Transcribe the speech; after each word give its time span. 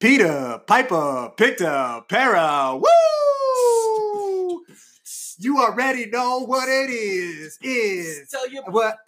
Peter 0.00 0.60
Piper 0.66 1.32
picked 1.36 1.60
a 1.60 2.04
para. 2.08 2.76
Woo! 2.76 4.64
You 5.38 5.58
already 5.58 6.06
know 6.06 6.40
what 6.40 6.68
it 6.68 6.90
is. 6.90 7.58
Is 7.62 8.28
Tell 8.30 8.48
you 8.48 8.62
what 8.66 8.98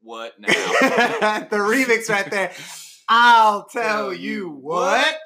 what 0.00 0.40
now? 0.40 0.48
the 1.50 1.56
remix 1.56 2.08
right 2.08 2.30
there. 2.30 2.52
I'll 3.08 3.64
tell 3.64 4.12
you 4.14 4.48
what. 4.48 5.16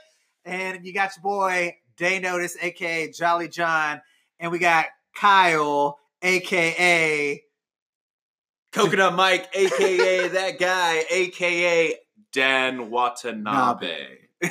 And 0.44 0.84
you 0.84 0.92
got 0.92 1.12
your 1.16 1.22
boy 1.22 1.76
Day 1.96 2.18
Notice, 2.18 2.56
aka 2.60 3.10
Jolly 3.12 3.48
John, 3.48 4.00
and 4.40 4.50
we 4.50 4.58
got 4.58 4.86
Kyle, 5.16 5.98
aka 6.20 7.42
Coconut 8.72 9.14
Mike, 9.14 9.48
aka 9.54 10.28
that 10.28 10.58
guy, 10.58 11.04
aka 11.10 11.94
Dan 12.32 12.90
Watanabe. 12.90 14.18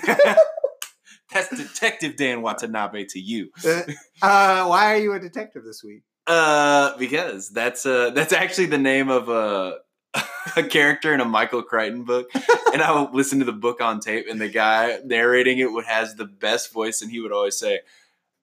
That's 1.34 1.50
Detective 1.56 2.18
Dan 2.18 2.42
Watanabe 2.42 3.06
to 3.06 3.20
you. 3.20 3.52
uh, 3.66 3.82
uh, 4.22 4.66
why 4.66 4.94
are 4.94 4.98
you 4.98 5.14
a 5.14 5.20
detective 5.20 5.64
this 5.64 5.84
week? 5.84 6.04
Uh, 6.28 6.96
because 6.98 7.50
that's 7.50 7.86
uh 7.86 8.12
that's 8.12 8.32
actually 8.32 8.68
the 8.68 8.78
name 8.78 9.10
of 9.10 9.28
a 9.28 9.78
a 10.56 10.64
character 10.64 11.14
in 11.14 11.20
a 11.20 11.26
Michael 11.26 11.64
Crichton 11.64 12.04
book, 12.04 12.30
and 12.74 12.82
I 12.82 13.00
would 13.00 13.14
listen 13.14 13.40
to 13.40 13.46
the 13.46 13.52
book 13.52 13.82
on 13.82 14.00
tape, 14.00 14.28
and 14.30 14.40
the 14.40 14.50
guy 14.50 15.00
narrating 15.04 15.60
it 15.60 15.72
would 15.72 15.86
has 15.86 16.16
the 16.16 16.26
best 16.26 16.72
voice, 16.72 17.02
and 17.02 17.10
he 17.10 17.22
would 17.22 17.32
always 17.32 17.58
say, 17.58 17.80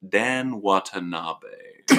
"Dan 0.06 0.60
Watanabe." 0.60 1.46
so 1.88 1.96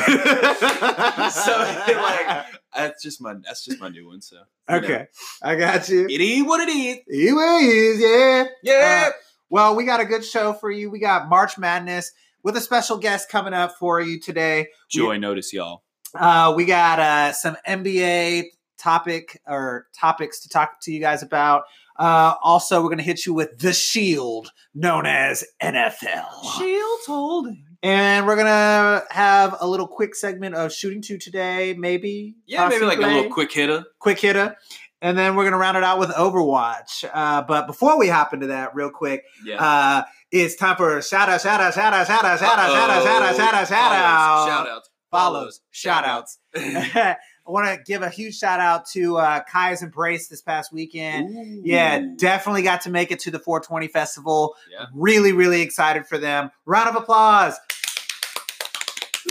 like 1.58 2.46
that's 2.76 3.04
just 3.04 3.22
my 3.22 3.36
that's 3.44 3.66
just 3.66 3.80
my 3.80 3.90
new 3.90 4.08
one. 4.08 4.22
So 4.22 4.38
you 4.38 4.42
know. 4.70 4.78
okay, 4.78 5.08
I 5.42 5.56
got 5.56 5.90
you. 5.90 6.06
it 6.10 6.22
is 6.22 6.44
what 6.44 6.68
it 6.68 6.72
is. 6.72 7.00
It 7.08 7.34
is, 7.34 8.00
yeah. 8.02 8.46
Yeah. 8.64 9.08
Uh, 9.08 9.12
well, 9.50 9.76
we 9.76 9.84
got 9.86 10.00
a 10.00 10.06
good 10.06 10.24
show 10.24 10.54
for 10.54 10.70
you. 10.70 10.90
We 10.90 11.00
got 11.00 11.28
March 11.28 11.58
Madness 11.58 12.12
with 12.44 12.56
a 12.56 12.62
special 12.62 12.98
guest 12.98 13.30
coming 13.30 13.54
up 13.54 13.76
for 13.78 14.00
you 14.00 14.20
today. 14.20 14.68
Joy 14.90 15.18
notice, 15.18 15.52
y'all. 15.52 15.84
Uh, 16.14 16.54
we 16.56 16.66
got 16.66 17.00
uh, 17.00 17.34
some 17.34 17.58
NBA 17.68 18.46
topic 18.78 19.42
or 19.46 19.88
topics 20.00 20.42
to 20.42 20.50
talk 20.50 20.82
to 20.82 20.92
you 20.92 21.00
guys 21.00 21.24
about. 21.24 21.64
Uh, 21.98 22.36
also, 22.42 22.82
we're 22.82 22.88
going 22.88 22.98
to 22.98 23.04
hit 23.04 23.26
you 23.26 23.34
with 23.34 23.60
the 23.60 23.74
Shield, 23.74 24.52
known 24.74 25.06
as 25.06 25.44
NFL. 25.62 26.58
Shields 26.58 27.06
holding. 27.06 27.66
And 27.82 28.28
we're 28.28 28.36
gonna 28.36 29.04
have 29.10 29.56
a 29.62 29.68
little 29.68 29.88
quick 29.88 30.14
segment 30.16 30.54
of 30.56 30.74
shooting 30.74 31.02
two 31.02 31.18
today, 31.18 31.74
maybe. 31.78 32.36
Yeah, 32.46 32.68
maybe 32.68 32.84
like 32.86 32.98
a 32.98 33.02
little 33.02 33.30
quick 33.32 33.52
hitter. 33.52 33.86
quick 34.00 34.20
hitter. 34.20 34.58
And 35.02 35.18
then 35.18 35.38
we're 35.38 35.46
gonna 35.46 35.58
round 35.58 35.78
it 35.78 35.84
out 35.84 35.98
with 35.98 36.10
Overwatch. 36.10 37.10
Uh, 37.14 37.42
but 37.44 37.68
before 37.68 37.98
we 37.98 38.10
hop 38.10 38.34
into 38.34 38.48
that, 38.48 38.76
real 38.76 38.90
quick, 38.90 39.24
Yeah. 39.46 39.64
uh, 39.64 40.04
it's 40.30 40.56
time 40.58 40.76
for 40.76 41.02
shout 41.02 41.30
out, 41.30 41.40
shout 41.42 41.62
out, 41.62 41.74
shout 41.74 41.94
out, 41.94 42.06
shout 42.06 42.26
out, 42.26 42.40
shout 42.40 42.60
out, 42.60 42.70
shout 42.70 42.90
out, 42.90 43.04
shout 43.04 43.22
out, 43.24 43.36
shout 43.38 43.54
out, 43.54 43.68
shout 43.68 43.94
out, 43.94 44.48
Shout 44.48 44.68
outs. 44.68 44.90
follows, 45.10 45.62
shout 45.72 46.04
outs. 46.04 46.38
I 47.50 47.52
want 47.52 47.66
to 47.66 47.84
give 47.84 48.04
a 48.04 48.10
huge 48.12 48.38
shout 48.38 48.60
out 48.60 48.86
to 48.90 49.18
uh, 49.18 49.42
Kai's 49.52 49.82
Embrace 49.82 50.28
this 50.28 50.40
past 50.40 50.72
weekend. 50.72 51.66
Yeah, 51.66 52.06
definitely 52.16 52.62
got 52.62 52.82
to 52.82 52.92
make 52.92 53.10
it 53.12 53.18
to 53.22 53.32
the 53.32 53.40
420 53.40 53.88
festival. 53.88 54.56
Yeah. 54.72 54.86
Really, 54.94 55.32
really 55.32 55.62
excited 55.62 56.06
for 56.06 56.20
them. 56.20 56.52
Round 56.68 56.90
of 56.90 56.96
applause. 56.96 57.56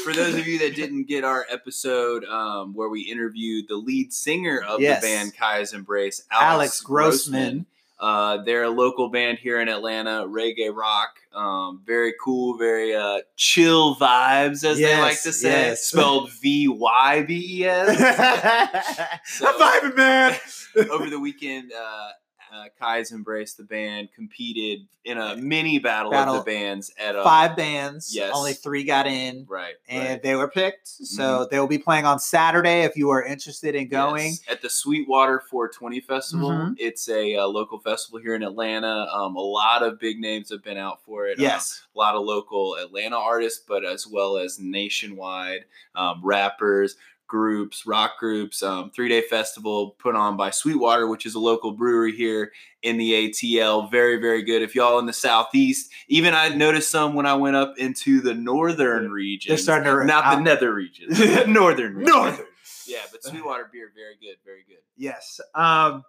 For 0.02 0.12
those 0.12 0.34
of 0.34 0.48
you 0.48 0.58
that 0.58 0.74
didn't 0.74 1.04
get 1.04 1.22
our 1.22 1.46
episode 1.48 2.24
um, 2.24 2.74
where 2.74 2.88
we 2.88 3.02
interviewed 3.02 3.66
the 3.68 3.76
lead 3.76 4.12
singer 4.12 4.62
of 4.66 4.80
Yes. 4.80 5.00
the 5.00 5.06
band 5.06 5.36
Kaya's 5.36 5.72
Embrace, 5.72 6.24
Alex 6.32 6.42
Alex, 6.42 6.80
Grossman. 6.80 7.66
Uh, 8.00 8.42
they're 8.44 8.62
a 8.62 8.70
local 8.70 9.08
band 9.08 9.38
here 9.38 9.60
in 9.60 9.68
Atlanta, 9.68 10.24
reggae 10.28 10.74
rock. 10.74 11.16
Um, 11.34 11.82
very 11.84 12.14
cool, 12.22 12.56
very 12.56 12.94
uh, 12.94 13.18
chill 13.36 13.96
vibes, 13.96 14.62
as 14.64 14.78
they 14.78 14.98
like 15.00 15.20
to 15.22 15.32
say. 15.32 15.50
yes. 15.50 15.84
Spelled 15.86 16.30
V 16.40 16.68
Y 16.68 17.22
B 17.22 17.60
E 17.60 17.66
S. 17.66 19.20
I'm 19.44 19.54
vibing, 19.54 19.96
man. 19.96 20.36
Over 20.90 21.10
the 21.10 21.18
weekend, 21.18 21.72
uh, 21.72 22.10
uh, 22.52 22.64
Kai's 22.80 23.12
Embrace, 23.12 23.54
the 23.54 23.64
band, 23.64 24.08
competed 24.14 24.86
in 25.04 25.16
a 25.16 25.36
mini 25.36 25.78
battle, 25.78 26.10
Battle. 26.10 26.34
of 26.36 26.44
the 26.44 26.50
bands 26.50 26.90
at 26.98 27.16
a 27.16 27.22
Five 27.22 27.56
bands. 27.56 28.14
Yes. 28.14 28.30
Only 28.34 28.52
three 28.52 28.84
got 28.84 29.06
in. 29.06 29.46
right, 29.48 29.74
And 29.88 29.98
right. 29.98 30.08
Mm-hmm. 30.18 30.26
they 30.26 30.34
were 30.34 30.48
picked. 30.48 30.86
So 30.88 31.46
they 31.50 31.58
will 31.58 31.66
be 31.66 31.78
playing 31.78 32.04
on 32.04 32.18
Saturday 32.18 32.82
if 32.82 32.94
you 32.96 33.08
are 33.10 33.22
interested 33.24 33.74
in 33.74 33.88
going. 33.88 34.26
Yes, 34.32 34.40
at 34.50 34.60
the 34.62 34.68
Sweetwater 34.68 35.40
420 35.50 36.00
Festival. 36.00 36.50
Mhm. 36.50 36.74
It's 36.78 37.08
a 37.08 37.36
uh, 37.36 37.46
local 37.46 37.78
festival 37.78 38.18
here 38.20 38.34
in 38.34 38.42
Atlanta. 38.42 39.06
Um, 39.12 39.36
a 39.36 39.40
lot 39.40 39.82
of 39.82 39.98
big 39.98 40.18
names 40.18 40.50
have 40.50 40.62
been 40.62 40.76
out 40.78 41.02
for 41.04 41.26
it. 41.26 41.38
Uh, 41.38 41.42
Yes. 41.42 41.82
a 41.94 41.98
lot 41.98 42.14
of 42.14 42.22
local 42.24 42.74
Atlanta 42.76 43.16
artists, 43.16 43.62
but 43.66 43.84
as 43.86 44.06
well 44.06 44.36
as 44.36 44.58
nationwide 44.58 45.64
um, 45.94 46.20
rappers, 46.22 46.96
groups, 47.28 47.86
rock 47.86 48.18
groups. 48.18 48.62
Um, 48.62 48.90
Three 48.90 49.08
day 49.08 49.20
festival 49.22 49.90
put 49.98 50.16
on 50.16 50.36
by 50.36 50.50
Sweetwater, 50.50 51.06
which 51.06 51.26
is 51.26 51.34
a 51.34 51.38
local 51.38 51.72
brewery 51.72 52.16
here 52.16 52.52
in 52.82 52.96
the 52.96 53.12
ATL. 53.12 53.90
Very, 53.90 54.16
very 54.16 54.42
good. 54.42 54.62
If 54.62 54.74
y'all 54.74 54.98
in 54.98 55.06
the 55.06 55.12
southeast, 55.12 55.90
even 56.08 56.34
I 56.34 56.48
noticed 56.48 56.90
some 56.90 57.14
when 57.14 57.26
I 57.26 57.34
went 57.34 57.56
up 57.56 57.78
into 57.78 58.20
the 58.20 58.34
northern 58.34 59.10
region. 59.12 59.50
They're 59.50 59.58
starting 59.58 59.84
to 59.92 60.04
not 60.04 60.24
out- 60.24 60.36
the 60.36 60.42
nether 60.42 60.72
region, 60.72 61.08
northern 61.52 61.94
region. 61.94 62.14
Northern. 62.14 62.46
Yeah, 62.86 63.02
but 63.12 63.22
Sweetwater 63.22 63.68
beer, 63.70 63.92
very 63.94 64.16
good, 64.20 64.38
very 64.44 64.64
good. 64.66 64.78
Yes. 64.96 65.40
Um, 65.54 66.04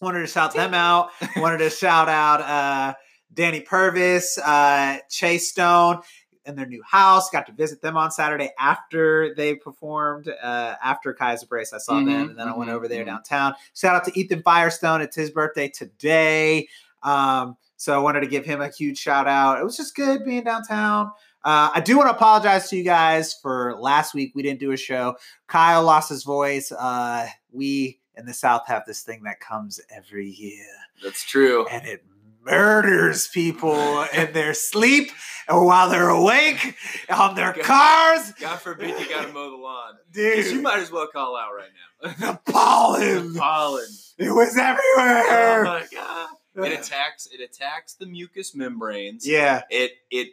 wanted 0.00 0.20
to 0.20 0.26
shout 0.26 0.54
them 0.54 0.74
out. 0.74 1.10
wanted 1.36 1.58
to 1.58 1.70
shout 1.70 2.08
out 2.08 2.40
uh, 2.42 2.94
Danny 3.32 3.60
Purvis, 3.60 4.36
uh, 4.38 4.98
Chase 5.08 5.48
Stone, 5.48 6.00
and 6.46 6.56
their 6.58 6.66
new 6.66 6.82
house. 6.82 7.30
Got 7.30 7.46
to 7.46 7.52
visit 7.52 7.80
them 7.80 7.96
on 7.96 8.10
Saturday 8.10 8.50
after 8.58 9.34
they 9.34 9.54
performed. 9.54 10.28
Uh, 10.28 10.74
after 10.82 11.12
Kaiser 11.14 11.46
Brace, 11.46 11.72
I 11.72 11.78
saw 11.78 11.94
them, 11.94 12.06
Mhm, 12.08 12.30
and 12.30 12.38
then 12.38 12.48
I 12.48 12.56
went 12.56 12.70
mhm, 12.70 12.74
over 12.74 12.88
there 12.88 13.02
mhm. 13.02 13.06
downtown. 13.06 13.54
Shout 13.74 13.94
out 13.94 14.04
to 14.04 14.18
Ethan 14.18 14.42
Firestone. 14.42 15.00
It's 15.00 15.16
his 15.16 15.30
birthday 15.30 15.68
today. 15.68 16.68
Um, 17.02 17.56
so 17.76 17.94
I 17.94 17.98
wanted 17.98 18.20
to 18.20 18.26
give 18.28 18.44
him 18.44 18.60
a 18.60 18.68
huge 18.68 18.98
shout 18.98 19.26
out. 19.26 19.58
It 19.58 19.64
was 19.64 19.76
just 19.76 19.94
good 19.96 20.24
being 20.24 20.44
downtown. 20.44 21.06
Uh, 21.44 21.70
I 21.74 21.80
do 21.80 21.96
want 21.96 22.08
to 22.08 22.14
apologize 22.14 22.68
to 22.70 22.76
you 22.76 22.84
guys 22.84 23.34
for 23.34 23.74
last 23.80 24.14
week. 24.14 24.32
We 24.36 24.42
didn't 24.42 24.60
do 24.60 24.70
a 24.70 24.76
show. 24.76 25.16
Kyle 25.48 25.82
lost 25.82 26.08
his 26.08 26.22
voice. 26.22 26.70
Uh, 26.70 27.26
we 27.50 27.98
in 28.16 28.26
the 28.26 28.34
South 28.34 28.62
have 28.68 28.84
this 28.86 29.02
thing 29.02 29.22
that 29.24 29.40
comes 29.40 29.80
every 29.90 30.28
year, 30.28 30.66
That's 31.02 31.24
true. 31.24 31.66
and 31.68 31.84
it 31.86 32.04
murders 32.44 33.28
people 33.28 34.02
in 34.14 34.32
their 34.32 34.54
sleep 34.54 35.10
or 35.48 35.64
while 35.66 35.88
they're 35.90 36.08
awake 36.08 36.76
on 37.10 37.34
their 37.34 37.52
God. 37.52 37.64
cars. 37.64 38.32
God 38.40 38.56
forbid 38.60 38.98
you 39.00 39.08
got 39.08 39.26
to 39.26 39.32
mow 39.32 39.50
the 39.50 39.56
lawn. 39.56 39.94
Dude, 40.12 40.46
You 40.46 40.62
might 40.62 40.78
as 40.78 40.90
well 40.90 41.06
call 41.12 41.36
out 41.36 41.50
right 41.56 41.70
now. 42.20 42.32
the 42.32 42.52
pollen. 42.52 43.34
Pollen. 43.34 43.86
It 44.18 44.30
was 44.30 44.56
everywhere. 44.56 45.60
Oh 45.60 45.64
my 45.64 45.86
god! 45.92 46.28
It 46.66 46.78
attacks. 46.80 47.26
It 47.32 47.40
attacks 47.40 47.94
the 47.94 48.06
mucous 48.06 48.54
membranes. 48.54 49.26
yeah. 49.26 49.62
It 49.70 49.92
it 50.10 50.28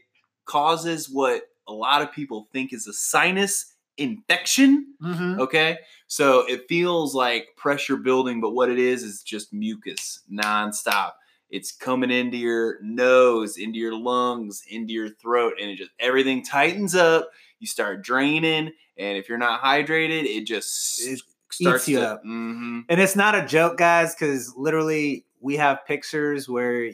causes 0.45 1.09
what 1.09 1.43
a 1.67 1.73
lot 1.73 2.01
of 2.01 2.11
people 2.11 2.47
think 2.51 2.73
is 2.73 2.87
a 2.87 2.93
sinus 2.93 3.73
infection. 3.97 4.93
hmm 5.01 5.39
Okay, 5.39 5.77
so 6.07 6.39
it 6.47 6.67
feels 6.67 7.13
like 7.13 7.49
pressure 7.55 7.97
building, 7.97 8.41
but 8.41 8.51
what 8.51 8.69
it 8.69 8.79
is 8.79 9.03
is 9.03 9.21
just 9.23 9.53
mucus 9.53 10.19
nonstop. 10.31 11.11
It's 11.49 11.71
coming 11.71 12.11
into 12.11 12.37
your 12.37 12.77
nose, 12.81 13.57
into 13.57 13.79
your 13.79 13.95
lungs, 13.95 14.61
into 14.69 14.93
your 14.93 15.09
throat, 15.09 15.53
and 15.59 15.69
it 15.71 15.77
just 15.77 15.91
everything 15.99 16.43
tightens 16.43 16.95
up. 16.95 17.29
You 17.59 17.67
start 17.67 18.03
draining, 18.03 18.71
and 18.97 19.17
if 19.17 19.27
you're 19.27 19.37
not 19.37 19.61
hydrated, 19.61 20.23
it 20.25 20.45
just 20.45 21.01
It 21.01 21.19
starts 21.51 21.88
you 21.88 21.99
to. 21.99 22.07
up. 22.11 22.23
Mhm. 22.23 22.85
And 22.88 23.01
it's 23.01 23.15
not 23.15 23.35
a 23.35 23.45
joke, 23.45 23.77
guys, 23.77 24.13
because 24.15 24.56
literally 24.56 25.25
we 25.41 25.56
have 25.57 25.85
pictures 25.85 26.47
where 26.47 26.91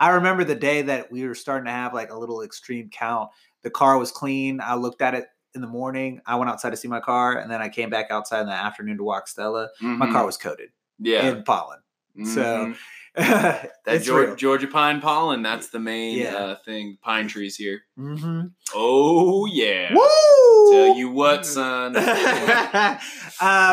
I 0.00 0.10
remember 0.10 0.44
the 0.44 0.54
day 0.54 0.82
that 0.82 1.10
we 1.10 1.26
were 1.26 1.34
starting 1.34 1.66
to 1.66 1.70
have 1.72 1.94
like 1.94 2.10
a 2.10 2.18
little 2.18 2.42
extreme 2.42 2.88
count. 2.90 3.30
The 3.62 3.70
car 3.70 3.98
was 3.98 4.10
clean. 4.12 4.60
I 4.60 4.74
looked 4.74 5.02
at 5.02 5.14
it 5.14 5.26
in 5.54 5.60
the 5.60 5.66
morning. 5.66 6.20
I 6.26 6.36
went 6.36 6.50
outside 6.50 6.70
to 6.70 6.76
see 6.76 6.88
my 6.88 7.00
car, 7.00 7.38
and 7.38 7.50
then 7.50 7.60
I 7.62 7.68
came 7.68 7.90
back 7.90 8.10
outside 8.10 8.40
in 8.40 8.46
the 8.46 8.52
afternoon 8.52 8.96
to 8.98 9.04
walk 9.04 9.26
Stella. 9.28 9.68
My 9.80 10.06
Mhm. 10.06 10.12
car 10.12 10.26
was 10.26 10.36
coated 10.36 10.70
yeah. 10.98 11.28
in 11.30 11.42
pollen. 11.44 11.78
So 12.24 12.42
Mhm. 12.42 12.76
that 13.84 14.02
Georgia. 14.02 14.36
Georgia 14.36 14.66
pine 14.68 15.00
pollen. 15.00 15.42
That's 15.42 15.68
the 15.68 15.78
main 15.80 16.18
Yeah. 16.18 16.34
uh, 16.36 16.56
thing. 16.64 16.98
Pine 17.02 17.28
trees 17.28 17.56
here. 17.56 17.80
hmm 17.96 18.42
Oh 18.74 19.46
yeah. 19.46 19.94
Woo! 19.94 20.72
Tell 20.72 20.96
you 20.96 21.10
what, 21.10 21.44
son. 21.46 21.96
uh, 21.96 22.98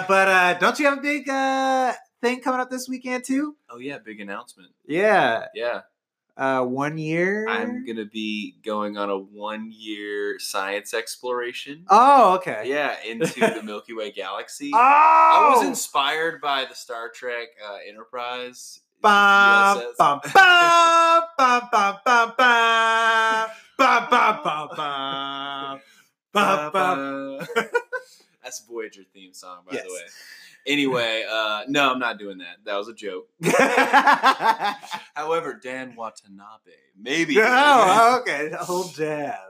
but 0.08 0.28
uh, 0.28 0.54
don't 0.60 0.80
you 0.80 0.86
have 0.86 0.98
a 1.00 1.02
big 1.02 1.28
uh, 1.30 1.94
thing 2.22 2.42
coming 2.42 2.60
up 2.60 2.70
this 2.70 2.88
weekend 2.90 3.24
too? 3.24 3.56
oh 3.70 3.78
yeah, 3.78 3.98
big 3.98 4.20
announcement. 4.22 4.72
Yeah, 4.88 5.46
Yeah, 5.54 5.82
uh, 6.38 6.64
one 6.64 6.98
year. 6.98 7.48
I'm 7.50 7.86
gonna 7.86 8.06
be 8.06 8.56
going 8.64 8.98
on 8.98 9.10
a 9.10 9.18
one 9.18 9.72
year 9.76 10.40
science 10.40 10.94
exploration. 10.94 11.86
Oh, 11.90 12.36
okay. 12.36 12.64
Yeah, 12.66 12.96
into 13.06 13.40
the 13.40 13.62
Milky 13.66 13.94
Way 13.94 14.12
galaxy. 14.12 14.72
Oh, 14.74 14.78
I 14.80 15.54
was 15.58 15.66
inspired 15.68 16.40
by 16.42 16.66
the 16.66 16.76
Star 16.76 17.10
Trek 17.14 17.50
uh, 17.68 17.78
Enterprise. 17.88 18.80
Bum, 19.06 19.78
USS. 19.78 19.98
bum, 20.00 20.20
bum, 20.34 21.24
bum, 21.38 21.62
bum, 21.72 21.96
bum, 22.04 22.32
bum, 22.38 23.50
bum, 23.78 24.08
bum, 24.10 24.40
bum, 24.44 24.70
bum, 24.76 25.80
bum, 26.34 26.72
bum. 26.74 27.48
That's 28.44 28.66
Voyager 28.68 29.04
theme 29.14 29.34
song, 29.34 29.60
by 29.70 29.76
Yes. 29.76 29.84
the 29.86 29.94
way. 29.94 30.02
Anyway, 30.68 31.24
uh, 31.30 31.66
no, 31.68 31.92
I'm 31.92 32.00
not 32.00 32.18
doing 32.18 32.40
that. 32.40 32.58
That 32.64 32.78
was 32.78 32.88
a 32.88 32.94
joke. 32.96 33.28
However, 35.16 35.54
Dan 35.54 35.96
Watanabe, 35.96 36.72
maybe. 37.00 37.38
oh, 37.40 38.18
okay. 38.22 38.52
Old 38.68 38.96
jab. 38.96 39.38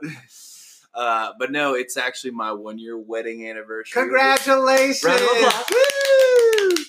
Uh, 0.96 1.32
but 1.38 1.52
no, 1.52 1.74
it's 1.74 1.98
actually 1.98 2.30
my 2.30 2.50
one 2.52 2.78
year 2.78 2.96
wedding 2.96 3.46
anniversary. 3.46 4.00
Congratulations. 4.00 5.04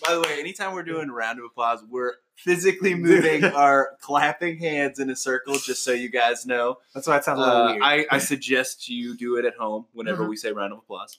By 0.05 0.13
the 0.13 0.21
way, 0.21 0.39
anytime 0.39 0.73
we're 0.73 0.83
doing 0.83 1.09
a 1.09 1.13
round 1.13 1.39
of 1.39 1.45
applause, 1.45 1.79
we're 1.89 2.13
physically 2.35 2.93
moving 2.95 3.43
our 3.55 3.91
clapping 4.01 4.57
hands 4.59 4.99
in 4.99 5.09
a 5.09 5.15
circle, 5.15 5.55
just 5.57 5.83
so 5.83 5.91
you 5.91 6.09
guys 6.09 6.45
know. 6.45 6.77
That's 6.93 7.07
why 7.07 7.17
it 7.17 7.23
sounds 7.23 7.39
a 7.39 7.41
little 7.41 7.55
Uh, 7.61 7.71
weird. 7.71 7.83
I, 7.83 8.05
I 8.11 8.17
suggest 8.19 8.89
you 8.89 9.15
do 9.17 9.37
it 9.37 9.45
at 9.45 9.55
home 9.55 9.85
whenever 9.93 10.23
Mhm. 10.25 10.29
we 10.29 10.35
say 10.37 10.51
round 10.51 10.73
of 10.73 10.79
applause. 10.79 11.17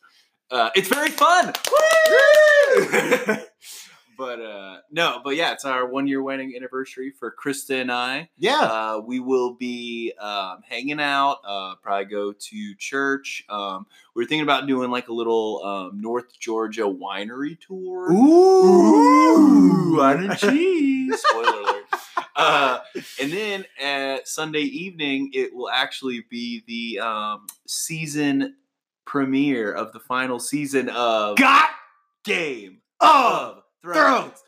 Uh, 0.50 0.70
it's 0.74 0.88
very 0.88 1.10
fun. 1.10 1.52
but 4.18 4.40
uh, 4.40 4.78
no, 4.90 5.20
but 5.22 5.36
yeah, 5.36 5.52
it's 5.52 5.64
our 5.64 5.86
one 5.86 6.08
year 6.08 6.20
wedding 6.20 6.52
anniversary 6.56 7.12
for 7.12 7.32
Krista 7.32 7.80
and 7.80 7.92
I. 7.92 8.28
yeah. 8.36 8.62
Uh, 8.62 9.00
we 9.06 9.20
will 9.20 9.54
be 9.54 10.12
um, 10.20 10.62
hanging 10.68 11.00
out, 11.00 11.38
uh, 11.46 11.76
probably 11.76 12.06
go 12.06 12.32
to 12.32 12.74
church. 12.74 13.44
Um, 13.48 13.86
we 14.14 14.24
are 14.24 14.26
thinking 14.26 14.42
about 14.42 14.66
doing 14.66 14.90
like 14.90 15.06
a 15.06 15.12
little 15.12 15.62
um, 15.64 16.00
North 16.00 16.36
Georgia 16.40 16.82
winery 16.82 17.56
tour. 17.60 18.10
Ooh. 18.12 19.96
wine 19.96 20.24
and 20.30 20.36
cheese. 20.36 21.22
Spoiler 21.22 21.60
alert. 21.60 21.84
Uh, 22.34 22.78
and 23.22 23.32
then 23.32 23.64
at 23.80 24.26
Sunday 24.26 24.62
evening, 24.62 25.30
it 25.32 25.54
will 25.54 25.70
actually 25.70 26.24
be 26.28 26.64
the 26.66 26.98
um, 27.00 27.46
season 27.68 28.56
premiere 29.04 29.72
of 29.72 29.92
the 29.92 30.00
final 30.00 30.40
season 30.40 30.88
of 30.88 31.38
Got 31.38 31.70
Game 32.24 32.80
oh. 33.00 33.54
of 33.56 33.62
Thrones. 33.82 34.42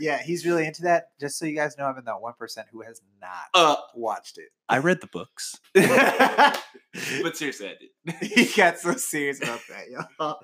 Yeah, 0.00 0.20
he's 0.20 0.44
really 0.44 0.66
into 0.66 0.82
that. 0.82 1.10
Just 1.20 1.38
so 1.38 1.46
you 1.46 1.54
guys 1.54 1.78
know, 1.78 1.84
I'm 1.84 1.96
in 1.98 2.04
that 2.06 2.20
one 2.20 2.32
percent 2.38 2.66
who 2.72 2.82
has 2.82 3.00
not 3.20 3.30
Uh, 3.54 3.76
watched 3.94 4.38
it. 4.38 4.48
I 4.68 4.78
read 4.78 5.00
the 5.00 5.06
books, 5.06 5.54
but 5.74 7.36
seriously, 7.36 7.68
I 7.68 7.74
did. 7.78 8.56
got 8.56 8.78
so 8.78 8.94
serious 8.94 9.40
about 9.42 9.60
that, 9.68 9.84
y'all. 10.18 10.36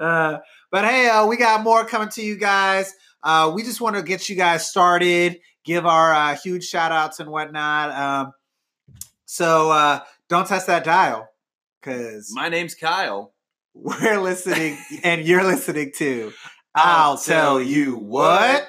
Uh, 0.00 0.38
but 0.72 0.84
hey, 0.84 1.08
uh, 1.08 1.24
we 1.26 1.36
got 1.36 1.62
more 1.62 1.84
coming 1.84 2.08
to 2.10 2.22
you 2.22 2.36
guys. 2.36 2.92
Uh, 3.22 3.52
we 3.54 3.62
just 3.62 3.80
want 3.80 3.94
to 3.94 4.02
get 4.02 4.28
you 4.28 4.34
guys 4.34 4.68
started, 4.68 5.38
give 5.64 5.86
our 5.86 6.12
uh, 6.12 6.34
huge 6.36 6.64
shout 6.64 6.90
outs 6.90 7.20
and 7.20 7.30
whatnot. 7.30 7.90
Um, 7.92 8.32
so 9.24 9.70
uh, 9.70 10.00
don't 10.28 10.48
test 10.48 10.66
that 10.66 10.82
dial 10.84 11.28
because 11.84 12.32
My 12.32 12.48
name's 12.48 12.74
Kyle. 12.74 13.34
we're 13.74 14.18
listening 14.20 14.78
and 15.04 15.22
you're 15.26 15.44
listening 15.44 15.92
to 15.96 16.32
I'll 16.74 17.18
tell 17.18 17.60
you 17.60 17.96
what. 17.96 18.68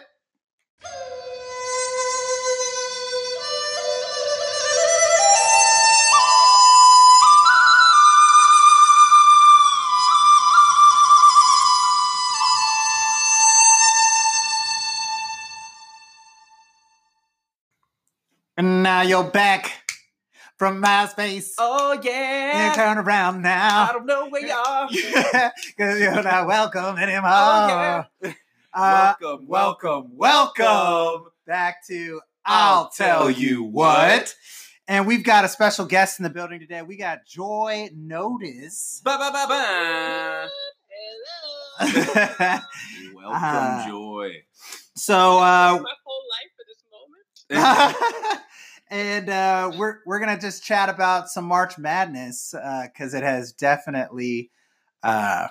And 18.57 18.83
now 18.83 19.01
you're 19.01 19.23
back 19.23 19.84
from 20.57 20.81
MySpace. 20.81 21.51
Oh 21.57 21.97
yeah. 22.01 22.69
You 22.69 22.75
turn 22.75 22.97
around 22.97 23.41
now. 23.41 23.89
I 23.89 23.91
don't 23.93 24.05
know 24.05 24.29
where 24.29 24.45
you 24.45 24.53
are. 24.53 24.89
Because 25.67 25.99
you're 25.99 26.23
not 26.23 26.47
welcome 26.47 26.97
anymore. 26.97 27.23
Oh, 27.25 28.03
yeah. 28.23 28.33
Uh, 28.73 29.13
welcome, 29.21 29.47
welcome, 29.47 30.09
welcome 30.17 31.25
back 31.47 31.85
to 31.87 32.21
I'll 32.45 32.89
Tell 32.89 33.29
You 33.29 33.63
What. 33.63 34.33
And 34.87 35.07
we've 35.07 35.23
got 35.23 35.45
a 35.45 35.49
special 35.49 35.85
guest 35.85 36.19
in 36.19 36.23
the 36.23 36.29
building 36.29 36.59
today. 36.59 36.81
We 36.83 36.95
got 36.97 37.25
Joy 37.25 37.89
Notice. 37.95 39.01
Ba 39.03 39.17
ba 39.17 39.31
ba 39.31 39.45
ba. 39.49 40.47
Hello. 41.79 41.79
Welcome, 43.15 43.41
Uh, 43.43 43.87
Joy. 43.87 44.43
so, 44.95 45.37
uh, 45.39 45.79
my 45.81 45.93
whole 46.05 46.23
life 46.29 46.51
for 46.55 46.65
this 46.67 46.83
moment. 46.91 48.37
and 48.89 49.29
uh, 49.29 49.71
we're 49.77 49.97
we're 50.05 50.19
gonna 50.19 50.39
just 50.39 50.63
chat 50.63 50.89
about 50.89 51.29
some 51.29 51.45
March 51.45 51.77
Madness 51.77 52.53
because 52.83 53.13
it 53.13 53.23
has 53.23 53.51
definitely 53.51 54.51
uh, 55.03 55.47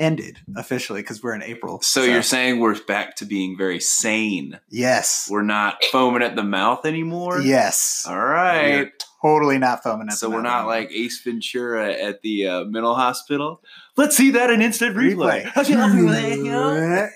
ended 0.00 0.38
officially 0.56 1.02
because 1.02 1.22
we're 1.22 1.34
in 1.34 1.42
April. 1.42 1.80
So 1.82 2.02
you're 2.02 2.22
saying 2.22 2.58
we're 2.60 2.78
back 2.84 3.16
to 3.16 3.24
being 3.24 3.56
very 3.56 3.80
sane. 3.80 4.58
yes, 4.68 5.28
We're 5.30 5.42
not 5.42 5.82
foaming 5.92 6.22
at 6.22 6.34
the 6.36 6.42
mouth 6.42 6.84
anymore. 6.86 7.40
yes, 7.40 8.04
All 8.08 8.18
right. 8.18 8.90
Totally 9.22 9.58
not 9.58 9.84
foaming 9.84 10.08
at 10.08 10.14
So 10.14 10.28
we're 10.28 10.42
not 10.42 10.62
anymore. 10.66 10.74
like 10.74 10.90
Ace 10.90 11.22
Ventura 11.22 11.92
at 11.92 12.22
the 12.22 12.48
uh, 12.48 12.64
mental 12.64 12.96
hospital. 12.96 13.62
Let's 13.96 14.16
see 14.16 14.32
that 14.32 14.50
in 14.50 14.60
instant 14.60 14.96
replay. 14.96 15.44
replay. 15.44 17.12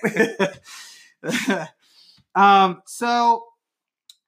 um. 2.35 2.81
So, 2.85 3.43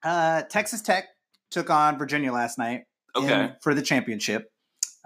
uh, 0.03 0.43
Texas 0.43 0.81
Tech 0.81 1.05
took 1.51 1.69
on 1.69 1.97
Virginia 1.97 2.31
last 2.31 2.57
night. 2.57 2.83
in- 3.15 3.23
Okay. 3.23 3.53
for 3.61 3.73
the 3.73 3.81
championship. 3.81 4.51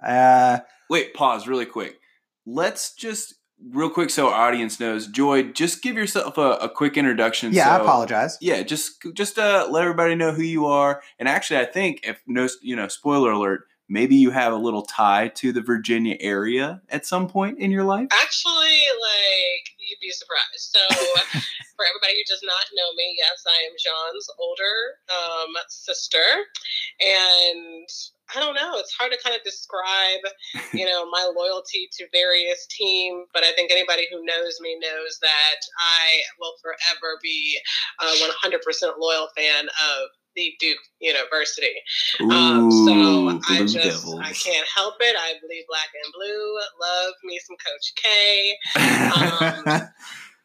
Uh, 0.06 0.60
Wait, 0.90 1.14
pause 1.14 1.48
really 1.48 1.66
quick. 1.66 2.00
Let's 2.46 2.94
just 2.94 3.36
real 3.72 3.90
quick 3.90 4.10
so 4.10 4.28
our 4.30 4.48
audience 4.50 4.80
knows. 4.80 5.08
Joy, 5.08 5.44
just 5.44 5.82
give 5.82 5.96
yourself 5.96 6.38
a, 6.38 6.52
a 6.58 6.70
quick 6.70 6.98
introduction. 6.98 7.54
yeah, 7.54 7.74
I 7.78 7.80
apologize. 7.80 8.38
Yeah, 8.42 8.62
just 8.64 9.02
just 9.14 9.40
uh, 9.40 9.68
let 9.72 9.84
everybody 9.84 10.16
know 10.16 10.34
who 10.34 10.42
you 10.44 10.66
are. 10.66 11.02
And 11.18 11.30
actually, 11.30 11.60
I 11.62 11.66
think 11.66 12.02
if 12.04 12.22
no, 12.28 12.48
you 12.62 12.76
know, 12.76 12.90
spoiler 12.90 13.32
alert, 13.32 13.62
maybe 13.88 14.16
you 14.18 14.32
have 14.32 14.52
a 14.52 14.58
little 14.58 14.82
tie 14.84 15.30
to 15.36 15.54
the 15.54 15.62
Virginia 15.62 16.18
area 16.20 16.82
at 16.90 17.06
some 17.06 17.30
point 17.30 17.60
in 17.60 17.72
your 17.72 17.86
life. 17.86 18.08
Actually, 18.12 18.54
like 19.02 19.70
you'd 19.80 19.83
be 20.04 20.12
surprised. 20.12 20.76
So, 20.76 20.84
for 21.80 21.88
everybody 21.88 22.20
who 22.20 22.28
does 22.28 22.44
not 22.44 22.68
know 22.76 22.92
me, 23.00 23.16
yes, 23.18 23.40
I 23.48 23.58
am 23.66 23.76
Jean's 23.80 24.28
older 24.38 24.76
um, 25.08 25.52
sister, 25.72 26.28
and 27.00 27.88
I 28.36 28.40
don't 28.40 28.56
know. 28.56 28.78
It's 28.78 28.94
hard 28.94 29.12
to 29.12 29.20
kind 29.24 29.36
of 29.36 29.44
describe, 29.44 30.24
you 30.74 30.86
know, 30.86 31.10
my 31.10 31.30
loyalty 31.36 31.90
to 32.00 32.08
various 32.12 32.66
teams, 32.68 33.28
but 33.34 33.44
I 33.44 33.52
think 33.54 33.72
anybody 33.72 34.08
who 34.12 34.26
knows 34.26 34.58
me 34.62 34.78
knows 34.80 35.20
that 35.22 35.60
I 35.78 36.22
will 36.40 36.56
forever 36.62 37.20
be 37.22 37.60
a 38.02 38.06
100% 38.06 38.60
loyal 38.98 39.28
fan 39.36 39.66
of 39.66 40.10
the 40.36 40.54
Duke 40.60 40.78
University. 41.00 41.76
Um, 42.22 42.72
so 42.72 43.40
I 43.50 43.60
just 43.62 43.74
Devils. 43.76 44.20
I 44.22 44.32
can't 44.34 44.68
help 44.74 44.96
it. 45.00 45.16
I 45.18 45.34
bleed 45.46 45.66
black 45.68 45.90
and 46.04 46.14
blue. 46.14 46.60
Love 46.82 47.14
me 47.24 47.40
some 47.40 47.58
Coach 47.58 47.94
K. 47.96 48.58
Um, 49.76 49.90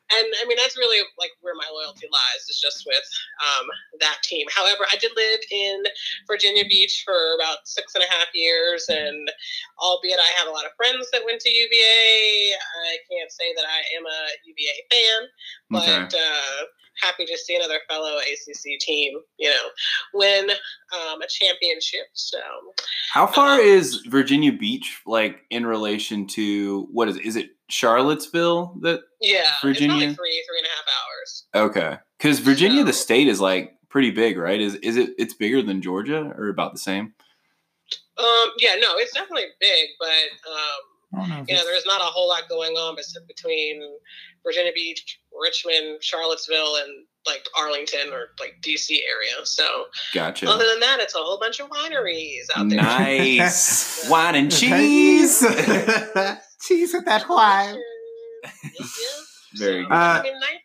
And 0.08 0.24
I 0.40 0.48
mean 0.48 0.56
that's 0.56 0.76
really 0.76 1.04
like 1.20 1.32
where 1.42 1.52
my 1.54 1.68
loyalty 1.68 2.08
lies 2.10 2.48
is 2.48 2.58
just 2.58 2.84
with 2.86 3.04
um, 3.44 3.66
that 4.00 4.16
team. 4.24 4.46
However, 4.48 4.88
I 4.90 4.96
did 4.96 5.12
live 5.16 5.40
in 5.52 5.84
Virginia 6.26 6.64
Beach 6.64 7.02
for 7.04 7.36
about 7.36 7.68
six 7.68 7.94
and 7.94 8.02
a 8.02 8.08
half 8.08 8.28
years, 8.32 8.86
and 8.88 9.28
albeit 9.78 10.18
I 10.18 10.32
have 10.40 10.48
a 10.48 10.50
lot 10.50 10.64
of 10.64 10.72
friends 10.80 11.10
that 11.12 11.24
went 11.26 11.40
to 11.42 11.50
UVA, 11.50 12.56
I 12.56 12.96
can't 13.12 13.30
say 13.30 13.52
that 13.54 13.66
I 13.68 13.80
am 14.00 14.04
a 14.08 14.20
UVA 14.48 14.76
fan, 14.88 15.28
but 15.68 16.14
Okay. 16.14 16.24
uh, 16.24 16.64
happy 17.00 17.24
to 17.26 17.36
see 17.38 17.56
another 17.56 17.78
fellow 17.88 18.16
ACC 18.18 18.78
team, 18.80 19.18
you 19.38 19.48
know, 19.50 19.68
win 20.14 20.50
um, 20.50 21.20
a 21.22 21.26
championship. 21.28 22.06
So 22.14 22.38
How 23.12 23.26
far 23.26 23.54
Um, 23.54 23.60
is 23.60 23.96
Virginia 24.06 24.52
Beach 24.52 25.00
like 25.06 25.40
in 25.50 25.66
relation 25.66 26.26
to 26.28 26.88
what 26.92 27.08
is 27.08 27.16
it? 27.16 27.24
Is 27.24 27.36
it 27.36 27.50
Charlottesville 27.68 28.76
that 28.82 29.00
yeah, 29.20 29.40
it's 29.40 29.50
Virginia? 29.62 29.88
probably 29.96 30.14
three 30.14 30.44
three 30.48 30.58
and 30.58 30.66
a 30.66 30.70
half 30.70 30.84
hours. 30.96 31.44
okay? 31.70 31.98
Because 32.18 32.38
Virginia, 32.40 32.82
the 32.84 32.92
state, 32.92 33.28
is 33.28 33.40
like 33.40 33.74
pretty 33.88 34.10
big, 34.10 34.36
right? 34.38 34.60
Is 34.60 34.74
is 34.76 34.96
it? 34.96 35.10
It's 35.18 35.34
bigger 35.34 35.62
than 35.62 35.82
Georgia, 35.82 36.32
or 36.36 36.48
about 36.48 36.72
the 36.72 36.78
same? 36.80 37.14
Um, 38.18 38.50
yeah, 38.58 38.74
no, 38.80 38.96
it's 38.96 39.12
definitely 39.14 39.46
big, 39.60 39.90
but 40.00 40.50
um, 40.50 40.80
know 41.12 41.44
you 41.48 41.54
know, 41.54 41.64
there's 41.64 41.86
not 41.86 42.00
a 42.00 42.04
whole 42.04 42.28
lot 42.28 42.48
going 42.48 42.72
on 42.74 42.96
bes- 42.96 43.16
between 43.26 43.82
Virginia 44.44 44.72
Beach, 44.74 45.18
Richmond, 45.38 46.02
Charlottesville, 46.02 46.76
and 46.76 47.06
like 47.26 47.46
Arlington 47.56 48.12
or 48.12 48.28
like 48.40 48.56
DC 48.62 48.90
area. 48.90 49.44
So 49.44 49.86
Gotcha. 50.14 50.48
other 50.48 50.66
than 50.66 50.80
that, 50.80 50.98
it's 51.00 51.14
a 51.14 51.18
whole 51.18 51.38
bunch 51.38 51.60
of 51.60 51.68
wineries 51.70 52.44
out 52.54 52.68
there. 52.68 52.80
Nice 52.82 54.08
wine 54.10 54.34
and 54.34 54.52
cheese. 54.52 55.40
cheese 56.66 56.92
with 56.94 57.04
that 57.06 57.24
wine. 57.28 57.76
Yep, 58.44 58.52
yep. 58.74 58.88
Very 59.56 59.82
So, 59.82 59.88
good. 59.88 59.92
Uh, 59.94 59.96
I 59.96 60.22
mean, 60.22 60.32
nice. 60.40 60.58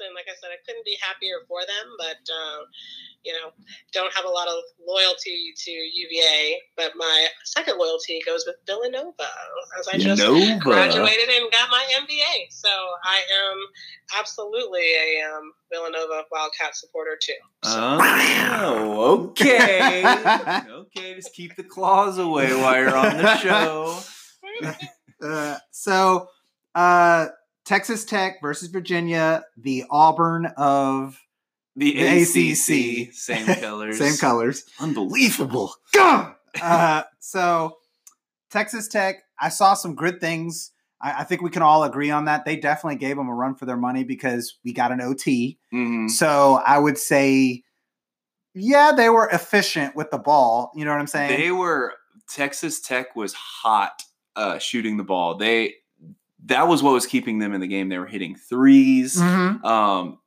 And 0.00 0.14
like 0.14 0.26
I 0.26 0.34
said, 0.40 0.50
I 0.50 0.58
couldn't 0.66 0.84
be 0.84 0.96
happier 1.00 1.44
for 1.48 1.60
them, 1.60 1.86
but 1.98 2.20
uh, 2.30 2.60
you 3.24 3.32
know, 3.32 3.50
don't 3.92 4.12
have 4.14 4.24
a 4.24 4.28
lot 4.28 4.48
of 4.48 4.58
loyalty 4.86 5.52
to 5.56 5.70
UVA. 5.70 6.60
But 6.76 6.92
my 6.96 7.26
second 7.44 7.78
loyalty 7.78 8.20
goes 8.24 8.44
with 8.46 8.56
Villanova, 8.66 9.30
as 9.78 9.88
I 9.88 9.98
just 9.98 10.22
Nova. 10.22 10.58
graduated 10.58 11.28
and 11.28 11.50
got 11.52 11.70
my 11.70 11.84
MBA. 12.00 12.50
So 12.50 12.68
I 13.04 13.16
am 13.16 13.58
absolutely 14.18 14.82
a 14.82 15.22
um, 15.28 15.52
Villanova 15.72 16.24
Wildcat 16.30 16.76
supporter 16.76 17.18
too. 17.20 17.32
Oh, 17.64 19.30
okay. 19.30 20.04
okay, 20.70 21.14
just 21.14 21.34
keep 21.34 21.56
the 21.56 21.64
claws 21.64 22.18
away 22.18 22.54
while 22.54 22.76
you're 22.76 22.96
on 22.96 23.16
the 23.16 23.36
show. 23.42 23.98
Uh, 25.22 25.56
so, 25.70 26.28
uh, 26.74 27.28
Texas 27.64 28.04
Tech 28.04 28.40
versus 28.42 28.68
Virginia, 28.68 29.44
the 29.56 29.84
Auburn 29.90 30.46
of 30.56 31.18
The, 31.76 31.92
The 31.94 32.22
ACC, 32.22 33.08
ACC. 33.08 33.14
same 33.14 33.46
colors. 33.60 33.98
same 33.98 34.16
colors. 34.16 34.64
Unbelievable. 34.80 35.74
uh, 36.62 37.02
so, 37.20 37.76
Texas 38.50 38.86
Tech, 38.88 39.16
I 39.40 39.48
saw 39.48 39.74
some 39.74 39.94
good 39.94 40.20
things. 40.20 40.72
I, 41.00 41.20
I 41.20 41.24
think 41.24 41.42
we 41.42 41.50
can 41.50 41.62
all 41.62 41.82
agree 41.84 42.10
on 42.10 42.26
that. 42.26 42.44
They 42.44 42.56
definitely 42.56 42.96
gave 42.98 43.16
them 43.16 43.28
a 43.28 43.34
run 43.34 43.54
for 43.54 43.64
their 43.66 43.76
money 43.76 44.04
because 44.04 44.58
we 44.64 44.72
got 44.72 44.92
an 44.92 45.00
OT. 45.00 45.58
Mhm. 45.72 46.10
So, 46.10 46.62
I 46.64 46.78
would 46.78 46.98
say, 46.98 47.62
yeah, 48.54 48.92
they 48.96 49.08
were 49.08 49.28
efficient 49.30 49.96
with 49.96 50.10
the 50.10 50.18
ball. 50.18 50.70
You 50.76 50.84
know 50.84 50.92
what 50.92 51.00
I'm 51.00 51.06
saying? 51.08 51.40
They 51.40 51.50
were 51.50 51.94
Texas 52.28 52.80
Tech 52.80 53.16
was 53.16 53.32
hot 53.32 54.02
uh, 54.36 54.58
shooting 54.58 54.96
the 54.96 55.02
ball. 55.04 55.36
They 55.36 55.74
that 56.44 56.68
was 56.68 56.82
what 56.82 56.92
was 56.92 57.06
keeping 57.06 57.38
them 57.38 57.52
in 57.54 57.60
the 57.60 57.66
game. 57.66 57.88
They 57.88 57.98
were 57.98 58.06
hitting 58.06 58.36
3s 58.36 59.16
Mhm. 59.16 59.64
Um, 59.64 60.18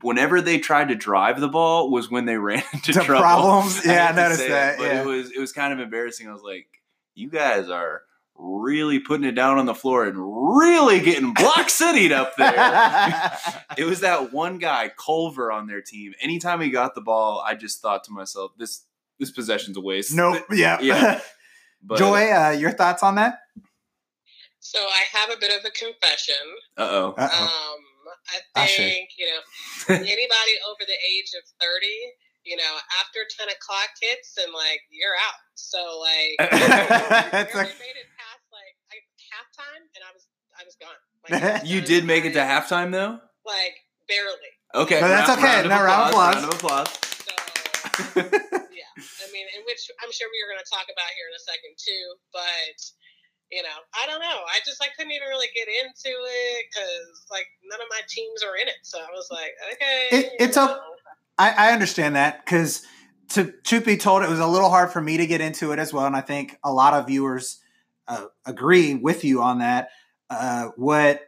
whenever 0.00 0.40
they 0.40 0.58
tried 0.58 0.88
to 0.88 0.94
drive 0.94 1.40
the 1.40 1.48
ball 1.48 1.90
was 1.90 2.10
when 2.10 2.24
they 2.24 2.36
ran 2.48 2.62
into 2.72 2.92
The 2.92 3.04
trouble. 3.04 3.20
problems? 3.22 3.80
Yeah, 3.86 4.04
I 4.04 4.06
hate 4.08 4.16
noticed 4.16 4.40
say 4.40 4.46
it, 4.46 4.50
that, 4.50 4.78
but 4.78 4.84
yeah. 4.84 5.02
it 5.02 5.06
was 5.06 5.30
it 5.30 5.38
was 5.38 5.52
kind 5.52 5.72
of 5.72 5.80
embarrassing. 5.80 6.28
I 6.28 6.32
was 6.32 6.42
like, 6.42 6.66
you 7.14 7.28
guys 7.30 7.68
are 7.68 8.02
really 8.34 8.98
putting 8.98 9.24
it 9.26 9.32
down 9.32 9.58
on 9.58 9.66
the 9.66 9.74
floor 9.74 10.04
and 10.06 10.16
really 10.18 11.00
getting 11.00 11.34
block 11.34 11.68
cityed 11.68 12.10
up 12.12 12.34
there. 12.38 13.36
it 13.76 13.84
was 13.84 14.00
that 14.00 14.32
one 14.32 14.58
guy, 14.58 14.90
Culver, 14.96 15.52
on 15.52 15.66
their 15.66 15.82
team. 15.82 16.14
Anytime 16.20 16.60
he 16.62 16.70
got 16.70 16.94
the 16.94 17.02
ball, 17.02 17.44
I 17.46 17.54
just 17.54 17.82
thought 17.82 18.04
to 18.04 18.10
myself, 18.10 18.52
this 18.58 18.84
this 19.20 19.30
possession's 19.30 19.76
a 19.76 19.80
waste. 19.80 20.14
nope. 20.14 20.42
Yeah. 20.50 20.80
Yeah. 20.80 21.20
But, 21.84 21.98
Joy, 21.98 22.30
uh, 22.32 22.50
your 22.50 22.70
thoughts 22.70 23.02
on 23.02 23.16
that? 23.16 23.40
So 24.72 24.80
I 24.80 25.04
have 25.12 25.28
a 25.28 25.36
bit 25.36 25.52
of 25.52 25.60
a 25.68 25.72
confession. 25.76 26.40
Uh 26.80 26.88
oh. 26.88 27.06
Um, 27.20 27.80
I 28.56 28.64
I 28.64 28.66
think 28.66 29.12
you 29.20 29.28
know 29.28 30.00
anybody 30.00 30.54
over 30.64 30.80
the 30.88 30.96
age 31.12 31.36
of 31.36 31.44
thirty, 31.60 32.00
you 32.48 32.56
know, 32.56 32.72
after 32.96 33.20
ten 33.36 33.52
o'clock 33.52 33.92
hits 34.00 34.32
and 34.40 34.48
like 34.56 34.80
you're 34.88 35.12
out. 35.12 35.36
So 35.60 36.00
like, 36.00 36.40
That's 36.48 37.52
barely 37.52 37.76
made 37.84 38.00
it 38.00 38.08
past 38.16 38.48
like 38.48 38.72
I, 38.88 38.96
halftime, 39.28 39.84
and 39.92 40.02
I 40.08 40.10
was 40.16 40.24
I 40.56 40.64
was 40.64 40.76
gone. 40.80 40.96
Like, 41.28 41.36
I 41.44 41.60
was 41.60 41.68
You 41.68 41.82
did 41.84 42.08
make 42.08 42.24
it 42.24 42.32
to 42.32 42.40
halftime 42.40 42.92
though. 42.92 43.20
Like 43.44 43.76
barely. 44.08 44.56
Okay, 44.72 45.04
No, 45.04 45.08
that's 45.08 45.28
okay. 45.36 45.68
No, 45.68 45.84
round 45.84 46.00
of 46.00 46.08
applause. 46.16 46.34
Round 46.40 46.48
of 46.48 46.54
applause. 46.56 46.88
So 47.28 47.36
yeah, 48.72 48.88
I 48.96 49.26
mean, 49.36 49.46
in 49.52 49.68
which 49.68 49.84
I'm 50.00 50.08
sure 50.08 50.32
we 50.32 50.40
are 50.40 50.48
going 50.48 50.64
to 50.64 50.70
talk 50.72 50.88
about 50.88 51.12
here 51.12 51.28
in 51.28 51.36
a 51.36 51.44
second 51.44 51.76
too. 51.76 52.04
But 52.32 52.80
you 53.52 53.62
know, 53.62 53.68
I 54.02 54.06
don't 54.06 54.20
know. 54.20 54.26
I 54.48 54.58
just 54.64 54.82
I 54.82 54.88
couldn't 54.96 55.12
even 55.12 55.28
really 55.28 55.48
get 55.54 55.68
into 55.68 56.08
it 56.08 56.66
because 56.72 57.24
like 57.30 57.46
none 57.70 57.80
of 57.80 57.86
my 57.90 58.00
teams 58.08 58.42
are 58.42 58.56
in 58.56 58.66
it. 58.68 58.76
So 58.82 58.98
I 58.98 59.10
was 59.12 59.28
like, 59.30 59.52
okay, 59.74 60.08
It- 60.10 60.32
it's 60.40 60.56
you 60.56 60.62
a- 60.62 60.66
know. 60.66 60.80
I, 61.38 61.68
I 61.68 61.72
understand 61.72 62.16
that 62.16 62.44
because 62.44 62.84
to 63.30 63.52
truth 63.64 63.84
be 63.86 63.96
told, 63.96 64.22
it 64.22 64.28
was 64.28 64.38
a 64.40 64.46
little 64.46 64.68
hard 64.70 64.90
for 64.92 65.00
me 65.00 65.16
to 65.18 65.26
get 65.26 65.40
into 65.40 65.72
it 65.72 65.78
as 65.78 65.92
well, 65.92 66.04
and 66.06 66.14
I 66.16 66.20
think 66.20 66.58
a 66.62 66.72
lot 66.72 66.92
of 66.94 67.06
viewers 67.06 67.60
uh, 68.08 68.26
agree 68.44 68.94
with 68.94 69.24
you 69.24 69.40
on 69.42 69.60
that. 69.60 69.88
Uh, 70.28 70.68
what 70.76 71.22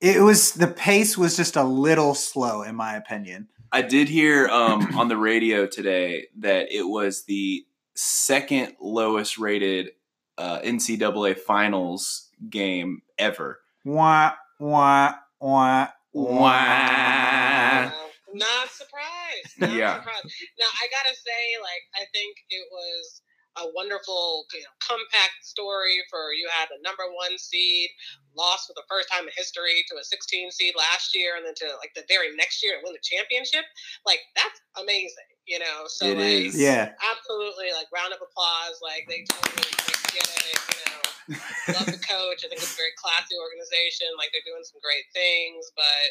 it 0.00 0.20
was, 0.22 0.52
the 0.52 0.66
pace 0.66 1.16
was 1.16 1.36
just 1.36 1.56
a 1.56 1.62
little 1.64 2.14
slow, 2.14 2.62
in 2.62 2.74
my 2.76 2.96
opinion. 2.96 3.48
I 3.72 3.82
did 3.82 4.08
hear 4.08 4.46
um, 4.48 4.94
on 4.96 5.08
the 5.08 5.16
radio 5.16 5.66
today 5.66 6.26
that 6.40 6.70
it 6.70 6.82
was 6.82 7.24
the 7.24 7.64
second 7.94 8.74
lowest 8.80 9.38
rated 9.38 9.90
uh, 10.38 10.60
NCAA 10.60 11.38
finals 11.38 12.28
game 12.50 13.02
ever. 13.18 13.60
Wah 13.84 14.32
wah 14.58 15.14
wah 15.40 15.88
Wah. 16.16 17.92
Not 18.32 18.68
surprised. 18.72 19.52
Not 19.60 19.70
Yeah. 19.76 20.00
surprised. 20.00 20.32
Now 20.58 20.68
I 20.80 20.88
gotta 20.88 21.14
say, 21.14 21.42
like, 21.60 21.84
I 21.94 22.04
think 22.12 22.36
it 22.48 22.66
was 22.72 23.22
a 23.56 23.68
wonderful, 23.74 24.44
you 24.52 24.60
know, 24.60 24.72
compact 24.80 25.44
story 25.44 26.00
for 26.10 26.32
you 26.32 26.48
had 26.52 26.68
a 26.72 26.80
number 26.82 27.04
one 27.12 27.36
seed, 27.38 27.90
lost 28.36 28.66
for 28.66 28.72
the 28.76 28.84
first 28.88 29.08
time 29.10 29.24
in 29.24 29.32
history 29.36 29.84
to 29.88 29.96
a 29.96 30.04
16 30.04 30.50
seed 30.52 30.74
last 30.76 31.14
year, 31.14 31.36
and 31.36 31.44
then 31.44 31.54
to 31.56 31.66
like 31.80 31.92
the 31.94 32.04
very 32.08 32.34
next 32.36 32.62
year 32.62 32.74
and 32.76 32.82
win 32.84 32.92
the 32.92 33.00
championship. 33.04 33.64
Like 34.04 34.20
that's 34.34 34.60
amazing, 34.80 35.28
you 35.46 35.58
know. 35.58 35.84
So 35.88 36.06
It 36.06 36.16
like, 36.16 36.52
is. 36.52 36.60
Yeah, 36.60 36.92
absolutely, 37.00 37.72
like 37.72 37.88
round 37.92 38.12
of 38.12 38.20
applause. 38.24 38.80
Like 38.80 39.04
they 39.08 39.24
totally 39.28 39.68
like, 39.68 40.05
get 40.24 40.42
it, 40.48 40.60
you 40.72 40.82
know. 40.88 41.76
Love 41.76 41.86
the 41.86 42.00
coach. 42.00 42.40
I 42.44 42.48
think 42.48 42.60
it's 42.64 42.72
a 42.72 42.80
very 42.80 42.94
classy 42.96 43.36
organization. 43.36 44.08
Like 44.16 44.32
they're 44.32 44.46
doing 44.46 44.64
some 44.64 44.80
great 44.80 45.04
things, 45.12 45.68
but 45.76 46.08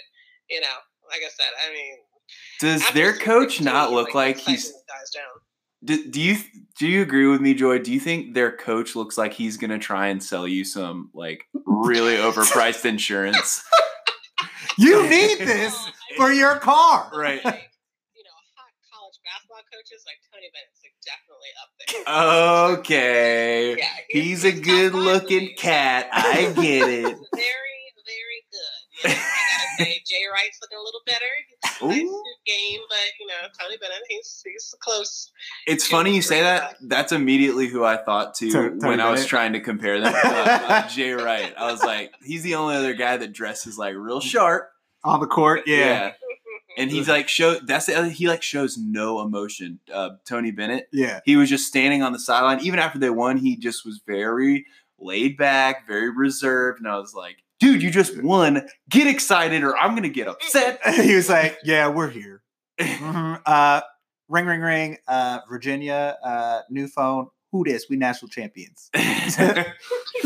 you 0.50 0.62
know, 0.62 0.77
like 1.09 1.21
I 1.25 1.29
said, 1.33 1.51
I 1.65 1.74
mean, 1.74 1.95
Does 2.59 2.85
their 2.93 3.13
coach 3.13 3.62
16, 3.62 3.65
not 3.65 3.91
look 3.91 4.13
like 4.13 4.35
the 4.38 4.51
he's? 4.51 4.69
excitement 4.69 4.88
dies 4.88 5.12
down. 5.12 5.35
Do, 5.83 6.09
do 6.09 6.21
you 6.21 6.35
do 6.77 6.88
you 6.88 7.01
agree 7.01 7.27
with 7.27 7.41
me, 7.41 7.53
Joy? 7.53 7.77
Do 7.79 7.93
you 7.93 8.00
think 8.00 8.33
their 8.33 8.51
coach 8.51 8.95
looks 8.95 9.17
like 9.17 9.33
he's 9.33 9.57
gonna 9.57 9.77
try 9.79 10.07
and 10.07 10.21
sell 10.24 10.47
you 10.47 10.65
some 10.65 11.09
like 11.13 11.45
really 11.65 12.15
overpriced 12.15 12.85
insurance? 12.85 13.63
you 14.77 15.07
need 15.07 15.39
this 15.39 15.77
for 16.17 16.31
your 16.31 16.57
car. 16.57 17.12
Right. 17.13 17.43
like, 17.45 17.69
you 18.15 18.24
know, 18.24 18.35
hot 18.57 18.74
college 18.91 19.15
basketball 19.24 19.62
coaches 19.71 20.03
like 20.07 20.17
Tony 20.33 20.50
Bennett's 20.51 20.75
like 20.75 20.75
definitely 21.45 22.03
up 22.05 22.05
there. 22.07 22.75
Okay. 22.79 23.75
Yeah, 23.77 23.85
He's 24.09 24.43
a 24.43 24.51
good 24.51 24.93
looking 24.93 25.49
for 25.55 25.61
cat. 25.61 26.09
I 26.11 26.51
get 26.55 26.89
it. 26.89 27.03
Very, 27.35 27.83
very 28.05 28.41
good. 28.51 29.03
You 29.03 29.09
know, 29.09 29.15
I 29.15 29.17
gotta 29.77 29.83
say, 29.83 30.01
Jay 30.05 30.21
Wright's 30.31 30.59
looking 30.61 30.77
a 30.77 30.81
little 30.81 31.01
better. 31.05 31.25
Nice 31.81 32.01
Ooh. 32.09 32.23
game, 32.45 32.79
but 32.89 32.97
you 33.19 33.27
know, 33.27 33.33
Tony 33.59 33.77
Bennett, 33.77 33.97
he's 34.07 34.41
he's 34.45 34.73
close. 34.79 35.31
It's 35.67 35.85
funny 35.87 36.15
you 36.15 36.21
say 36.21 36.41
that. 36.41 36.75
That's 36.81 37.11
immediately 37.11 37.67
who 37.67 37.83
I 37.83 37.97
thought 37.97 38.35
to 38.35 38.49
To- 38.51 38.69
Tony 38.69 38.87
when 38.87 38.99
I 39.01 39.09
was 39.11 39.19
Bennett? 39.21 39.29
trying 39.29 39.53
to 39.53 39.59
compare 39.59 39.99
them. 39.99 40.13
Uh, 40.13 40.19
uh, 40.23 40.87
Jay 40.87 41.11
Wright. 41.11 41.53
I 41.57 41.71
was 41.71 41.83
like, 41.83 42.11
he's 42.23 42.43
the 42.43 42.55
only 42.55 42.75
other 42.75 42.93
guy 42.93 43.17
that 43.17 43.33
dresses 43.33 43.77
like 43.77 43.95
real 43.95 44.21
sharp. 44.21 44.69
On 45.03 45.19
the 45.19 45.27
court, 45.27 45.63
yeah, 45.67 46.13
And 46.77 46.91
he's 46.91 47.08
like 47.08 47.27
show 47.29 47.55
that's 47.65 47.86
the 47.86 47.96
other 47.96 48.10
he 48.10 48.27
like 48.27 48.44
shows 48.44 48.77
no 48.77 49.22
emotion. 49.22 49.79
Uh, 49.94 50.12
Tony 50.25 50.51
Bennett. 50.51 50.88
yeah. 50.91 51.20
He 51.25 51.36
was 51.36 51.50
just 51.50 51.67
standing 51.67 52.01
on 52.03 52.12
the 52.13 52.20
sideline. 52.20 52.60
Even 52.62 52.79
after 52.79 53.00
they 53.00 53.10
won, 53.10 53.38
he 53.38 53.55
just 53.55 53.86
was 53.86 54.01
very 54.05 54.65
laid 55.00 55.38
back, 55.38 55.88
very 55.88 56.10
reserved. 56.10 56.79
And 56.79 56.88
I 56.88 56.98
was 56.98 57.13
like, 57.13 57.38
dude, 57.60 57.82
you 57.84 57.91
just 57.91 58.22
won. 58.22 58.67
Get 58.89 59.08
excited 59.08 59.63
or 59.63 59.75
I'm 59.77 59.96
gonna 59.96 60.10
get 60.10 60.27
upset. 60.27 60.79
he 60.96 61.15
was 61.15 61.29
like, 61.29 61.58
"Yeah, 61.63 61.88
we're 61.89 62.10
here." 62.10 62.41
Mhm. 62.79 63.41
Uh, 63.46 63.82
ring, 64.27 64.46
ring, 64.46 64.60
ring. 64.62 64.98
Uh, 65.08 65.39
Virginia, 65.50 66.17
uh, 66.24 66.62
new 66.70 66.88
phone. 66.88 67.27
Who 67.51 67.63
this? 67.63 67.86
We 67.89 67.96
national 67.96 68.27
champions. 68.29 68.89
Wait, 68.96 69.63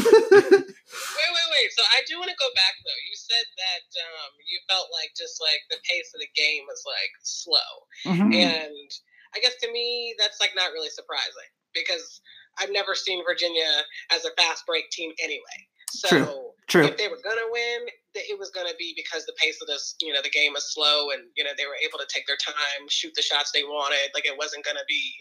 wait, 0.02 1.49
So 1.76 1.84
I 1.84 2.00
do 2.08 2.20
want 2.20 2.32
to 2.32 2.40
go 2.40 2.48
back 2.56 2.76
though. 2.86 3.02
You 3.10 3.16
said 3.20 3.46
that 3.60 3.86
um, 4.00 4.32
you 4.48 4.60
felt 4.70 4.88
like 4.96 5.12
just 5.18 5.42
like 5.44 5.60
the 5.68 5.82
pace 5.84 6.10
of 6.16 6.24
the 6.24 6.32
game 6.36 6.64
was 6.70 6.84
like 6.88 7.14
slow, 7.24 7.72
Mhm. 8.08 8.32
and 8.32 8.90
I 9.36 9.40
guess 9.44 9.56
to 9.62 9.72
me 9.72 10.16
that's 10.18 10.40
like 10.40 10.56
not 10.56 10.72
really 10.72 10.90
surprising 10.90 11.52
because 11.74 12.22
I've 12.58 12.72
never 12.72 12.96
seen 12.96 13.24
Virginia 13.28 13.84
as 14.12 14.26
a 14.26 14.32
fast 14.40 14.66
break 14.66 14.90
team 14.90 15.12
anyway. 15.22 15.60
So 15.92 16.08
True, 16.10 16.52
true. 16.68 16.86
if 16.86 16.98
they 16.98 17.08
were 17.08 17.20
gonna 17.24 17.50
win, 17.50 17.90
it 18.14 18.38
was 18.38 18.52
gonna 18.52 18.76
be 18.78 18.94
because 18.96 19.26
the 19.26 19.34
pace 19.42 19.60
of 19.62 19.68
this, 19.68 19.96
you 20.02 20.14
know, 20.14 20.22
the 20.22 20.30
game 20.30 20.54
was 20.54 20.72
slow, 20.72 21.10
and 21.12 21.24
you 21.36 21.44
know 21.44 21.52
they 21.58 21.66
were 21.66 21.78
able 21.84 22.00
to 22.00 22.08
take 22.08 22.28
their 22.28 22.38
time, 22.38 22.88
shoot 22.90 23.14
the 23.16 23.22
shots 23.22 23.52
they 23.52 23.64
wanted. 23.64 24.12
Like 24.14 24.26
it 24.26 24.38
wasn't 24.38 24.64
gonna 24.66 24.86
be, 24.88 25.14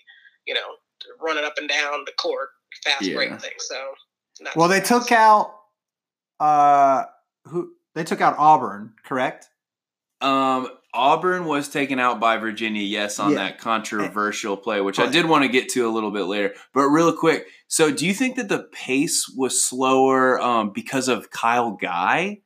you 0.46 0.54
know, 0.54 0.76
running 1.20 1.44
up 1.44 1.54
and 1.58 1.68
down 1.68 2.04
the 2.04 2.12
court 2.12 2.50
fast 2.84 3.02
Yeah. 3.02 3.14
break 3.14 3.40
thing. 3.40 3.58
So. 3.58 3.94
Not 4.40 4.54
Well, 4.54 4.68
they 4.68 4.80
took 4.80 5.10
out 5.10 5.57
uh 6.40 7.04
who 7.44 7.72
they 7.94 8.04
took 8.04 8.20
out 8.20 8.36
Auburn, 8.38 8.92
correct? 9.04 9.48
Um, 10.20 10.68
Auburn 10.94 11.44
was 11.44 11.68
taken 11.68 11.98
out 11.98 12.18
by 12.18 12.36
Virginia, 12.38 12.82
yes, 12.82 13.18
on 13.18 13.32
Yeah. 13.32 13.38
that 13.38 13.58
controversial 13.58 14.56
play, 14.56 14.80
which 14.80 14.98
I 14.98 15.06
did 15.06 15.26
want 15.26 15.42
to 15.44 15.48
get 15.48 15.68
to 15.70 15.86
a 15.88 15.90
little 15.90 16.10
bit 16.10 16.24
later. 16.24 16.54
But 16.74 16.88
real 16.88 17.12
quick, 17.12 17.46
so 17.68 17.92
do 17.92 18.06
you 18.06 18.12
think 18.14 18.36
that 18.36 18.48
the 18.48 18.64
pace 18.72 19.32
was 19.36 19.62
slower 19.62 20.40
um, 20.40 20.72
because 20.74 21.08
of 21.08 21.30
Kyle 21.30 21.72
Guy? 21.72 22.38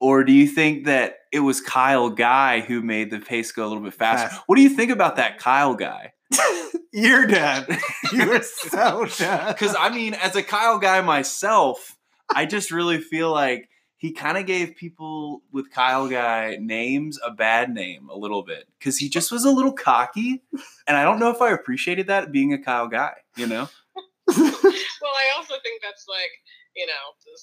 Or 0.00 0.24
do 0.24 0.32
you 0.32 0.46
think 0.46 0.84
that 0.86 1.16
it 1.32 1.40
was 1.40 1.60
Kyle 1.60 2.10
Guy 2.10 2.60
who 2.60 2.82
made 2.82 3.10
the 3.10 3.18
pace 3.18 3.50
go 3.52 3.66
a 3.66 3.68
little 3.68 3.82
bit 3.82 3.94
faster? 3.94 4.28
Fast. 4.28 4.42
What 4.46 4.56
do 4.56 4.62
you 4.62 4.68
think 4.70 4.90
about 4.90 5.16
that 5.16 5.38
Kyle 5.38 5.74
Guy? 5.74 6.12
You're 6.92 7.26
done. 7.26 7.66
You 8.12 8.32
are 8.32 8.42
so 8.42 9.06
done. 9.18 9.52
Because 9.52 9.74
I 9.78 9.88
mean, 9.90 10.14
as 10.14 10.36
a 10.36 10.42
Kyle 10.42 10.78
Guy 10.78 11.00
myself, 11.00 11.95
I 12.34 12.46
just 12.46 12.70
really 12.70 13.00
feel 13.00 13.32
like 13.32 13.68
he 13.98 14.12
kind 14.12 14.36
of 14.36 14.46
gave 14.46 14.76
people 14.76 15.42
with 15.52 15.70
Kyle 15.70 16.08
Guy 16.08 16.58
names 16.60 17.18
a 17.24 17.30
bad 17.30 17.72
name 17.72 18.08
a 18.10 18.16
little 18.16 18.42
bit 18.42 18.64
because 18.78 18.98
he 18.98 19.08
just 19.08 19.32
was 19.32 19.44
a 19.44 19.50
little 19.50 19.72
cocky, 19.72 20.42
and 20.86 20.96
I 20.96 21.04
don't 21.04 21.18
know 21.18 21.30
if 21.30 21.40
I 21.40 21.50
appreciated 21.52 22.08
that 22.08 22.32
being 22.32 22.52
a 22.52 22.58
Kyle 22.62 22.88
Guy. 22.88 23.14
You 23.36 23.46
know? 23.46 23.68
well, 24.26 24.36
I 24.36 25.32
also 25.36 25.54
think 25.62 25.82
that's 25.82 26.06
like 26.08 26.30
you 26.74 26.86
know 26.86 26.92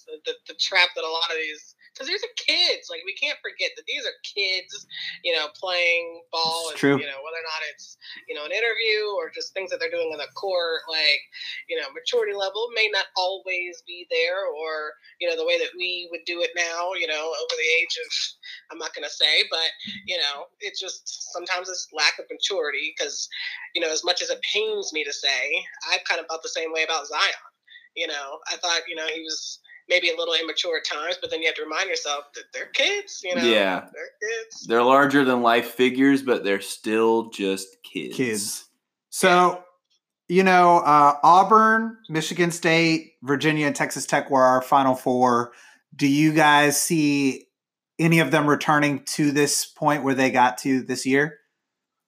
the, 0.08 0.18
the 0.26 0.34
the 0.48 0.60
trap 0.60 0.90
that 0.96 1.04
a 1.04 1.10
lot 1.10 1.32
of 1.32 1.38
these 1.38 1.73
because 1.94 2.10
these 2.10 2.24
are 2.26 2.36
kids. 2.42 2.90
Like 2.90 3.06
we 3.06 3.14
can't 3.14 3.38
forget 3.40 3.72
that 3.78 3.86
these 3.86 4.04
are 4.04 4.18
kids, 4.26 4.86
you 5.24 5.34
know, 5.34 5.48
playing 5.54 6.26
ball 6.34 6.74
It's 6.74 6.78
and 6.78 6.80
true. 6.80 6.98
you 6.98 7.06
know 7.06 7.22
whether 7.22 7.38
or 7.40 7.48
not 7.48 7.62
it's 7.72 7.98
you 8.28 8.34
know 8.36 8.46
an 8.46 8.52
interview 8.52 9.14
or 9.16 9.30
just 9.30 9.54
things 9.54 9.70
that 9.70 9.80
they're 9.80 9.94
doing 9.94 10.10
on 10.12 10.18
the 10.18 10.30
court. 10.34 10.82
Like 10.90 11.22
you 11.70 11.78
know, 11.78 11.88
maturity 11.94 12.34
level 12.34 12.68
may 12.74 12.90
not 12.92 13.06
always 13.16 13.84
be 13.86 14.08
there, 14.10 14.50
or 14.50 14.94
you 15.22 15.30
know 15.30 15.38
the 15.38 15.46
way 15.46 15.58
that 15.62 15.72
we 15.78 16.10
would 16.12 16.26
do 16.26 16.42
it 16.42 16.52
now. 16.58 16.94
You 16.98 17.08
know, 17.08 17.30
over 17.30 17.56
the 17.56 17.70
age 17.80 17.96
of 18.02 18.10
I'm 18.72 18.78
not 18.82 18.94
gonna 18.94 19.10
say, 19.14 19.46
but 19.50 19.70
you 20.06 20.18
know, 20.18 20.50
it 20.60 20.74
just 20.80 21.32
sometimes 21.34 21.70
it's 21.70 21.88
lack 21.94 22.18
of 22.20 22.26
maturity 22.32 22.94
because 22.98 23.30
you 23.76 23.82
know 23.82 23.92
as 23.92 24.04
much 24.04 24.22
as 24.22 24.30
it 24.30 24.42
pains 24.54 24.92
me 24.94 25.04
to 25.04 25.14
say, 25.14 25.52
I 25.92 25.98
kind 26.10 26.20
of 26.20 26.28
felt 26.28 26.44
the 26.44 26.50
same 26.50 26.74
way 26.74 26.84
about 26.84 27.08
Zion. 27.08 27.44
You 27.96 28.08
know, 28.08 28.40
I 28.52 28.58
thought 28.58 28.82
you 28.88 28.96
know 28.96 29.06
he 29.08 29.22
was 29.22 29.60
maybe 29.94 30.10
a 30.10 30.18
little 30.18 30.34
immature 30.34 30.78
at 30.78 30.86
times, 30.86 31.18
but 31.22 31.30
then 31.30 31.42
you 31.42 31.48
have 31.48 31.56
to 31.56 31.62
remind 31.64 31.88
yourself 31.88 32.26
that 32.34 32.46
they're 32.52 32.66
kids. 32.74 33.22
You 33.24 33.36
know, 33.36 33.44
Yeah. 33.44 33.82
they're 33.94 34.30
kids. 34.30 34.66
They're 34.66 34.82
larger 34.84 35.24
than 35.24 35.42
life 35.44 35.72
figures, 35.72 36.24
but 36.24 36.44
they're 36.44 36.62
still 36.62 37.30
just 37.30 37.68
kids. 37.84 38.16
Kids. 38.18 38.66
So, 39.12 39.64
you 40.28 40.44
know, 40.44 40.80
uh, 40.80 41.18
Auburn, 41.24 41.98
Michigan 42.10 42.50
State, 42.50 43.14
Virginia, 43.22 43.68
and 43.68 43.76
Texas 43.76 44.08
Tech 44.08 44.32
were 44.32 44.42
our 44.44 44.62
final 44.64 44.96
four. 44.96 45.54
Do 45.96 46.08
you 46.08 46.34
guys 46.34 46.82
see 46.82 47.46
any 48.00 48.20
of 48.20 48.32
them 48.32 48.50
returning 48.50 49.04
to 49.14 49.32
this 49.32 49.66
point 49.66 50.04
where 50.04 50.16
they 50.16 50.32
got 50.32 50.58
to 50.60 50.82
this 50.82 51.06
year? 51.06 51.38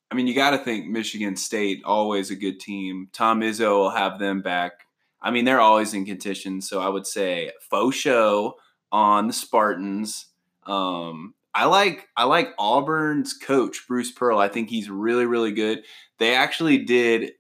I 0.10 0.16
mean, 0.16 0.26
you 0.26 0.34
got 0.34 0.52
to 0.52 0.58
think 0.58 0.88
Michigan 0.88 1.36
State, 1.36 1.84
always 1.86 2.32
a 2.32 2.36
good 2.36 2.60
team. 2.60 3.10
Tom 3.14 3.42
Izzo 3.42 3.78
will 3.78 3.90
have 3.92 4.18
them 4.18 4.42
back. 4.42 4.85
I 5.26 5.32
mean, 5.32 5.44
they're 5.44 5.60
always 5.60 5.96
in 5.96 6.06
contention. 6.06 6.62
So 6.62 6.80
I 6.80 6.88
would 6.88 7.08
say 7.08 7.52
faux 7.60 7.96
show 7.98 8.56
on 8.92 9.26
the 9.26 9.34
Spartans. 9.34 10.28
Um, 10.68 11.34
I 11.56 11.66
like 11.66 12.08
I 12.16 12.26
like 12.26 12.50
Auburn's 12.60 13.34
coach 13.34 13.86
Bruce 13.88 14.12
Pearl. 14.12 14.38
I 14.38 14.48
think 14.50 14.70
he's 14.70 14.88
really 14.90 15.26
really 15.26 15.52
good. 15.52 15.84
They 16.20 16.36
actually 16.36 16.78
did. 16.86 17.32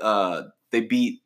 Uh, 0.00 0.42
they 0.70 0.80
beat 0.82 1.20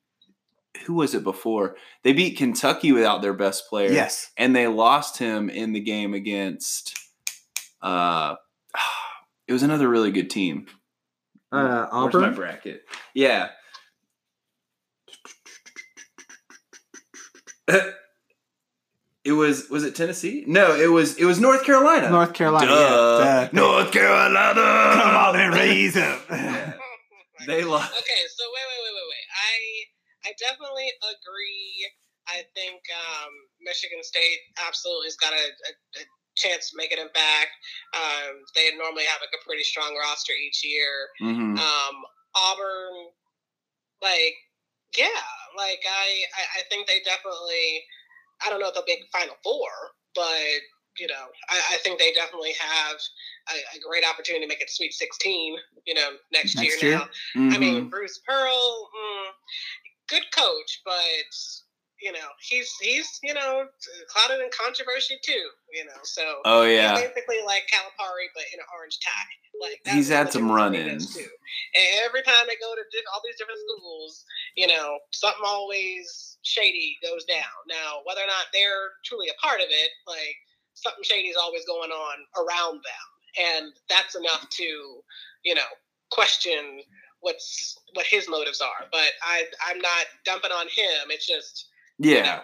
who 0.87 0.95
was 0.95 1.15
it 1.15 1.23
before? 1.23 1.77
They 2.03 2.15
beat 2.15 2.39
Kentucky 2.39 2.93
without 2.93 3.21
their 3.21 3.35
best 3.35 3.69
player. 3.69 3.91
Yes. 3.93 4.31
and 4.39 4.57
they 4.57 4.67
lost 4.69 5.19
him 5.19 5.51
in 5.51 5.73
the 5.73 5.81
game 5.81 6.15
against. 6.15 6.99
Uh, 7.83 8.37
it 9.47 9.53
was 9.53 9.63
another 9.63 9.89
really 9.89 10.11
good 10.13 10.31
team. 10.31 10.67
Uh, 11.53 11.87
Where's 11.91 12.15
my 12.15 12.21
Auburn? 12.21 12.35
bracket? 12.35 12.85
Yeah. 13.13 13.49
It 19.23 19.33
was 19.33 19.69
was 19.69 19.85
it 19.85 19.95
Tennessee? 19.95 20.45
No, 20.47 20.75
it 20.75 20.89
was 20.91 21.17
it 21.21 21.27
was 21.27 21.39
North 21.39 21.63
Carolina. 21.65 22.09
North 22.09 22.33
Carolina. 22.33 22.67
Duh. 22.67 23.19
yeah, 23.21 23.49
duh. 23.53 23.61
North 23.61 23.93
Carolina. 23.93 24.65
Come 24.97 25.15
on 25.17 25.37
and 25.37 25.53
raise 25.55 25.95
them. 25.95 26.19
Yeah. 26.31 26.73
They 27.47 27.65
lost. 27.65 27.93
Okay, 27.97 28.23
so 28.37 28.45
wait, 28.53 28.67
wait, 28.69 28.81
wait, 28.85 28.95
wait, 28.97 29.09
wait. 29.13 29.29
I 29.33 30.29
I 30.29 30.31
definitely 30.37 30.93
agree. 31.01 31.89
I 32.29 32.45
think 32.53 32.85
um, 32.93 33.33
Michigan 33.65 34.05
State 34.05 34.41
absolutely 34.61 35.07
has 35.09 35.17
got 35.17 35.33
a, 35.33 35.45
a, 35.49 35.73
a 36.01 36.05
chance 36.37 36.69
to 36.71 36.77
make 36.77 36.93
it 36.93 37.01
back. 37.15 37.49
Um, 37.97 38.45
they 38.55 38.77
normally 38.77 39.05
have 39.09 39.21
like 39.25 39.33
a 39.33 39.43
pretty 39.45 39.65
strong 39.65 39.97
roster 39.97 40.33
each 40.37 40.61
year. 40.65 41.09
Mhm. 41.25 41.57
Um, 41.59 41.95
Auburn, 42.37 43.09
like, 44.03 44.37
yeah, 44.97 45.25
like 45.57 45.83
I, 45.87 46.07
I, 46.37 46.61
I 46.61 46.63
think 46.71 46.87
they 46.87 47.01
definitely. 47.05 47.85
I 48.45 48.49
don't 48.49 48.61
know 48.61 48.69
if 48.69 48.75
they'll 48.75 48.85
make 48.89 49.05
Final 49.13 49.37
Four, 49.45 49.69
but 50.15 50.61
you 50.99 51.07
know, 51.07 51.29
I, 51.49 51.75
I 51.75 51.77
think 51.79 51.99
they 51.99 52.13
definitely 52.13 52.53
have 52.59 52.97
a, 53.49 53.77
a 53.77 53.81
great 53.87 54.05
opportunity 54.05 54.45
to 54.45 54.49
make 54.49 54.61
it 54.61 54.71
Sweet 54.71 54.93
Sixteen. 54.93 55.57
You 55.87 55.95
know, 55.95 56.11
next, 56.33 56.57
Next 56.57 56.83
year, 56.83 56.91
year? 56.91 56.99
now. 56.99 57.09
I 57.37 57.57
Mhm. 57.57 57.61
mean, 57.61 57.89
Bruce 57.89 58.19
Pearl, 58.27 58.91
mm, 58.97 59.27
good 60.09 60.25
coach, 60.35 60.81
but 60.85 60.95
you 62.03 62.13
know, 62.13 62.29
he's 62.41 62.71
he's 62.81 63.19
you 63.23 63.35
know 63.35 63.67
clouded 64.09 64.43
in 64.43 64.51
controversy 64.51 65.19
too. 65.23 65.47
You 65.73 65.85
know, 65.85 66.01
so 66.03 66.23
oh 66.45 66.65
he's 66.65 66.77
yeah, 66.77 66.95
basically 66.95 67.39
like 67.47 67.65
Calipari, 67.73 68.29
but 68.35 68.45
in 68.53 68.61
an 68.61 68.67
orange 68.77 68.99
tie. 69.05 69.35
Like 69.61 69.81
He's 69.85 70.09
had 70.09 70.33
some 70.33 70.51
run-ins. 70.51 71.15
too. 71.15 71.21
And 71.21 71.87
every 72.05 72.23
time 72.23 72.49
they 72.49 72.57
go 72.57 72.73
to 72.75 72.83
di- 72.91 73.05
all 73.13 73.21
these 73.25 73.37
different 73.37 73.61
schools, 73.61 74.25
you 74.57 74.67
know, 74.67 74.99
something 75.13 75.45
always 75.45 76.39
shady 76.43 76.97
goes 77.03 77.25
down. 77.25 77.53
Now, 77.69 78.01
whether 78.07 78.23
or 78.23 78.27
not 78.27 78.49
they're 78.55 78.97
truly 79.05 79.29
a 79.29 79.37
part 79.45 79.61
of 79.61 79.67
it, 79.69 79.91
like 80.07 80.37
something 80.75 81.05
shady 81.05 81.29
is 81.29 81.37
always 81.37 81.67
going 81.67 81.91
on 81.91 82.17
around 82.41 82.81
them, 82.81 83.07
and 83.39 83.73
that's 83.91 84.15
enough 84.17 84.49
to, 84.49 84.65
you 85.45 85.55
know, 85.55 85.71
question 86.11 86.81
what's 87.21 87.77
what 87.93 88.07
his 88.07 88.29
motives 88.29 88.61
are. 88.61 88.89
But 88.91 89.13
I 89.23 89.45
I'm 89.69 89.79
not 89.79 90.07
dumping 90.25 90.53
on 90.53 90.67
him. 90.69 91.11
It's 91.11 91.27
just 91.27 91.69
yeah. 92.01 92.41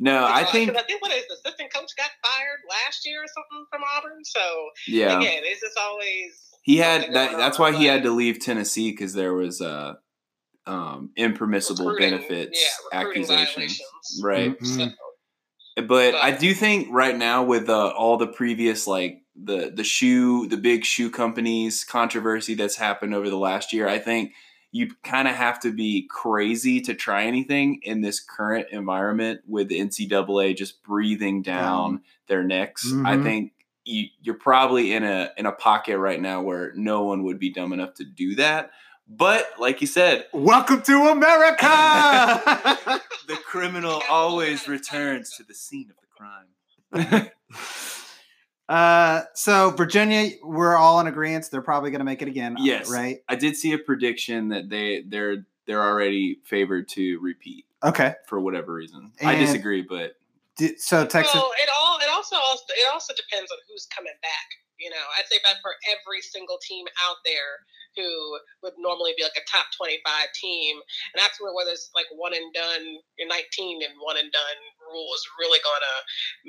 No, 0.00 0.24
I 0.24 0.40
because 0.40 0.52
think 0.52 0.76
I 0.76 0.82
think 0.82 1.02
what 1.02 1.12
his 1.12 1.24
assistant 1.24 1.72
coach 1.72 1.92
got 1.96 2.10
fired 2.22 2.60
last 2.68 3.06
year 3.06 3.22
or 3.22 3.26
something 3.28 3.66
from 3.70 3.82
Auburn. 3.96 4.24
So 4.24 4.40
yeah. 4.88 5.18
again, 5.18 5.42
it's 5.44 5.60
just 5.60 5.78
always 5.78 6.32
He 6.62 6.78
had 6.78 7.12
that. 7.12 7.26
going 7.30 7.38
That's 7.38 7.58
why 7.58 7.72
he 7.72 7.84
had 7.86 8.02
to 8.02 8.10
leave 8.10 8.40
Tennessee 8.40 8.90
because 8.90 9.12
there 9.14 9.34
was 9.34 9.60
uh, 9.60 9.94
um, 10.66 11.10
impermissible 11.16 11.96
benefits 11.96 12.58
yeah, 12.92 12.98
recruiting 13.00 13.22
accusations, 13.30 13.80
violations. 13.80 14.20
right? 14.22 14.58
Mhm. 14.58 14.94
So, 15.76 15.82
But 15.86 16.14
I 16.16 16.30
do 16.32 16.54
think 16.54 16.88
right 16.90 17.16
now 17.16 17.44
with 17.44 17.68
uh, 17.68 17.88
all 17.88 18.16
the 18.16 18.26
previous 18.26 18.86
like 18.86 19.20
the 19.36 19.70
the 19.74 19.84
shoe 19.84 20.46
the 20.48 20.56
big 20.56 20.84
shoe 20.84 21.10
companies 21.10 21.84
controversy 21.84 22.54
that's 22.54 22.76
happened 22.76 23.14
over 23.14 23.28
the 23.28 23.36
last 23.38 23.72
year, 23.72 23.88
I 23.88 23.98
think 23.98 24.32
you 24.76 24.90
kind 25.04 25.28
of 25.28 25.36
have 25.36 25.60
to 25.60 25.72
be 25.72 26.04
crazy 26.10 26.80
to 26.80 26.94
try 26.94 27.22
anything 27.26 27.78
in 27.84 28.00
this 28.00 28.18
current 28.18 28.66
environment 28.72 29.40
with 29.46 29.68
the 29.68 29.78
NCAA 29.78 30.56
just 30.56 30.82
breathing 30.82 31.42
down 31.42 32.02
their 32.26 32.42
necks. 32.42 32.92
I 32.92 33.16
Mhm. 33.16 33.22
think 33.22 33.52
you, 33.84 34.08
you're 34.20 34.34
probably 34.34 34.92
in 34.92 35.04
a 35.04 35.30
in 35.36 35.46
a 35.46 35.52
pocket 35.52 35.96
right 35.98 36.20
now 36.20 36.42
where 36.42 36.72
no 36.74 37.04
one 37.04 37.22
would 37.22 37.38
be 37.38 37.50
dumb 37.50 37.72
enough 37.72 37.94
to 37.94 38.04
do 38.04 38.34
that. 38.34 38.72
But 39.06 39.48
like 39.60 39.80
you 39.80 39.86
said, 39.86 40.26
Welcome 40.32 40.82
to 40.82 41.08
America. 41.08 41.66
the 43.28 43.36
criminal 43.46 44.02
always 44.10 44.66
returns 44.66 45.30
to 45.36 45.44
the 45.44 45.54
scene 45.54 45.88
of 45.90 45.96
the 46.00 46.08
crime. 46.98 47.30
uh, 48.68 49.22
so 49.34 49.70
Virginia, 49.70 50.30
we're 50.42 50.76
all 50.76 51.00
in 51.00 51.06
agreement. 51.06 51.46
They're 51.50 51.62
probably 51.62 51.90
going 51.90 52.00
to 52.00 52.04
make 52.04 52.22
it 52.22 52.28
again. 52.28 52.56
Yes. 52.58 52.90
Right. 52.90 53.18
I 53.28 53.36
did 53.36 53.56
see 53.56 53.72
a 53.72 53.78
prediction 53.78 54.48
that 54.48 54.68
they 54.70 55.02
they're 55.06 55.44
they're 55.66 55.82
already 55.82 56.38
favored 56.44 56.88
to 56.90 57.18
repeat 57.20 57.64
Okay. 57.82 58.14
for 58.26 58.40
whatever 58.40 58.74
reason. 58.74 59.12
I 59.22 59.34
disagree, 59.36 59.82
but 59.82 60.16
Di- 60.56 60.76
So 60.78 61.04
Texas. 61.06 61.34
well, 61.34 61.50
it 61.58 61.68
all 61.78 61.98
it 61.98 62.08
also 62.12 62.36
also 62.36 62.64
it 62.76 62.86
also 62.92 63.12
depends 63.14 63.50
on 63.50 63.58
who's 63.68 63.86
coming 63.86 64.12
back. 64.22 64.48
You 64.78 64.90
know, 64.90 65.04
I'd 65.18 65.26
say 65.30 65.38
that 65.44 65.60
for 65.62 65.72
every 65.88 66.20
single 66.20 66.58
team 66.60 66.84
out 67.08 67.16
there 67.24 67.62
who 67.96 68.10
would 68.66 68.74
normally 68.76 69.14
be 69.16 69.22
like 69.22 69.38
a 69.38 69.46
top 69.46 69.66
25 69.78 70.02
team. 70.34 70.76
And 71.14 71.22
that's 71.22 71.38
where 71.40 71.54
whether 71.54 71.70
it's 71.70 71.94
like 71.94 72.10
one 72.10 72.34
and 72.34 72.50
done, 72.52 72.98
you're 73.16 73.28
19 73.30 73.86
and 73.86 73.94
one 74.02 74.18
and 74.18 74.26
done 74.34 74.58
rule 74.90 75.14
is 75.14 75.22
really 75.38 75.62
going 75.62 75.78
to 75.78 75.96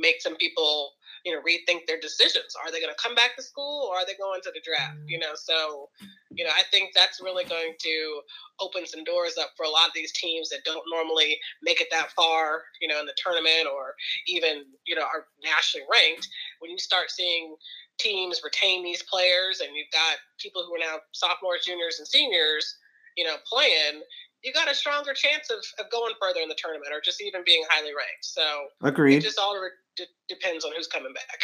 make 0.01 0.25
some 0.25 0.35
people, 0.41 0.97
you 1.25 1.33
know, 1.33 1.41
rethink 1.41 1.87
their 1.87 1.99
decisions. 1.99 2.55
Are 2.63 2.71
they 2.71 2.79
going 2.79 2.93
to 2.93 3.01
come 3.01 3.15
back 3.15 3.35
to 3.35 3.41
school 3.41 3.89
or 3.89 3.97
are 3.97 4.05
they 4.05 4.13
going 4.13 4.41
to 4.43 4.51
the 4.53 4.61
draft? 4.61 4.99
You 5.07 5.17
know, 5.17 5.33
so, 5.33 5.89
you 6.29 6.45
know, 6.45 6.51
I 6.53 6.61
think 6.69 6.91
that's 6.93 7.19
really 7.19 7.43
going 7.45 7.73
to 7.79 8.21
open 8.59 8.85
some 8.85 9.03
doors 9.03 9.35
up 9.41 9.49
for 9.57 9.65
a 9.65 9.69
lot 9.69 9.87
of 9.87 9.93
these 9.95 10.13
teams 10.13 10.49
that 10.49 10.63
don't 10.63 10.85
normally 10.93 11.39
make 11.63 11.81
it 11.81 11.87
that 11.89 12.11
far, 12.11 12.61
you 12.79 12.87
know, 12.87 12.99
in 12.99 13.07
the 13.07 13.17
tournament 13.17 13.65
or 13.65 13.95
even, 14.27 14.65
you 14.85 14.95
know, 14.95 15.01
are 15.01 15.25
nationally 15.43 15.85
ranked. 15.91 16.29
When 16.59 16.69
you 16.69 16.77
start 16.77 17.09
seeing 17.09 17.55
teams 17.97 18.41
retain 18.43 18.83
these 18.83 19.01
players 19.01 19.61
and 19.61 19.75
you've 19.75 19.91
got 19.91 20.17
people 20.39 20.63
who 20.63 20.75
are 20.75 20.79
now 20.79 21.01
sophomores, 21.11 21.65
juniors, 21.65 21.97
and 21.97 22.07
seniors, 22.07 22.77
you 23.17 23.25
know, 23.25 23.37
playing, 23.49 24.03
you 24.43 24.53
got 24.53 24.69
a 24.69 24.75
stronger 24.75 25.13
chance 25.13 25.49
of, 25.49 25.57
of 25.83 25.91
going 25.91 26.13
further 26.21 26.41
in 26.41 26.49
the 26.49 26.55
tournament 26.55 26.93
or 26.93 27.01
just 27.01 27.19
even 27.19 27.41
being 27.43 27.63
highly 27.69 27.95
ranked. 27.97 28.21
So 28.21 28.67
Agreed. 28.83 29.21
just 29.21 29.39
all 29.39 29.59
re- 29.59 29.69
d- 29.97 30.05
depends 30.29 30.65
on 30.65 30.71
who's 30.75 30.87
coming 30.87 31.13
back. 31.13 31.39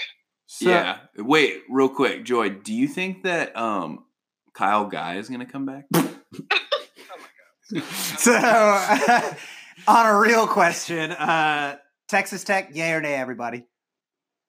So, 0.48 0.70
yeah. 0.70 0.98
Wait, 1.18 1.62
real 1.70 1.90
quick, 1.90 2.26
Joy. 2.26 2.50
Do 2.50 2.74
you 2.74 2.88
think 2.88 3.24
that 3.24 3.56
um 3.56 4.06
Kyle 4.54 4.86
Guy 4.86 5.16
is 5.16 5.30
gonna 5.30 5.46
come 5.46 5.66
back? 5.66 5.86
Oh 5.94 7.18
my 7.18 7.80
god. 7.80 7.86
So, 8.18 8.34
on 9.88 10.06
a 10.06 10.20
real 10.20 10.46
question, 10.48 11.12
uh, 11.12 11.78
Texas 12.10 12.44
Tech, 12.44 12.70
yay 12.76 12.92
or 12.92 13.02
nay, 13.02 13.14
everybody? 13.16 13.66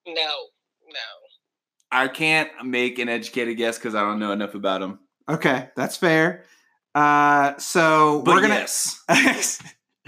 No, 0.07 0.13
no. 0.15 1.09
I 1.91 2.09
can't 2.09 2.49
make 2.65 2.99
an 2.99 3.09
educated 3.09 3.57
guess 3.57 3.79
because 3.79 3.95
I 3.95 4.01
don't 4.01 4.19
know 4.19 4.33
enough 4.33 4.55
about 4.55 4.83
him. 4.83 4.99
Okay, 5.29 5.69
that's 5.77 5.97
fair. 5.97 6.45
Uh, 6.95 7.57
so 7.59 8.23
But 8.25 8.35
we're 8.35 8.43
gonna. 8.43 8.55
yes, 8.57 9.63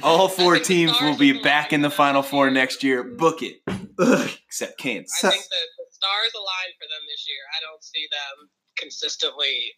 all 0.05 0.29
four 0.29 0.55
I 0.55 0.59
think 0.59 0.67
the 0.69 0.75
teams 0.75 1.01
will 1.01 1.17
be 1.17 1.41
back 1.43 1.73
in 1.73 1.83
the 1.83 1.91
Final 1.91 2.23
Four 2.23 2.51
next 2.51 2.83
year. 2.85 3.03
Book 3.03 3.43
it, 3.43 3.57
Ugh. 3.99 4.31
except 4.47 4.79
Kansas. 4.79 5.25
I 5.25 5.31
think 5.31 5.43
that 5.43 5.67
the 5.79 5.85
stars 5.91 6.33
align 6.35 6.73
for 6.79 6.87
them 6.89 7.03
this 7.09 7.27
year. 7.27 7.43
I 7.57 7.61
don't 7.61 7.83
see 7.83 8.07
them 8.11 8.51
consistently, 8.79 9.73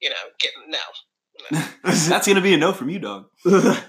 you 0.00 0.10
know, 0.10 0.16
getting 0.40 0.70
no. 0.70 1.60
That's 2.08 2.26
gonna 2.26 2.40
be 2.40 2.54
a 2.54 2.56
no 2.56 2.72
from 2.72 2.90
you, 2.90 2.98
dog. 2.98 3.26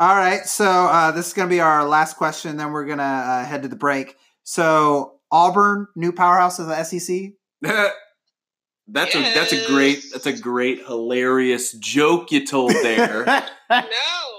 All 0.00 0.14
right, 0.14 0.46
so 0.46 0.64
uh, 0.64 1.10
this 1.10 1.26
is 1.26 1.32
going 1.32 1.48
to 1.48 1.52
be 1.52 1.58
our 1.58 1.84
last 1.84 2.16
question. 2.16 2.56
Then 2.56 2.70
we're 2.70 2.84
going 2.84 2.98
to 2.98 3.04
uh, 3.04 3.44
head 3.44 3.62
to 3.62 3.68
the 3.68 3.74
break. 3.74 4.14
So 4.44 5.18
Auburn, 5.32 5.88
new 5.96 6.12
powerhouse 6.12 6.60
of 6.60 6.68
the 6.68 6.84
SEC. 6.84 7.32
that's 7.60 9.16
a 9.16 9.20
that's 9.34 9.52
a 9.52 9.66
great 9.66 10.04
that's 10.12 10.26
a 10.26 10.32
great 10.32 10.86
hilarious 10.86 11.72
joke 11.72 12.30
you 12.30 12.46
told 12.46 12.70
there. 12.70 13.24
No, 13.24 13.42
I 13.70 13.82
absolutely 13.82 14.37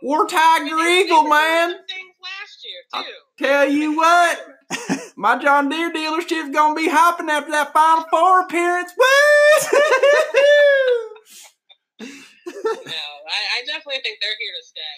think 0.00 0.02
so. 0.02 0.08
We're 0.08 0.26
Tiger 0.26 0.64
Eagle, 0.66 0.84
they 0.84 1.02
were 1.02 1.08
doing 1.08 1.30
man. 1.30 1.70
some 1.70 1.86
Things 1.88 2.16
last 2.22 2.56
year 2.64 2.80
too. 3.04 3.44
Tell 3.44 3.68
you 3.68 3.96
what, 3.96 4.46
my 5.16 5.38
John 5.42 5.68
Deere 5.68 5.92
dealership's 5.92 6.50
gonna 6.54 6.74
be 6.74 6.88
hopping 6.88 7.30
after 7.30 7.50
that 7.52 7.72
Final 7.72 8.04
Four 8.10 8.42
appearance. 8.42 8.92
Woo! 8.96 9.04
no, 12.00 13.04
I, 13.28 13.40
I 13.58 13.58
definitely 13.66 14.00
think 14.02 14.18
they're 14.20 14.38
here 14.40 14.54
to 14.60 14.64
stay. 14.66 14.96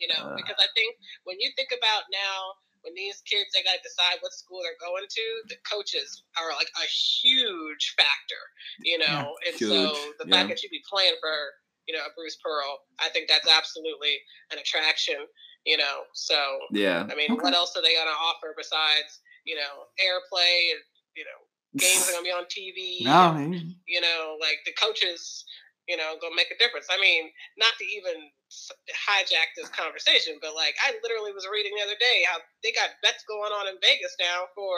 You 0.00 0.08
know, 0.08 0.32
Uh. 0.32 0.36
because 0.36 0.56
I 0.58 0.68
think 0.74 0.96
when 1.24 1.36
you 1.40 1.50
think 1.56 1.70
about 1.76 2.04
now, 2.08 2.56
when 2.82 2.94
these 2.96 3.20
kids 3.28 3.52
they 3.52 3.60
got 3.62 3.76
to 3.76 3.84
decide 3.84 4.16
what 4.24 4.32
school 4.32 4.60
they're 4.64 4.80
going 4.80 5.04
to, 5.04 5.26
the 5.52 5.56
coaches 5.68 6.24
are 6.40 6.56
like 6.56 6.70
a 6.80 6.86
huge 6.88 7.92
factor. 7.96 8.42
You 8.80 8.98
know, 9.04 9.36
and 9.46 9.54
so 9.60 9.68
Huge, 9.68 10.16
the 10.18 10.24
yeah. 10.28 10.32
fact 10.36 10.48
that 10.48 10.62
you 10.64 10.70
be 10.72 10.80
playing 10.88 11.16
for 11.20 11.36
you 11.90 11.98
know 11.98 12.06
a 12.06 12.14
Bruce 12.14 12.38
Pearl, 12.38 12.86
I 13.02 13.08
think 13.10 13.26
that's 13.28 13.48
absolutely 13.50 14.22
an 14.52 14.58
attraction. 14.58 15.26
You 15.66 15.76
know, 15.76 16.06
so 16.14 16.38
yeah. 16.70 17.02
I 17.10 17.14
mean, 17.16 17.32
Okay. 17.32 17.42
what 17.42 17.52
else 17.52 17.74
are 17.76 17.82
they 17.82 17.94
gonna 17.98 18.14
offer 18.14 18.54
besides 18.56 19.18
you 19.44 19.56
know 19.56 19.90
airplay 19.98 20.70
and 20.70 20.80
you 21.16 21.24
know 21.26 21.40
games 21.76 22.08
are 22.08 22.12
gonna 22.12 22.22
be 22.24 22.30
on 22.30 22.44
TV? 22.46 23.04
no, 23.04 23.34
and, 23.34 23.50
man. 23.50 23.74
you 23.86 24.00
know, 24.00 24.36
like 24.40 24.58
the 24.64 24.72
coaches, 24.72 25.44
you 25.90 25.98
know, 25.98 26.14
gonna 26.22 26.38
make 26.38 26.54
a 26.54 26.58
difference. 26.62 26.86
I 26.86 27.02
mean, 27.02 27.26
not 27.58 27.74
to 27.74 27.84
even 27.98 28.30
hijack 28.94 29.50
this 29.58 29.66
conversation, 29.74 30.38
but 30.38 30.54
like 30.54 30.78
I 30.86 30.94
literally 31.02 31.34
was 31.34 31.50
reading 31.50 31.74
the 31.74 31.82
other 31.82 31.98
day 31.98 32.22
how 32.30 32.38
they 32.62 32.70
got 32.70 32.94
bets 33.02 33.26
going 33.26 33.50
on 33.50 33.66
in 33.66 33.74
Vegas 33.82 34.14
now 34.22 34.46
for 34.54 34.70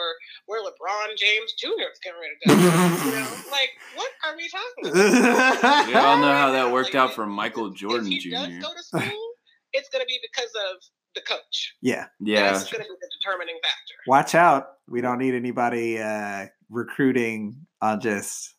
where 0.49 0.65
LeBron 0.65 1.13
James 1.13 1.53
Jr. 1.61 1.85
is 1.93 2.01
getting 2.01 2.17
ready 2.17 2.33
to 2.33 2.45
go. 2.49 2.57
you 3.05 3.13
know, 3.13 3.29
like 3.53 3.71
what 3.93 4.09
are 4.25 4.33
we 4.33 4.49
talking 4.49 4.83
about? 4.89 5.85
We 5.93 5.93
all 5.93 6.17
know 6.17 6.33
how 6.33 6.49
that 6.51 6.73
worked 6.73 6.97
like, 6.97 7.13
out 7.13 7.13
for 7.13 7.29
Michael 7.29 7.69
Jordan 7.69 8.09
if 8.09 8.25
he 8.25 8.33
does 8.33 8.49
Jr. 8.49 8.61
go 8.61 8.73
to 8.73 8.83
school, 8.83 9.25
it's 9.73 9.89
gonna 9.93 10.09
be 10.09 10.17
because 10.25 10.49
of 10.73 10.81
the 11.13 11.21
coach. 11.21 11.77
yeah, 11.81 12.09
Yeah, 12.19 12.53
That's 12.53 12.71
gonna 12.71 12.85
be 12.85 12.89
the 12.89 13.09
determining 13.21 13.59
factor. 13.61 13.93
watch 14.07 14.33
out. 14.33 14.65
We 14.89 15.01
don't 15.01 15.19
need 15.19 15.35
anybody 15.35 16.01
uh, 16.01 16.47
recruiting 16.69 17.67
on 17.81 18.01
just 18.01 18.55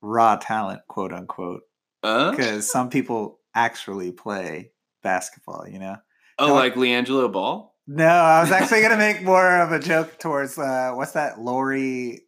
raw 0.00 0.36
talent, 0.36 0.80
quote 0.88 1.12
unquote, 1.12 1.62
uh, 2.02 2.30
because 2.30 2.70
some 2.70 2.90
people 2.90 3.40
actually 3.54 4.12
play 4.12 4.72
basketball. 5.02 5.66
You 5.68 5.78
know. 5.78 5.96
oh, 6.38 6.54
like 6.54 6.74
LiAngelo 6.74 7.32
Ball. 7.32 7.74
No, 7.86 8.06
I 8.06 8.40
was 8.42 8.50
actually 8.50 8.82
gonna 8.82 8.96
make 8.98 9.22
more 9.22 9.60
of 9.60 9.72
a 9.72 9.78
joke 9.78 10.18
towards 10.18 10.58
uh, 10.58 10.92
what's 10.94 11.12
that, 11.12 11.40
Lori, 11.40 12.22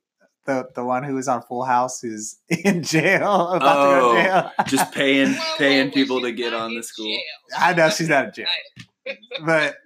the 0.46 0.68
the 0.74 0.82
one 0.84 1.04
who 1.04 1.14
was 1.14 1.28
on 1.28 1.42
Full 1.42 1.64
House, 1.64 2.00
who's 2.00 2.38
in 2.48 2.82
jail, 2.82 3.48
about 3.48 3.74
to 3.74 4.00
go 4.00 4.10
Oh. 4.10 4.14
to 4.16 4.22
jail. 4.22 4.52
Just 4.66 4.92
paying 4.94 5.34
paying 5.58 5.90
people 5.92 6.20
to 6.22 6.32
get 6.32 6.54
on 6.54 6.74
the 6.74 6.82
school. 6.82 7.06
jail. 7.06 7.58
I 7.58 7.74
know 7.74 7.90
she's 7.90 8.08
not 8.08 8.26
in 8.26 8.32
jail. 8.32 8.46
But 9.44 9.76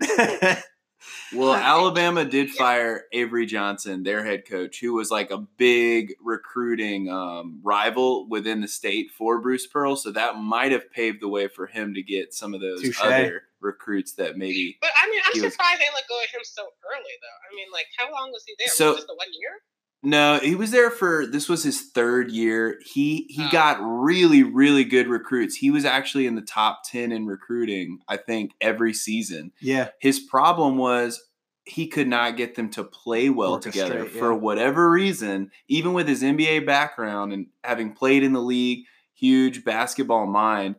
Well, 1.32 1.52
Right. 1.54 1.62
Alabama 1.62 2.24
did 2.24 2.48
Yeah. 2.48 2.54
fire 2.58 3.04
Avery 3.12 3.46
Johnson, 3.46 4.02
their 4.02 4.24
head 4.24 4.46
coach, 4.48 4.80
who 4.80 4.92
was 4.94 5.10
like 5.10 5.30
a 5.30 5.38
big 5.38 6.14
recruiting 6.20 7.10
um, 7.10 7.60
rival 7.62 8.28
within 8.28 8.60
the 8.60 8.68
state 8.68 9.10
for 9.10 9.40
Bruce 9.40 9.66
Pearl. 9.66 9.96
So 9.96 10.10
that 10.12 10.36
might 10.36 10.72
have 10.72 10.90
paved 10.90 11.20
the 11.20 11.28
way 11.28 11.48
for 11.48 11.66
him 11.66 11.94
to 11.94 12.02
get 12.02 12.32
some 12.34 12.54
of 12.54 12.60
those 12.60 12.82
Touche. 12.82 13.00
other 13.02 13.42
recruits 13.60 14.12
that 14.14 14.36
maybe. 14.36 14.76
But 14.80 14.90
I 15.00 15.08
mean, 15.10 15.20
I'm 15.24 15.32
He 15.32 15.40
was- 15.40 15.52
surprised 15.54 15.80
they 15.80 15.86
let 15.94 16.06
go 16.08 16.18
of 16.22 16.28
him 16.30 16.40
so 16.44 16.62
early, 16.62 17.14
though. 17.20 17.38
I 17.50 17.54
mean, 17.56 17.66
like, 17.72 17.86
how 17.96 18.10
long 18.12 18.30
was 18.30 18.44
he 18.46 18.54
there? 18.58 18.68
So- 18.68 18.88
was 18.90 18.96
it 18.96 18.98
just 18.98 19.08
the 19.08 19.14
one 19.14 19.32
year? 19.32 19.62
No, 20.04 20.38
he 20.42 20.54
was 20.54 20.70
there 20.70 20.90
for 20.90 21.26
this 21.26 21.48
was 21.48 21.64
his 21.64 21.80
third 21.90 22.30
year. 22.30 22.78
He 22.84 23.26
he 23.30 23.44
Oh. 23.46 23.50
got 23.50 23.78
really 23.80 24.42
really 24.42 24.84
good 24.84 25.08
recruits. 25.08 25.56
He 25.56 25.70
was 25.70 25.84
actually 25.84 26.26
in 26.26 26.34
the 26.34 26.42
top 26.42 26.82
10 26.84 27.10
in 27.10 27.26
recruiting, 27.26 28.00
I 28.08 28.16
think, 28.18 28.52
every 28.60 28.92
season. 28.92 29.52
yeah, 29.60 29.88
His 30.00 30.20
problem 30.20 30.76
was 30.76 31.22
he 31.66 31.86
could 31.88 32.06
not 32.08 32.36
get 32.36 32.54
them 32.56 32.68
to 32.70 32.84
play 32.84 33.30
well 33.30 33.58
together 33.58 34.04
for 34.04 34.32
yeah. 34.32 34.38
whatever 34.38 34.90
reason. 34.90 35.50
Even 35.66 35.94
with 35.94 36.06
his 36.06 36.22
NBA 36.22 36.66
background 36.66 37.32
and 37.32 37.46
having 37.64 37.92
played 37.94 38.22
in 38.22 38.34
the 38.34 38.42
league, 38.42 38.84
huge 39.14 39.64
basketball 39.64 40.26
mind, 40.26 40.74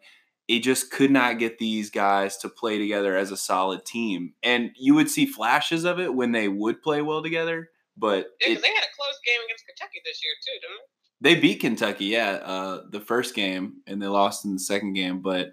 he 0.48 0.60
just 0.60 0.92
could 0.92 1.10
not 1.10 1.40
get 1.40 1.58
these 1.58 1.90
guys 1.90 2.38
to 2.38 2.50
play 2.50 2.78
together 2.78 3.18
as 3.18 3.32
a 3.32 3.38
solid 3.38 3.84
team. 3.84 4.34
And 4.44 4.70
you 4.76 4.94
would 4.94 5.10
see 5.10 5.26
flashes 5.26 5.86
of 5.86 6.00
it 6.00 6.14
when 6.14 6.34
they 6.34 6.48
would 6.48 6.84
play 6.84 7.02
well 7.02 7.24
together, 7.24 7.72
but 7.98 8.28
Yeah, 8.42 8.54
it, 8.54 8.62
they 8.62 8.74
had 8.74 8.84
a 8.84 8.94
close 8.96 9.20
game 9.26 9.42
against 9.46 9.66
Kentucky 9.66 10.02
this 10.06 10.22
year 10.24 10.34
too, 10.46 10.60
didn't 10.62 10.82
they 11.22 11.36
they? 11.36 11.40
beat 11.40 11.60
Kentucky, 11.62 12.06
yeah, 12.06 12.32
uh, 12.44 12.82
the 12.90 13.02
first 13.02 13.36
game, 13.36 13.82
and 13.88 14.02
they 14.02 14.08
lost 14.08 14.46
in 14.46 14.54
the 14.54 14.60
second 14.60 14.94
game. 14.94 15.22
But 15.22 15.50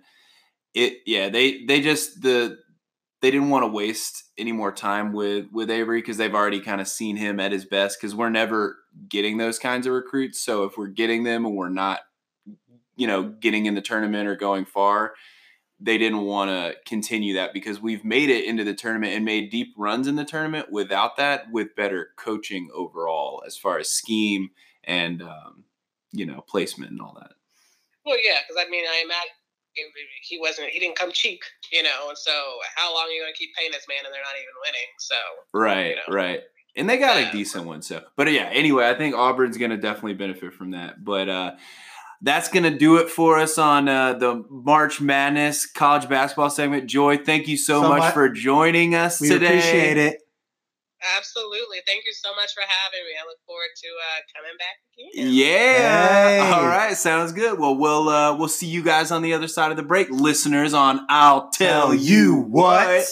it, 0.75 0.99
yeah, 1.07 1.29
they 1.29 1.65
they 1.65 1.81
just 1.81 2.23
the 2.23 2.59
they 3.21 3.31
didn't 3.31 3.51
want 3.51 3.63
to 3.63 3.69
waste 3.69 4.25
any 4.37 4.53
more 4.53 4.73
time 4.73 5.13
with 5.13 5.47
with 5.53 5.71
Avery 5.71 6.01
because 6.01 6.17
they've 6.17 6.35
already 6.35 6.61
kind 6.61 6.81
of 6.81 6.89
seen 6.89 7.17
him 7.17 7.39
at 7.41 7.53
his 7.53 7.65
best. 7.65 7.99
Because 8.01 8.15
we're 8.15 8.31
never 8.31 8.79
getting 9.09 9.39
those 9.39 9.59
kinds 9.59 9.87
of 9.87 9.93
recruits. 9.93 10.41
So 10.43 10.65
if 10.65 10.77
we're 10.77 10.89
getting 10.89 11.23
them 11.23 11.47
and 11.47 11.57
we're 11.57 11.69
not, 11.69 12.01
you 12.97 13.07
know, 13.07 13.23
getting 13.23 13.67
in 13.67 13.75
the 13.75 13.81
tournament 13.81 14.29
or 14.29 14.37
going 14.37 14.65
far. 14.65 15.15
They 15.85 15.99
didn't 15.99 16.23
want 16.23 16.51
to 16.51 16.77
continue 16.87 17.35
that 17.35 17.53
because 17.53 17.81
we've 17.81 18.05
made 18.05 18.31
it 18.31 18.45
into 18.45 18.63
the 18.63 18.75
tournament 18.75 19.15
and 19.15 19.25
made 19.25 19.51
deep 19.51 19.75
runs 19.77 20.07
in 20.07 20.15
the 20.17 20.25
tournament 20.25 20.71
without 20.71 21.17
that, 21.17 21.51
with 21.51 21.75
better 21.75 22.11
coaching 22.17 22.71
overall 22.73 23.43
as 23.47 23.57
far 23.57 23.79
as 23.79 23.91
scheme 23.91 24.51
and 24.85 25.23
um, 25.23 25.65
you 26.13 26.25
know 26.25 26.41
placement 26.47 26.91
and 26.93 27.01
all 27.01 27.17
that. 27.19 27.33
Well, 28.07 28.17
yeah, 28.23 28.39
because 28.47 28.63
I 28.65 28.71
mean, 28.71 28.85
I 28.85 29.03
imagine 29.05 29.31
he 30.23 30.39
wasn't, 30.39 30.69
he 30.69 30.79
didn't 30.79 30.97
come 30.97 31.13
cheap, 31.13 31.41
you 31.73 31.83
know, 31.83 32.09
and 32.09 32.19
so 32.19 32.31
how 32.77 32.93
long 32.95 33.05
are 33.07 33.11
you 33.11 33.23
going 33.23 33.33
to 33.33 33.39
keep 33.39 33.51
paying 33.59 33.73
this 33.73 33.87
man 33.89 33.99
and 34.05 34.13
they're 34.13 34.23
not 34.23 34.35
even 34.37 34.55
winning? 34.65 34.91
So, 34.99 35.17
Right, 35.53 35.87
You 35.91 35.97
know. 35.97 36.15
right. 36.15 36.41
And 36.77 36.89
they 36.89 36.97
got 36.99 37.17
a 37.17 37.31
decent 37.31 37.67
one. 37.67 37.83
So, 37.83 38.03
but 38.17 38.31
yeah. 38.33 38.49
Anyway, 38.51 38.89
I 38.89 38.95
think 38.95 39.15
Auburn's 39.15 39.59
going 39.59 39.73
to 39.73 39.77
definitely 39.77 40.15
benefit 40.15 40.55
from 40.55 40.71
that. 40.71 41.05
But 41.05 41.29
uh, 41.29 41.53
that's 42.23 42.49
going 42.49 42.63
to 42.63 42.71
do 42.79 42.97
it 42.97 43.11
for 43.11 43.39
us 43.39 43.59
on 43.59 43.89
uh, 43.89 44.15
the 44.15 44.45
March 44.49 45.01
Madness 45.01 45.67
college 45.67 46.09
basketball 46.09 46.51
segment. 46.51 46.89
Joy, 46.89 47.19
thank 47.19 47.49
you 47.49 47.57
so, 47.57 47.83
So 47.83 47.89
much 47.89 47.99
much- 47.99 48.15
for 48.15 48.29
joining 48.29 48.95
us 48.95 49.21
we 49.21 49.29
today. 49.29 49.47
appreciate 49.59 49.97
it. 49.99 50.19
absolutely. 51.19 51.79
Thank 51.85 52.05
you 52.07 52.13
so 52.13 52.33
much 52.37 52.53
for 52.55 52.61
having 52.61 53.01
me. 53.05 53.13
I 53.21 53.27
look 53.27 53.39
forward 53.45 53.71
to 53.77 53.89
uh, 53.89 54.21
coming 54.37 54.57
back 54.57 54.77
again. 55.25 55.33
Yeah. 55.35 56.47
Hey. 56.47 56.53
All 56.53 56.65
right. 56.67 56.97
Sounds 56.97 57.33
good. 57.33 57.59
Well, 57.59 57.75
we'll 57.77 58.09
uh, 58.09 58.37
we'll 58.37 58.47
see 58.49 58.69
you 58.69 58.83
guys 58.85 59.11
on 59.11 59.23
the 59.23 59.35
other 59.35 59.49
side 59.49 59.71
of 59.73 59.77
the 59.77 59.83
break, 59.83 60.09
listeners. 60.11 60.75
On 60.75 61.05
I'll 61.09 61.51
tell, 61.51 61.93
you 61.93 62.37
what. 62.37 63.05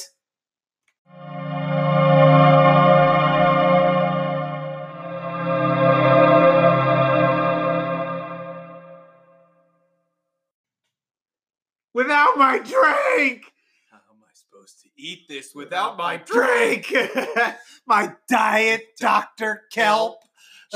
Without 12.00 12.38
my 12.38 12.56
drink, 12.56 13.42
How 13.90 13.98
am 13.98 14.22
I 14.24 14.32
supposed 14.32 14.80
to 14.80 14.88
eat 14.96 15.28
this 15.28 15.54
without 15.54 15.98
my 15.98 16.16
drink? 16.16 16.86
drink, 16.86 17.10
my 17.86 18.14
diet 18.26 18.84
Dr. 18.98 19.64
Kelp. 19.70 20.16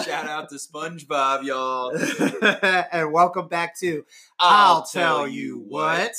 Shout 0.05 0.29
out 0.29 0.51
to 0.51 0.57
SpongeBob, 0.57 1.45
y'all. 1.45 1.97
and 2.93 3.11
welcome 3.11 3.49
back 3.49 3.81
to 3.81 4.05
I'll 4.39 4.85
tell 4.85 5.27
you 5.27 5.65
what. 5.67 6.13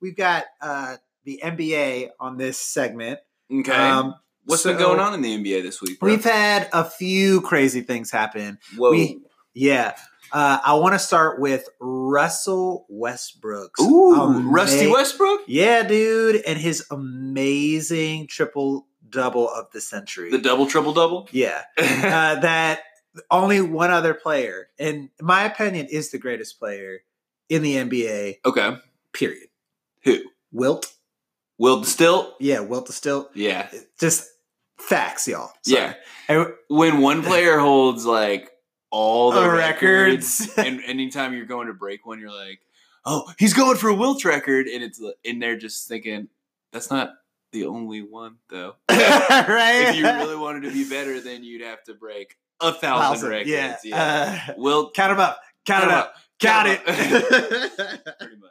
We've 0.00 0.16
got 0.16 0.44
uh, 0.60 0.98
the 1.24 1.40
NBA 1.42 2.10
on 2.20 2.36
this 2.36 2.56
segment. 2.56 3.18
Okay. 3.52 3.72
Um, 3.72 4.14
What's 4.44 4.62
been 4.62 4.78
going 4.78 5.00
on 5.00 5.12
in 5.14 5.22
the 5.22 5.36
NBA 5.38 5.62
this 5.64 5.82
week? 5.82 5.98
bro? 5.98 6.08
We've 6.08 6.22
had 6.22 6.68
a 6.72 6.84
few 6.84 7.40
crazy 7.40 7.80
things 7.80 8.12
happen. 8.12 8.58
Whoa. 8.76 8.92
we- 8.92 9.22
Yeah. 9.54 9.96
Uh, 10.32 10.58
I 10.64 10.74
want 10.74 10.94
to 10.94 10.98
start 10.98 11.40
with 11.40 11.68
Russell 11.80 12.86
Westbrook's. 12.88 13.80
Ooh, 13.80 14.14
ama- 14.14 14.48
Rusty 14.48 14.86
Westbrook, 14.86 15.42
Yeah, 15.46 15.82
dude. 15.82 16.42
And 16.46 16.58
his 16.58 16.86
amazing 16.90 18.26
triple 18.28 18.86
double 19.08 19.48
of 19.50 19.66
the 19.72 19.80
century. 19.80 20.30
the 20.30 20.38
double 20.38 20.66
triple 20.66 20.92
double. 20.92 21.28
yeah. 21.32 21.62
Uh, 21.78 22.40
that 22.40 22.80
only 23.30 23.60
one 23.60 23.90
other 23.90 24.14
player, 24.14 24.68
in 24.78 25.10
my 25.20 25.44
opinion, 25.44 25.86
is 25.90 26.10
the 26.10 26.18
greatest 26.18 26.58
player 26.58 27.00
in 27.48 27.60
the 27.62 27.74
NBA, 27.76 28.36
okay, 28.46 28.76
period. 29.12 29.48
who? 30.04 30.18
Wilt. 30.50 30.90
Will 31.58 31.84
Still? 31.84 32.34
Yeah, 32.40 32.60
Wilt 32.60 32.88
still 32.88 33.28
Yeah, 33.34 33.68
just 34.00 34.28
facts, 34.78 35.28
y'all. 35.28 35.52
Yeah. 35.66 35.94
And 36.28 36.46
when 36.68 37.00
one 37.02 37.22
player 37.22 37.58
holds 37.58 38.06
like 38.06 38.50
all 38.92 39.32
the 39.32 39.40
the 39.40 39.50
records, 39.50 40.40
records. 40.40 40.54
and 40.58 40.80
anytime 40.86 41.34
you're 41.34 41.46
going 41.46 41.66
to 41.66 41.72
break 41.74 42.06
one, 42.06 42.20
you're 42.20 42.30
like, 42.30 42.60
oh, 43.04 43.32
he's 43.38 43.54
going 43.54 43.76
for 43.76 43.88
a 43.88 43.94
Wilt 43.94 44.24
record, 44.24 44.66
and 44.68 44.84
it's 44.84 45.02
in 45.24 45.40
there 45.40 45.56
just 45.56 45.88
thinking 45.88 46.28
that's 46.72 46.90
not 46.90 47.14
the 47.50 47.64
only 47.66 48.00
one 48.02 48.36
though. 48.48 48.76
right? 48.90 49.88
if 49.88 49.96
you 49.96 50.04
really 50.04 50.36
wanted 50.36 50.62
to 50.62 50.70
be 50.72 50.88
better, 50.88 51.20
then 51.20 51.42
you'd 51.44 51.62
have 51.62 51.82
to 51.84 51.94
break 51.94 52.36
a 52.60 52.72
thousand, 52.72 52.80
Thousand, 53.28 53.28
records. 53.30 53.50
yeah. 53.50 53.76
Yeah, 53.84 54.44
Uh, 54.48 54.52
Wilt 54.56 54.94
count 54.94 55.10
them 55.10 55.20
up. 55.20 55.40
Count, 55.66 55.84
it 55.84 55.90
up. 55.90 56.14
Count 56.40 56.66
Count 56.84 56.88
it. 56.88 58.04
pretty 58.20 58.36
much. 58.36 58.50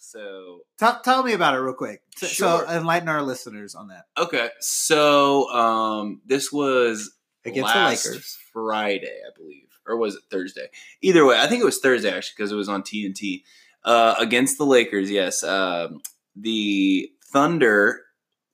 So 0.00 0.60
tell, 0.78 1.00
tell 1.02 1.22
me 1.22 1.32
about 1.34 1.54
it 1.54 1.58
real 1.58 1.74
quick. 1.74 2.02
So, 2.16 2.26
Sure. 2.26 2.64
so 2.66 2.68
enlighten 2.68 3.08
our 3.08 3.22
listeners 3.22 3.74
on 3.74 3.88
that. 3.88 4.06
okay, 4.18 4.50
so 4.60 5.48
um, 5.50 6.20
this 6.26 6.50
was 6.52 7.12
Against 7.44 7.72
the 7.72 7.80
Lakers. 7.80 8.38
Friday, 8.52 9.06
I 9.26 9.30
believe, 9.36 9.68
or 9.90 9.96
was 9.96 10.14
it 10.14 10.22
Thursday? 10.30 10.68
Either 11.02 11.24
way, 11.24 11.38
I 11.38 11.46
think 11.46 11.62
it 11.62 11.66
was 11.66 11.78
Thursday 11.78 12.10
actually 12.10 12.34
because 12.36 12.52
it 12.52 12.56
was 12.56 12.68
on 12.68 12.82
TNT 12.82 13.42
uh, 13.84 14.14
against 14.18 14.58
the 14.58 14.66
Lakers. 14.66 15.10
Yes, 15.10 15.42
um, 15.42 16.00
the 16.36 17.10
Thunder 17.32 18.02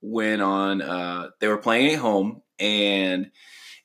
went 0.00 0.42
on. 0.42 0.82
Uh, 0.82 1.30
they 1.40 1.48
were 1.48 1.58
playing 1.58 1.92
at 1.92 1.98
home, 1.98 2.42
and 2.58 3.30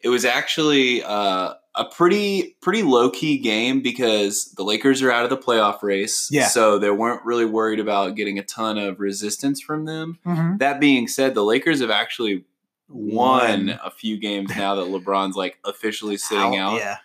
it 0.02 0.10
was 0.10 0.26
actually 0.26 1.04
uh, 1.04 1.54
a 1.76 1.86
pretty 1.86 2.58
pretty 2.62 2.84
low 2.84 3.10
key 3.10 3.38
game 3.38 3.82
because 3.82 4.54
the 4.58 4.64
Lakers 4.64 5.02
are 5.02 5.12
out 5.12 5.24
of 5.24 5.30
the 5.30 5.38
playoff 5.38 5.82
race. 5.84 6.28
Yeah. 6.32 6.48
so 6.48 6.78
they 6.80 6.92
weren't 6.92 7.26
really 7.26 7.46
worried 7.46 7.80
about 7.80 8.16
getting 8.16 8.40
a 8.40 8.44
ton 8.44 8.78
of 8.78 9.00
resistance 9.00 9.62
from 9.62 9.86
them. 9.86 10.20
Mm-hmm. 10.26 10.58
That 10.58 10.80
being 10.80 11.08
said, 11.08 11.34
the 11.34 11.44
Lakers 11.44 11.82
have 11.82 11.92
actually 11.92 12.46
won 12.90 13.80
a 13.84 13.90
few 13.90 14.18
games 14.18 14.52
now 14.56 14.76
that 14.76 14.88
LeBron's 14.88 15.36
like 15.36 15.58
officially 15.64 16.18
sitting 16.18 16.58
out. 16.58 16.78
Yeah. 16.78 16.98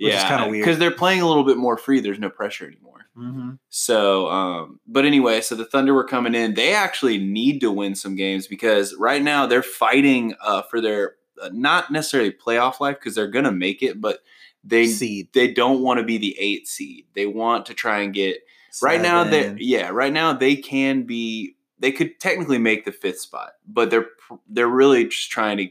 Which 0.00 0.14
is 0.14 0.22
kinda 0.24 0.48
weird. 0.48 0.64
because 0.64 0.78
they're 0.78 0.90
playing 0.90 1.20
a 1.20 1.26
little 1.28 1.44
bit 1.44 1.56
more 1.56 1.76
free. 1.76 2.00
There's 2.00 2.18
no 2.18 2.30
pressure 2.30 2.66
anymore. 2.66 3.06
Mm-hmm. 3.16 3.50
So, 3.68 4.28
um, 4.28 4.78
but 4.86 5.04
anyway, 5.04 5.40
so 5.40 5.54
the 5.56 5.64
Thunder 5.64 5.92
were 5.92 6.04
coming 6.04 6.34
in. 6.34 6.54
They 6.54 6.72
actually 6.74 7.18
need 7.18 7.60
to 7.62 7.70
win 7.72 7.94
some 7.96 8.14
games 8.14 8.46
because 8.46 8.94
right 8.96 9.22
now 9.22 9.46
they're 9.46 9.62
fighting 9.62 10.34
uh, 10.40 10.62
for 10.62 10.80
their 10.80 11.16
uh, 11.42 11.50
not 11.52 11.90
necessarily 11.90 12.30
playoff 12.30 12.78
life 12.80 12.96
because 13.00 13.14
they're 13.16 13.26
gonna 13.26 13.50
make 13.52 13.82
it, 13.82 14.00
but 14.00 14.20
they 14.64 14.86
Seed. 14.86 15.28
they 15.34 15.52
don't 15.52 15.82
want 15.82 15.98
to 15.98 16.04
be 16.04 16.18
the 16.18 16.36
eight 16.38 16.68
seed. 16.68 17.06
They 17.14 17.26
want 17.26 17.66
to 17.66 17.74
try 17.74 18.00
and 18.00 18.12
get 18.14 18.38
right 18.82 19.00
now 19.00 19.24
they 19.24 19.42
Seven. 19.44 19.58
yeah 19.60 19.88
right 19.88 20.12
now 20.12 20.32
they 20.34 20.54
can 20.54 21.02
be 21.04 21.56
they 21.80 21.90
could 21.90 22.20
technically 22.20 22.58
make 22.58 22.84
the 22.84 22.92
fifth 22.92 23.18
spot 23.20 23.52
but 23.66 23.88
they're 23.90 24.06
they're 24.48 24.68
really 24.68 25.04
just 25.06 25.30
trying 25.30 25.56
to 25.56 25.68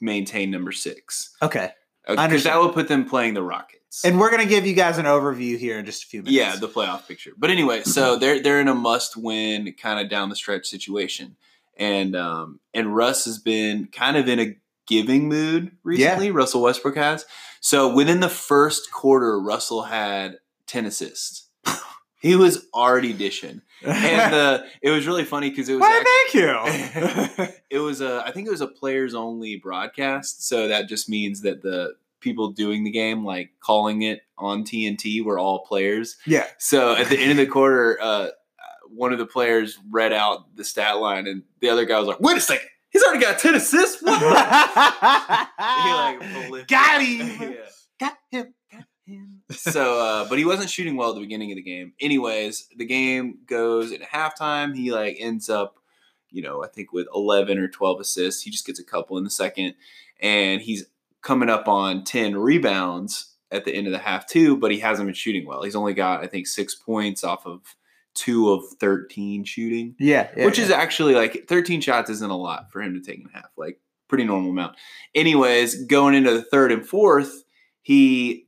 maintain 0.00 0.50
number 0.50 0.70
six 0.72 1.34
Okay. 1.42 1.72
Because 2.06 2.44
that 2.44 2.58
will 2.58 2.72
put 2.72 2.88
them 2.88 3.04
playing 3.04 3.34
the 3.34 3.42
rockets. 3.42 4.04
And 4.04 4.20
we're 4.20 4.30
gonna 4.30 4.46
give 4.46 4.66
you 4.66 4.74
guys 4.74 4.98
an 4.98 5.06
overview 5.06 5.58
here 5.58 5.78
in 5.78 5.86
just 5.86 6.04
a 6.04 6.06
few 6.06 6.22
minutes. 6.22 6.36
yeah 6.36 6.56
the 6.56 6.68
playoff 6.68 7.06
picture. 7.08 7.32
But 7.36 7.50
anyway 7.50 7.82
so 7.82 8.16
they're 8.16 8.42
they're 8.42 8.60
in 8.60 8.68
a 8.68 8.74
must 8.74 9.16
win 9.16 9.74
kind 9.80 10.00
of 10.00 10.08
down 10.08 10.28
the 10.28 10.36
stretch 10.36 10.66
situation. 10.66 11.36
And 11.76 12.14
um 12.14 12.60
and 12.74 12.94
russ 12.94 13.24
has 13.24 13.38
been 13.38 13.88
kind 13.88 14.16
of 14.16 14.28
in 14.28 14.38
a 14.40 14.56
giving 14.86 15.28
mood 15.28 15.72
recently 15.82 16.30
russell 16.30 16.62
westbrook 16.62 16.96
has. 16.96 17.24
So 17.60 17.92
within 17.92 18.20
the 18.20 18.28
first 18.28 18.92
quarter 18.92 19.40
russell 19.40 19.82
had 19.82 20.38
10 20.66 20.86
assists 20.86 21.45
he 22.26 22.36
was 22.36 22.66
already 22.74 23.12
dishing 23.12 23.62
and 23.82 24.34
uh, 24.34 24.62
it 24.82 24.90
was 24.90 25.06
really 25.06 25.24
funny 25.24 25.50
because 25.50 25.68
it 25.68 25.74
was 25.74 25.80
Why, 25.80 26.02
thank 26.32 26.34
you. 26.34 27.46
it 27.70 27.78
was 27.78 28.00
a 28.00 28.22
I 28.24 28.30
think 28.30 28.46
it 28.46 28.50
was 28.50 28.60
a 28.60 28.66
players 28.66 29.14
only 29.14 29.56
broadcast, 29.56 30.46
so 30.46 30.68
that 30.68 30.88
just 30.88 31.08
means 31.08 31.42
that 31.42 31.62
the 31.62 31.94
people 32.20 32.50
doing 32.50 32.84
the 32.84 32.90
game, 32.90 33.24
like 33.24 33.50
calling 33.60 34.02
it 34.02 34.22
on 34.38 34.64
TNT, 34.64 35.24
were 35.24 35.38
all 35.38 35.64
players. 35.66 36.16
yeah. 36.26 36.46
So 36.58 36.94
at 36.94 37.08
the 37.08 37.18
end 37.18 37.32
of 37.32 37.36
the 37.36 37.46
quarter, 37.46 37.98
uh, 38.00 38.28
one 38.88 39.12
of 39.12 39.18
the 39.18 39.26
players 39.26 39.78
read 39.90 40.12
out 40.12 40.56
the 40.56 40.64
stat 40.64 40.98
line, 40.98 41.26
and 41.26 41.42
the 41.60 41.68
other 41.68 41.84
guy 41.84 41.98
was 41.98 42.08
like, 42.08 42.20
"Wait 42.20 42.36
a 42.36 42.40
second, 42.40 42.68
he's 42.90 43.02
already 43.02 43.20
got 43.20 43.38
ten 43.38 43.54
assists." 43.54 44.02
What? 44.02 44.18
he 44.20 45.92
like 45.92 46.66
Got 46.66 47.02
him. 47.02 47.52
Yeah 47.52 47.56
Got 47.98 48.16
him. 48.30 48.54
Him. 49.06 49.42
so 49.50 49.98
uh 50.00 50.28
but 50.28 50.38
he 50.38 50.44
wasn't 50.44 50.70
shooting 50.70 50.96
well 50.96 51.10
at 51.10 51.14
the 51.14 51.20
beginning 51.20 51.52
of 51.52 51.56
the 51.56 51.62
game. 51.62 51.92
Anyways 52.00 52.68
the 52.76 52.84
game 52.84 53.38
goes 53.46 53.92
at 53.92 54.02
halftime. 54.02 54.76
He 54.76 54.92
like 54.92 55.16
ends 55.18 55.48
up 55.48 55.78
you 56.30 56.42
know 56.42 56.62
i 56.64 56.66
think 56.68 56.92
with 56.92 57.06
11 57.14 57.56
or 57.58 57.68
12 57.68 58.00
assists. 58.00 58.42
He 58.42 58.50
just 58.50 58.66
gets 58.66 58.80
a 58.80 58.84
couple 58.84 59.16
in 59.18 59.24
the 59.24 59.30
second 59.30 59.74
and 60.20 60.60
he's 60.60 60.86
coming 61.22 61.48
up 61.48 61.68
on 61.68 62.04
10 62.04 62.36
rebounds 62.36 63.34
at 63.50 63.64
the 63.64 63.72
end 63.72 63.86
of 63.86 63.92
the 63.92 63.98
half 63.98 64.26
too 64.26 64.56
but 64.56 64.70
he 64.72 64.80
hasn't 64.80 65.06
been 65.06 65.14
shooting 65.14 65.46
well. 65.46 65.62
He's 65.62 65.76
only 65.76 65.94
got 65.94 66.22
i 66.22 66.26
think 66.26 66.46
six 66.46 66.74
points 66.74 67.22
off 67.24 67.46
of 67.46 67.60
two 68.14 68.50
of 68.50 68.64
13 68.80 69.44
shooting 69.44 69.94
Yeah. 69.98 70.30
yeah, 70.36 70.46
which 70.46 70.58
is 70.58 70.70
actually 70.70 71.14
like 71.14 71.46
13 71.48 71.80
shots 71.82 72.08
isn't 72.10 72.30
a 72.30 72.36
lot 72.36 72.72
for 72.72 72.80
him 72.82 72.94
to 72.94 73.00
take 73.00 73.20
in 73.20 73.28
half 73.28 73.50
like 73.56 73.78
pretty 74.08 74.24
normal 74.24 74.50
amount. 74.50 74.76
Anyways 75.14 75.84
going 75.84 76.14
into 76.14 76.32
the 76.32 76.42
third 76.42 76.72
and 76.72 76.86
fourth 76.86 77.44
he 77.82 78.45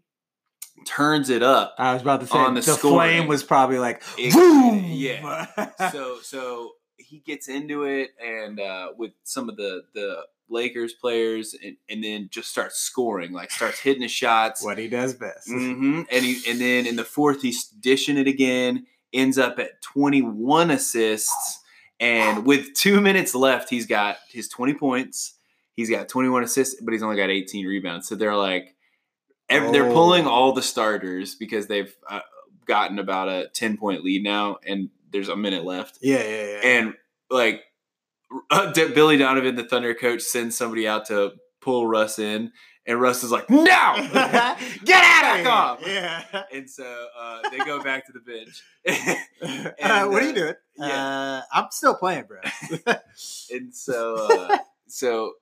turns 0.89 1.29
it 1.31 1.43
up 1.43 1.75
I 1.79 1.93
was 1.93 2.03
about 2.03 2.21
to 2.21 2.27
say 2.27 2.39
on 2.39 2.55
the 2.55 2.61
the, 2.63 2.73
scoring. 2.73 3.19
flame 3.19 3.29
was 3.29 3.43
probably 3.43 3.79
like 3.79 4.03
boom. 4.17 4.83
yeah. 4.87 5.47
so 5.93 6.19
so 6.23 6.73
he 6.97 7.19
gets 7.21 7.49
into 7.49 7.85
it 7.85 8.11
and 8.25 8.59
uh, 8.61 8.89
with 8.97 9.13
some 9.25 9.49
of 9.49 9.57
the 9.57 9.83
the 9.95 10.23
Lakers 10.51 10.95
players 10.95 11.55
and, 11.63 11.77
and 11.91 12.03
then 12.03 12.29
just 12.33 12.49
starts 12.51 12.77
scoring 12.79 13.33
like 13.33 13.51
starts 13.51 13.79
hitting 13.81 14.03
his 14.03 14.11
shots 14.11 14.65
what 14.65 14.79
he 14.79 14.89
does 14.89 15.13
best. 15.15 15.47
hmm 15.49 16.03
and 16.11 16.25
he 16.25 16.41
and 16.51 16.59
then 16.61 16.87
in 16.87 16.97
the 16.97 17.05
fourth 17.05 17.43
he's 17.43 17.67
dishing 17.69 18.17
it 18.17 18.27
again 18.27 18.87
ends 19.13 19.37
up 19.39 19.59
at 19.59 19.81
21 19.83 20.71
assists 20.71 21.61
and 22.01 22.47
with 22.47 22.73
two 22.75 23.01
minutes 23.01 23.35
left 23.35 23.69
he's 23.69 23.87
got 23.87 24.17
his 24.31 24.49
20 24.49 24.75
points 24.75 25.35
he's 25.75 25.91
got 25.91 26.09
21 26.09 26.45
assists 26.45 26.81
but 26.83 26.93
he's 26.93 27.03
only 27.03 27.17
got 27.17 27.29
18 27.31 27.67
rebounds 27.67 28.09
so 28.09 28.15
they're 28.15 28.35
like 28.37 28.75
ev- 29.49 29.73
they're 29.73 29.91
pulling 29.93 30.27
Oh. 30.27 30.31
all 30.31 30.53
the 30.53 30.63
starters 30.63 31.35
because 31.35 31.67
they've 31.67 31.95
uh, 32.09 32.21
gotten 32.67 32.99
about 32.99 33.29
a 33.29 33.49
10 33.55 33.77
point 33.77 34.05
lead 34.05 34.23
now 34.23 34.59
and 34.67 34.91
there's 35.11 35.29
a 35.29 35.37
minute 35.37 35.65
left 35.65 35.99
Yeah, 36.03 36.23
yeah, 36.23 36.47
yeah. 36.47 36.61
and 36.65 36.95
like 37.31 37.63
uh, 38.51 38.73
Billy 38.73 39.17
Donovan, 39.17 39.57
the 39.57 39.65
Thunder 39.65 39.95
coach, 39.95 40.21
sends 40.23 40.57
somebody 40.57 40.87
out 40.87 41.07
to 41.07 41.33
pull 41.63 41.87
Russ 41.87 42.19
in, 42.19 42.53
and 42.87 43.01
Russ 43.01 43.25
is 43.25 43.31
like, 43.31 43.49
"No, 43.49 43.57
Get 44.85 45.03
out 45.03 45.41
of 45.41 45.47
off. 45.47 45.83
here. 45.85 45.95
Yeah. 46.33 46.43
and 46.53 46.69
so 46.69 47.07
uh, 47.19 47.49
they 47.51 47.57
go 47.59 47.83
back 47.83 48.05
to 48.07 48.13
the 48.13 48.21
bench, 48.21 48.63
uh, 49.83 50.07
what 50.09 50.23
are 50.23 50.27
uh, 50.27 50.29
you 50.29 50.35
doing? 50.35 50.55
yeah. 50.77 50.87
Uh, 51.07 51.43
I'm 51.53 51.67
still 51.71 51.95
playing, 51.95 52.25
bro. 52.25 52.39
and 53.51 53.75
so 53.75 54.27
uh, 54.31 54.59
so 54.89 55.33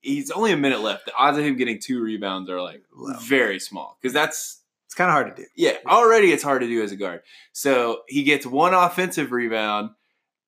he's 0.00 0.30
only 0.30 0.52
a 0.52 0.56
minute 0.56 0.80
left. 0.80 1.06
The 1.06 1.14
odds 1.14 1.38
of 1.38 1.44
him 1.44 1.56
getting 1.56 1.78
two 1.80 2.02
rebounds 2.02 2.48
are 2.50 2.60
like 2.62 2.82
Low. 2.94 3.18
very 3.20 3.58
small 3.60 3.98
because 4.00 4.12
that's 4.12 4.60
It's 4.86 4.94
kind 4.94 5.08
of 5.10 5.14
hard 5.14 5.34
to 5.36 5.42
do. 5.42 5.48
yeah 5.56 5.72
already 5.86 6.32
it's 6.32 6.42
hard 6.42 6.62
to 6.62 6.66
do 6.68 6.82
as 6.82 6.92
a 6.92 6.96
guard. 6.96 7.22
So 7.52 8.02
he 8.08 8.22
gets 8.22 8.46
one 8.46 8.74
offensive 8.74 9.32
rebound 9.32 9.90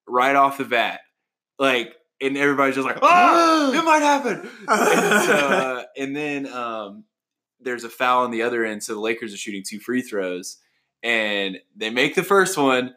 right 0.07 0.35
off 0.37 0.59
the 0.59 0.65
bat, 0.65 1.01
like, 1.59 1.95
and 2.21 2.37
everybody's 2.37 2.75
just 2.75 2.87
like, 2.87 2.99
"Oh, 3.01 3.73
it 3.79 3.85
might 3.85 4.03
happen." 4.03 4.49
and, 4.69 5.25
so, 5.25 5.33
uh, 5.35 5.83
and 5.97 6.15
then 6.17 6.47
um, 6.53 7.05
there's 7.61 7.85
a 7.85 7.89
foul 7.89 8.25
on 8.25 8.31
the 8.31 8.43
other 8.43 8.65
end, 8.65 8.83
so 8.83 8.95
the 8.95 9.01
Lakers 9.01 9.33
are 9.33 9.37
shooting 9.39 9.63
two 9.67 9.79
free 9.79 10.03
throws, 10.03 10.59
and 11.03 11.59
they 11.77 11.91
make 11.91 12.15
the 12.15 12.23
first 12.25 12.57
one, 12.59 12.95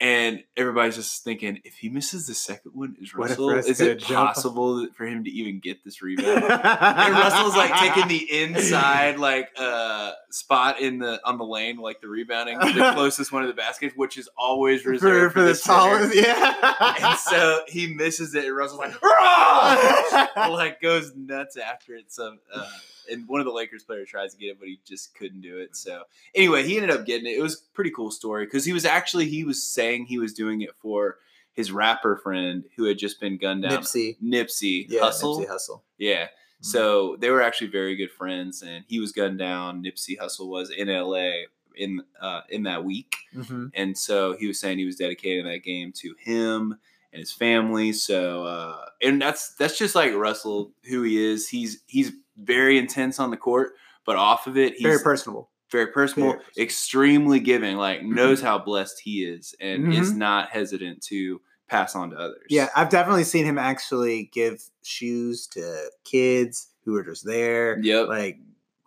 And 0.00 0.42
everybody's 0.56 0.96
just 0.96 1.22
thinking, 1.22 1.60
if 1.64 1.74
he 1.74 1.88
misses 1.88 2.26
the 2.26 2.34
second 2.34 2.72
one, 2.74 2.96
is 3.00 3.14
Russell? 3.14 3.50
Is 3.50 3.80
it 3.80 4.02
possible 4.02 4.88
for 4.96 5.06
him 5.06 5.24
to 5.24 5.30
even 5.30 5.60
get 5.60 5.84
this 5.84 6.02
rebound? 6.02 6.42
and 6.42 7.14
Russell's 7.14 7.56
like 7.56 7.72
taking 7.74 8.08
the 8.08 8.42
inside 8.42 9.18
like 9.18 9.50
uh 9.56 10.12
spot 10.30 10.80
in 10.80 10.98
the 10.98 11.20
on 11.24 11.38
the 11.38 11.44
lane, 11.44 11.76
like 11.76 12.00
the 12.00 12.08
rebounding, 12.08 12.58
the 12.58 12.92
closest 12.94 13.30
one 13.32 13.42
to 13.42 13.48
the 13.48 13.54
basket, 13.54 13.92
which 13.96 14.18
is 14.18 14.28
always 14.36 14.82
for, 14.82 14.90
reserved 14.90 15.34
for 15.34 15.42
the 15.42 15.54
tallest. 15.54 16.14
Yeah. 16.14 16.94
And 17.00 17.18
so 17.18 17.62
he 17.68 17.86
misses 17.86 18.34
it, 18.34 18.44
and 18.44 18.56
Russell's 18.56 18.80
like, 18.80 19.00
"Rah!" 19.02 20.48
like 20.50 20.80
goes 20.80 21.12
nuts 21.14 21.56
after 21.56 21.94
it. 21.94 22.12
So, 22.12 22.36
uh, 22.52 22.68
and 23.10 23.26
one 23.28 23.40
of 23.40 23.46
the 23.46 23.52
Lakers 23.52 23.82
players 23.84 24.08
tries 24.08 24.32
to 24.32 24.38
get 24.38 24.46
it, 24.48 24.58
but 24.58 24.68
he 24.68 24.78
just 24.86 25.14
couldn't 25.14 25.40
do 25.40 25.58
it. 25.58 25.76
So, 25.76 26.02
anyway, 26.34 26.64
he 26.66 26.76
ended 26.76 26.90
up 26.90 27.06
getting 27.06 27.26
it. 27.26 27.36
It 27.38 27.42
was 27.42 27.54
a 27.54 27.74
pretty 27.74 27.90
cool 27.90 28.10
story 28.10 28.44
because 28.46 28.64
he 28.64 28.72
was 28.72 28.84
actually 28.84 29.28
he 29.28 29.44
was 29.44 29.62
saying 29.62 30.06
he 30.06 30.18
was 30.18 30.32
doing 30.32 30.62
it 30.62 30.70
for 30.80 31.18
his 31.52 31.70
rapper 31.70 32.16
friend 32.16 32.64
who 32.76 32.84
had 32.84 32.98
just 32.98 33.20
been 33.20 33.36
gunned 33.38 33.62
down. 33.62 33.72
Nipsey. 33.82 34.16
Nipsey 34.22 34.86
Yeah, 34.88 35.02
Hussle. 35.02 35.40
Nipsey 35.44 35.48
Hussle. 35.48 35.80
Yeah. 35.98 36.28
So 36.60 37.16
they 37.20 37.28
were 37.28 37.42
actually 37.42 37.66
very 37.66 37.94
good 37.94 38.10
friends, 38.10 38.62
and 38.62 38.84
he 38.88 38.98
was 38.98 39.12
gunned 39.12 39.38
down. 39.38 39.82
Nipsey 39.84 40.18
Hussle 40.18 40.48
was 40.48 40.70
in 40.70 40.88
L.A. 40.88 41.46
in 41.76 42.02
uh, 42.20 42.40
in 42.48 42.62
that 42.62 42.84
week, 42.84 43.14
Mm-hmm. 43.36 43.66
and 43.74 43.98
so 43.98 44.34
he 44.34 44.46
was 44.46 44.58
saying 44.60 44.78
he 44.78 44.86
was 44.86 44.96
dedicating 44.96 45.44
that 45.44 45.62
game 45.62 45.92
to 45.96 46.14
him 46.18 46.78
and 47.12 47.20
his 47.20 47.32
family. 47.32 47.92
So, 47.92 48.44
uh, 48.46 48.86
and 49.02 49.20
that's 49.20 49.54
that's 49.56 49.76
just 49.76 49.94
like 49.94 50.14
Russell, 50.14 50.70
who 50.88 51.02
he 51.02 51.22
is. 51.22 51.48
He's 51.50 51.82
he's 51.86 52.12
very 52.36 52.78
intense 52.78 53.18
on 53.20 53.30
the 53.30 53.36
court, 53.36 53.72
but 54.04 54.16
off 54.16 54.46
of 54.46 54.56
it, 54.56 54.74
he's 54.74 54.82
Very 54.82 54.98
personable. 55.00 55.50
very 55.70 55.86
personal, 55.88 56.28
Very 56.30 56.38
personal. 56.40 56.62
extremely 56.64 57.40
giving. 57.40 57.76
Like 57.76 58.02
knows 58.02 58.40
how 58.40 58.58
blessed 58.58 59.00
he 59.00 59.24
is, 59.24 59.54
and 59.60 59.92
is 59.92 60.12
Mhm. 60.12 60.16
not 60.16 60.50
hesitant 60.50 61.02
to 61.04 61.40
pass 61.68 61.96
on 61.96 62.10
to 62.10 62.16
others. 62.16 62.46
Yeah, 62.50 62.68
I've 62.76 62.90
definitely 62.90 63.24
seen 63.24 63.44
him 63.44 63.58
actually 63.58 64.24
give 64.32 64.62
shoes 64.84 65.46
to 65.48 65.90
kids 66.04 66.68
who 66.84 66.94
are 66.96 67.02
just 67.02 67.24
there. 67.24 67.78
Yep. 67.82 68.08
Like 68.08 68.38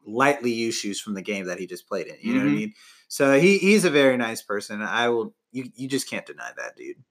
lightly 0.06 0.52
used 0.52 0.80
shoes 0.80 1.02
from 1.02 1.16
the 1.16 1.22
game 1.22 1.46
that 1.48 1.60
he 1.60 1.66
just 1.68 1.88
played 1.88 2.08
in. 2.08 2.16
You 2.22 2.34
know 2.36 2.40
what 2.42 2.48
I 2.48 2.52
Mhm. 2.52 2.56
mean? 2.56 2.74
So 3.10 3.40
he 3.40 3.58
he's 3.58 3.84
a 3.84 3.90
very 3.90 4.16
nice 4.16 4.42
person. 4.42 4.82
I 4.82 5.10
will 5.10 5.36
you 5.52 5.70
you 5.76 5.88
just 5.88 6.10
can't 6.10 6.26
deny 6.26 6.52
that, 6.56 6.76
dude. 6.78 7.04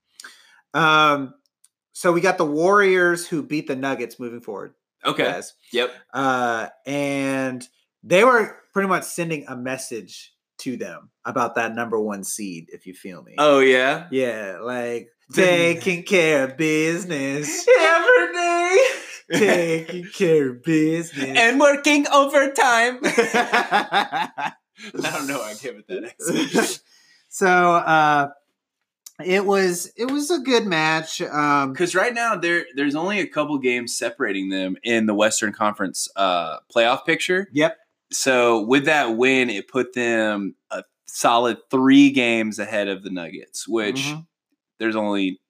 Um 0.73 1.35
so 1.93 2.13
we 2.13 2.21
got 2.21 2.39
the 2.39 2.45
Warriors 2.47 3.27
who 3.27 3.43
beat 3.43 3.67
the 3.67 3.77
Nuggets 3.77 4.19
moving 4.21 4.41
forward. 4.41 4.75
Okay. 5.07 5.25
guys. 5.25 5.55
Yep. 5.73 5.93
Uh 6.13 6.69
and 6.87 7.67
they 8.03 8.25
were 8.25 8.57
pretty 8.73 8.89
much 8.89 9.05
sending 9.05 9.45
a 9.49 9.57
message 9.57 10.33
to 10.59 10.77
them 10.77 11.11
about 11.25 11.55
that 11.57 11.75
number 11.75 12.01
one 12.01 12.25
seed, 12.25 12.69
if 12.73 12.87
you 12.87 12.95
feel 12.95 13.23
me. 13.23 13.35
Oh 13.39 13.61
yeah. 13.61 14.07
Yeah, 14.11 14.59
like 14.63 15.09
taking 15.33 16.03
care 16.03 16.45
of 16.45 16.57
business. 16.57 17.67
Every 17.81 18.33
day. 18.33 18.87
taking 19.33 20.05
care 20.07 20.51
of 20.51 20.63
business. 20.63 21.37
and 21.37 21.59
working 21.61 22.07
overtime. 22.09 23.01
I 23.03 24.53
don't 24.95 25.27
know. 25.27 25.41
I 25.43 25.55
give 25.61 25.77
it 25.77 25.89
that. 25.89 26.05
accent. 26.05 26.81
so 27.29 27.47
uh 27.49 28.29
it 29.25 29.45
was 29.47 29.91
it 29.97 30.11
was 30.11 30.31
a 30.31 30.39
good 30.39 30.67
match. 30.67 31.21
Um 31.23 31.73
Because 31.73 31.95
right 31.95 32.13
now 32.15 32.37
there 32.37 32.67
there's 32.75 32.95
only 32.95 33.21
a 33.21 33.27
couple 33.27 33.57
games 33.59 33.97
separating 33.97 34.49
them 34.51 34.77
in 34.83 35.07
the 35.07 35.15
Western 35.15 35.53
Conference 35.53 36.09
uh, 36.17 36.59
playoff 36.75 37.05
picture. 37.07 37.49
Yep. 37.53 37.77
So 38.13 38.61
with 38.63 38.85
that 38.85 39.17
win, 39.17 39.51
it 39.51 39.69
put 39.69 39.95
them 39.95 40.55
a 40.71 40.85
solid 41.07 41.59
three 41.71 42.11
games 42.11 42.59
ahead 42.59 42.89
of 42.89 43.03
the 43.03 43.11
Nuggets, 43.11 43.67
which 43.67 44.03
Mhm. 44.03 44.27
there's 44.79 44.97
only 44.97 45.41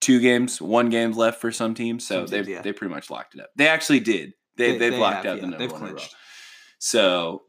two 0.00 0.20
games, 0.20 0.62
one 0.62 0.88
games 0.88 1.16
left 1.16 1.40
for 1.40 1.50
some 1.50 1.74
teams. 1.74 2.06
So 2.06 2.24
they 2.26 2.42
yeah. 2.42 2.62
they 2.62 2.72
pretty 2.72 2.94
much 2.94 3.10
locked 3.10 3.34
it 3.34 3.40
up. 3.40 3.50
They 3.56 3.66
actually 3.68 4.00
did. 4.00 4.34
They 4.56 4.78
They- 4.78 4.92
have 4.92 5.00
locked 5.00 5.24
have, 5.24 5.26
out 5.26 5.36
the 5.36 5.42
yeah, 5.42 5.42
number 5.42 5.58
they've 5.58 5.72
one 5.72 5.80
clinched. 5.80 6.14
So 6.78 7.42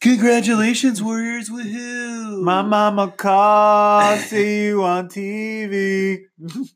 congratulations, 0.00 1.02
Warriors! 1.02 1.50
Woohoo! 1.50 2.42
My 2.42 2.62
mama 2.62 3.12
called, 3.16 4.20
see 4.20 4.66
you 4.66 4.82
on 4.84 5.08
TV. 5.08 6.22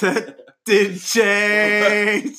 That 0.00 0.38
didn't 0.64 1.00
change 1.00 2.38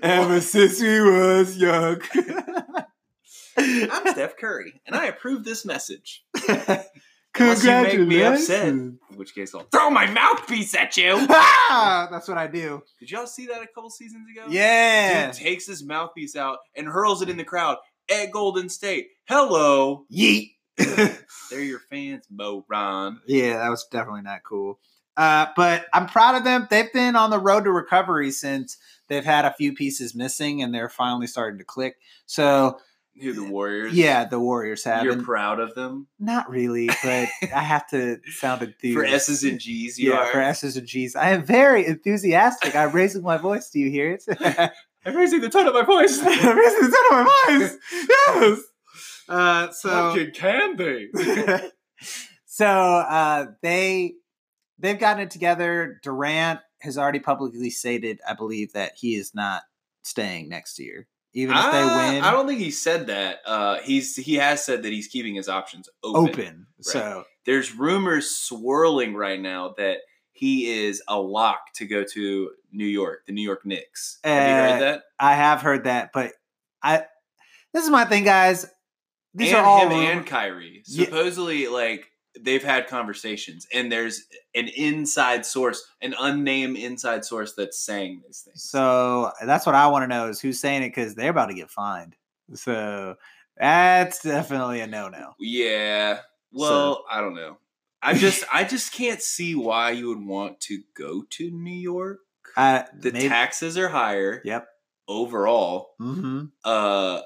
ever 0.00 0.40
since 0.40 0.80
we 0.80 1.00
was 1.02 1.58
young. 1.58 2.00
I'm 3.58 4.12
Steph 4.12 4.38
Curry, 4.38 4.80
and 4.86 4.96
I 4.96 5.06
approve 5.06 5.44
this 5.44 5.66
message. 5.66 6.24
Unless 7.36 7.64
you 7.64 7.70
make 7.70 7.98
me 8.08 8.22
upset. 8.22 8.68
Congratulations. 8.68 9.00
In 9.10 9.16
which 9.16 9.34
case, 9.34 9.54
I'll 9.54 9.66
throw 9.70 9.90
my 9.90 10.06
mouthpiece 10.06 10.74
at 10.74 10.96
you. 10.96 11.14
Ah, 11.28 12.08
that's 12.10 12.28
what 12.28 12.38
I 12.38 12.46
do. 12.46 12.82
Did 13.00 13.10
y'all 13.10 13.26
see 13.26 13.46
that 13.46 13.60
a 13.60 13.66
couple 13.66 13.90
seasons 13.90 14.28
ago? 14.30 14.46
Yeah. 14.48 15.26
Dude 15.26 15.34
takes 15.34 15.66
his 15.66 15.84
mouthpiece 15.84 16.36
out 16.36 16.58
and 16.76 16.86
hurls 16.86 17.22
it 17.22 17.28
in 17.28 17.36
the 17.36 17.44
crowd 17.44 17.78
at 18.10 18.30
Golden 18.30 18.68
State. 18.68 19.08
Hello. 19.26 20.04
Yeet. 20.12 20.50
They're 20.76 21.62
your 21.62 21.78
fans, 21.90 22.24
Mo 22.30 22.64
Ron. 22.68 23.20
yeah, 23.26 23.58
that 23.58 23.68
was 23.68 23.86
definitely 23.90 24.22
not 24.22 24.42
cool. 24.42 24.80
Uh, 25.16 25.46
but 25.54 25.86
I'm 25.92 26.06
proud 26.06 26.34
of 26.34 26.42
them. 26.42 26.66
They've 26.68 26.92
been 26.92 27.14
on 27.14 27.30
the 27.30 27.38
road 27.38 27.64
to 27.64 27.70
recovery 27.70 28.32
since 28.32 28.76
they've 29.08 29.24
had 29.24 29.44
a 29.44 29.54
few 29.54 29.72
pieces 29.72 30.14
missing 30.14 30.60
and 30.62 30.74
they're 30.74 30.88
finally 30.88 31.28
starting 31.28 31.58
to 31.58 31.64
click. 31.64 31.94
So, 32.26 32.80
Who 33.22 33.32
the 33.32 33.44
Warriors? 33.44 33.92
yeah, 33.94 34.24
the 34.24 34.40
Warriors 34.40 34.82
have. 34.82 35.04
You're 35.04 35.12
And 35.12 35.22
proud 35.24 35.60
of 35.60 35.76
them? 35.76 36.08
not 36.18 36.50
really, 36.50 36.88
but 36.88 37.28
I 37.42 37.60
have 37.62 37.86
to 37.90 38.18
sound 38.32 38.62
enthusiastic. 38.62 38.94
For 38.94 39.04
S's 39.04 39.44
and 39.44 39.60
G's, 39.60 39.96
you 40.00 40.10
yeah, 40.10 40.18
are. 40.18 40.26
for 40.32 40.40
S's 40.40 40.76
and 40.76 40.86
G's. 40.88 41.14
I 41.14 41.30
am 41.30 41.44
very 41.44 41.86
enthusiastic. 41.86 42.74
I'm 42.74 42.90
raising 42.90 43.22
my 43.22 43.36
voice. 43.36 43.70
Do 43.70 43.78
you 43.78 43.90
hear 43.90 44.18
it? 44.18 44.72
I'm 45.06 45.16
raising 45.16 45.40
the 45.40 45.48
tone 45.50 45.66
of 45.66 45.74
my 45.74 45.82
voice. 45.82 46.18
I'm 46.22 46.58
raising 46.58 46.80
the 46.90 46.96
tone 47.10 47.20
of 47.20 47.26
my 47.26 47.58
voice. 47.58 47.78
Yes. 48.26 48.58
Uh, 49.28 49.70
so 49.72 50.26
candy. 50.34 51.10
so 52.46 52.66
uh, 52.66 53.46
they 53.62 54.14
they've 54.78 54.98
gotten 54.98 55.22
it 55.22 55.30
together. 55.30 55.98
Durant 56.02 56.60
has 56.80 56.98
already 56.98 57.20
publicly 57.20 57.70
stated, 57.70 58.20
I 58.28 58.34
believe, 58.34 58.72
that 58.74 58.92
he 58.96 59.14
is 59.14 59.34
not 59.34 59.62
staying 60.02 60.48
next 60.50 60.78
year, 60.78 61.06
even 61.32 61.56
if 61.56 61.62
they 61.72 61.82
Ah, 61.82 62.10
win. 62.12 62.22
I 62.22 62.30
don't 62.30 62.46
think 62.46 62.60
he 62.60 62.70
said 62.70 63.06
that. 63.06 63.38
Uh, 63.46 63.78
he's 63.82 64.16
he 64.16 64.34
has 64.34 64.64
said 64.64 64.82
that 64.82 64.92
he's 64.92 65.08
keeping 65.08 65.34
his 65.34 65.48
options 65.48 65.88
open. 66.02 66.28
open. 66.28 66.66
So 66.80 67.24
There's 67.46 67.74
rumors 67.74 68.30
swirling 68.30 69.14
right 69.14 69.40
now 69.40 69.74
that 69.78 69.98
he 70.32 70.86
is 70.86 71.02
a 71.08 71.18
lock 71.18 71.60
to 71.76 71.86
go 71.86 72.04
to 72.12 72.50
New 72.74 72.84
York, 72.86 73.24
the 73.26 73.32
New 73.32 73.42
York 73.42 73.64
Knicks. 73.64 74.18
Have 74.24 74.48
you 74.48 74.54
Uh, 74.54 74.70
heard 74.72 74.82
that? 74.82 75.02
I 75.18 75.34
have 75.34 75.62
heard 75.62 75.84
that, 75.84 76.10
but 76.12 76.32
I 76.82 77.04
this 77.72 77.84
is 77.84 77.90
my 77.90 78.04
thing, 78.04 78.24
guys. 78.24 78.66
These 79.34 79.48
and 79.50 79.58
are 79.58 79.64
all 79.64 79.80
him 79.82 79.88
rumor- 79.90 80.10
and 80.12 80.26
Kyrie. 80.26 80.82
Yeah. 80.86 81.06
Supposedly, 81.06 81.66
like 81.68 82.10
they've 82.40 82.62
had 82.62 82.86
conversations, 82.88 83.66
and 83.72 83.90
there's 83.90 84.24
an 84.54 84.68
inside 84.68 85.46
source, 85.46 85.82
an 86.02 86.14
unnamed 86.18 86.76
inside 86.76 87.24
source 87.24 87.52
that's 87.54 87.78
saying 87.80 88.22
these 88.26 88.40
things. 88.40 88.62
So 88.62 89.32
that's 89.44 89.66
what 89.66 89.74
I 89.74 89.86
want 89.88 90.02
to 90.04 90.08
know 90.08 90.28
is 90.28 90.40
who's 90.40 90.60
saying 90.60 90.82
it 90.82 90.88
because 90.88 91.14
they're 91.14 91.30
about 91.30 91.46
to 91.46 91.54
get 91.54 91.70
fined. 91.70 92.16
So 92.54 93.16
that's 93.56 94.22
definitely 94.22 94.80
a 94.80 94.86
no 94.86 95.08
no. 95.08 95.34
Yeah. 95.38 96.20
Well, 96.52 97.04
I 97.10 97.20
don't 97.20 97.34
know. 97.34 97.58
I 98.02 98.14
just 98.14 98.44
I 98.52 98.64
just 98.64 98.92
can't 98.92 99.20
see 99.22 99.54
why 99.54 99.90
you 99.92 100.08
would 100.08 100.24
want 100.24 100.60
to 100.62 100.82
go 100.94 101.22
to 101.30 101.50
New 101.50 101.72
York. 101.74 102.20
Uh, 102.56 102.82
The 102.98 103.12
maybe- 103.12 103.28
taxes 103.28 103.76
are 103.78 103.88
higher 103.88 104.40
Yep. 104.44 104.66
overall. 105.08 105.94
Mm-hmm. 106.00 106.44
Uh 106.64 107.20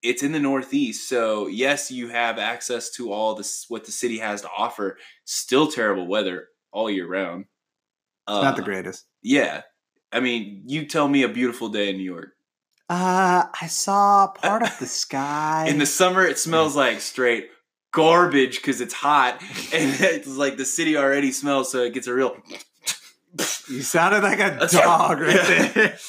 it's 0.00 0.22
in 0.22 0.30
the 0.30 0.38
northeast, 0.38 1.08
so 1.08 1.48
yes, 1.48 1.90
you 1.90 2.06
have 2.08 2.38
access 2.38 2.88
to 2.92 3.12
all 3.12 3.34
this 3.34 3.64
what 3.68 3.84
the 3.84 3.90
city 3.92 4.18
has 4.18 4.42
to 4.42 4.48
offer. 4.56 4.96
Still 5.24 5.66
terrible 5.70 6.06
weather 6.06 6.48
all 6.70 6.88
year 6.88 7.06
round. 7.06 7.46
Uh, 8.28 8.42
Not 8.42 8.54
the 8.56 8.62
greatest. 8.62 9.06
Yeah. 9.22 9.62
I 10.12 10.20
mean, 10.20 10.62
you 10.66 10.86
tell 10.86 11.08
me 11.08 11.24
a 11.24 11.28
beautiful 11.28 11.68
day 11.68 11.90
in 11.90 11.96
New 11.96 12.04
York. 12.04 12.30
Uh, 12.88 13.46
I 13.60 13.66
saw 13.66 14.28
part 14.28 14.62
of 14.62 14.78
the 14.78 14.86
sky. 15.04 15.66
In 15.68 15.78
the 15.78 15.86
summer, 15.86 16.24
it 16.24 16.38
smells 16.38 16.76
like 16.76 17.00
straight 17.00 17.48
garbage 17.92 18.56
because 18.58 18.80
it's 18.80 18.94
hot, 18.94 19.40
and 19.74 19.96
it's 20.00 20.28
like 20.28 20.56
the 20.58 20.64
city 20.64 20.96
already 20.96 21.32
smells, 21.32 21.72
so 21.72 21.82
it 21.82 21.92
gets 21.92 22.06
a 22.06 22.14
real. 22.14 22.36
You 23.68 23.82
sounded 23.82 24.22
like 24.22 24.38
a 24.38 24.56
That's 24.60 24.72
dog 24.72 25.20
right. 25.20 25.36
right 25.36 25.74
there. 25.74 25.98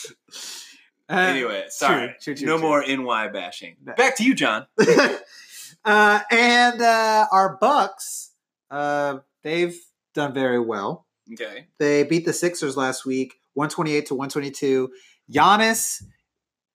Uh, 1.12 1.16
anyway, 1.22 1.64
sorry. 1.70 2.16
true, 2.22 2.36
true, 2.36 2.46
no 2.46 2.60
true. 2.60 2.68
more 2.68 2.84
NY 2.88 3.30
bashing. 3.30 3.78
Back 3.82 4.16
to 4.18 4.24
you, 4.24 4.36
John. 4.36 4.68
uh, 5.84 6.20
and 6.30 6.82
uh, 6.84 7.26
our 7.32 7.58
Bucks, 7.60 8.34
uh, 8.70 9.18
they've 9.42 9.76
done 10.14 10.36
very 10.36 10.60
well. 10.60 11.08
Okay. 11.34 11.66
They 11.80 12.04
beat 12.04 12.26
the 12.26 12.34
Sixers 12.34 12.78
last 12.78 13.08
week, 13.08 13.40
128 13.56 14.06
to 14.06 14.14
122. 14.14 14.92
Giannis 15.34 16.04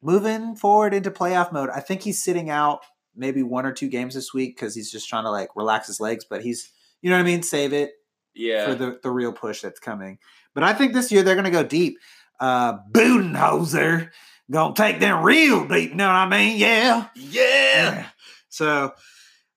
moving 0.03 0.57
forward 0.57 0.95
into 0.95 1.13
playoff 1.13 1.53
mode. 1.53 1.71
I 1.71 1.79
think 1.79 2.03
he's 2.03 2.21
sitting 2.21 2.51
out 2.51 2.81
maybe 3.15 3.45
one 3.45 3.65
or 3.65 3.73
two 3.73 3.89
games 3.89 4.17
this 4.17 4.35
week 4.35 4.57
because 4.57 4.75
he's 4.75 4.91
just 4.91 5.09
trying 5.09 5.25
to 5.25 5.31
like 5.31 5.51
relax 5.55 5.87
his 5.87 6.01
legs, 6.01 6.25
but 6.29 6.43
he's, 6.43 6.73
you 7.03 7.11
know 7.11 7.17
what 7.17 7.23
I 7.23 7.25
mean? 7.25 7.45
Save 7.45 7.73
it. 7.73 7.93
Yeah. 8.35 8.67
for 8.67 8.75
the, 8.75 8.99
the 9.03 9.11
real 9.11 9.33
push 9.33 9.61
that's 9.63 9.81
coming. 9.81 10.19
But 10.55 10.65
I 10.65 10.73
think 10.75 10.93
this 10.93 11.11
year 11.13 11.23
they're 11.23 11.35
going 11.35 11.45
to 11.45 11.51
go 11.51 11.65
deep. 11.65 11.99
Uh, 12.41 12.79
Budenholzer 12.93 14.11
gonna 14.51 14.75
take 14.75 15.01
them 15.01 15.23
real 15.23 15.67
deep. 15.67 15.91
You 15.91 15.97
know 15.97 16.07
what 16.07 16.15
I 16.15 16.29
mean? 16.29 16.59
Yeah. 16.59 17.09
yeah. 17.15 18.07
So, 18.49 18.93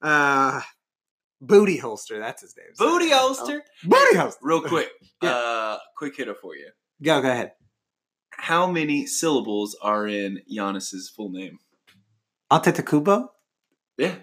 uh, 0.01 0.61
Booty 1.41 1.77
Holster. 1.77 2.19
That's 2.19 2.41
his 2.41 2.55
name. 2.57 2.67
Booty 2.77 3.11
holster. 3.11 3.63
Booty 3.83 4.17
Holster. 4.17 4.39
Real 4.41 4.61
quick. 4.61 4.89
Yeah. 5.19 5.31
Uh 5.31 5.77
quick 5.97 6.15
hitter 6.15 6.35
for 6.39 6.55
you. 6.55 6.69
Go, 7.01 7.19
go 7.23 7.31
ahead. 7.31 7.53
How 8.29 8.69
many 8.69 9.07
syllables 9.07 9.75
are 9.81 10.05
in 10.05 10.41
Giannis's 10.47 11.09
full 11.09 11.31
name? 11.31 11.57
Antetokounmpo. 12.51 13.29
Yeah. 13.97 14.13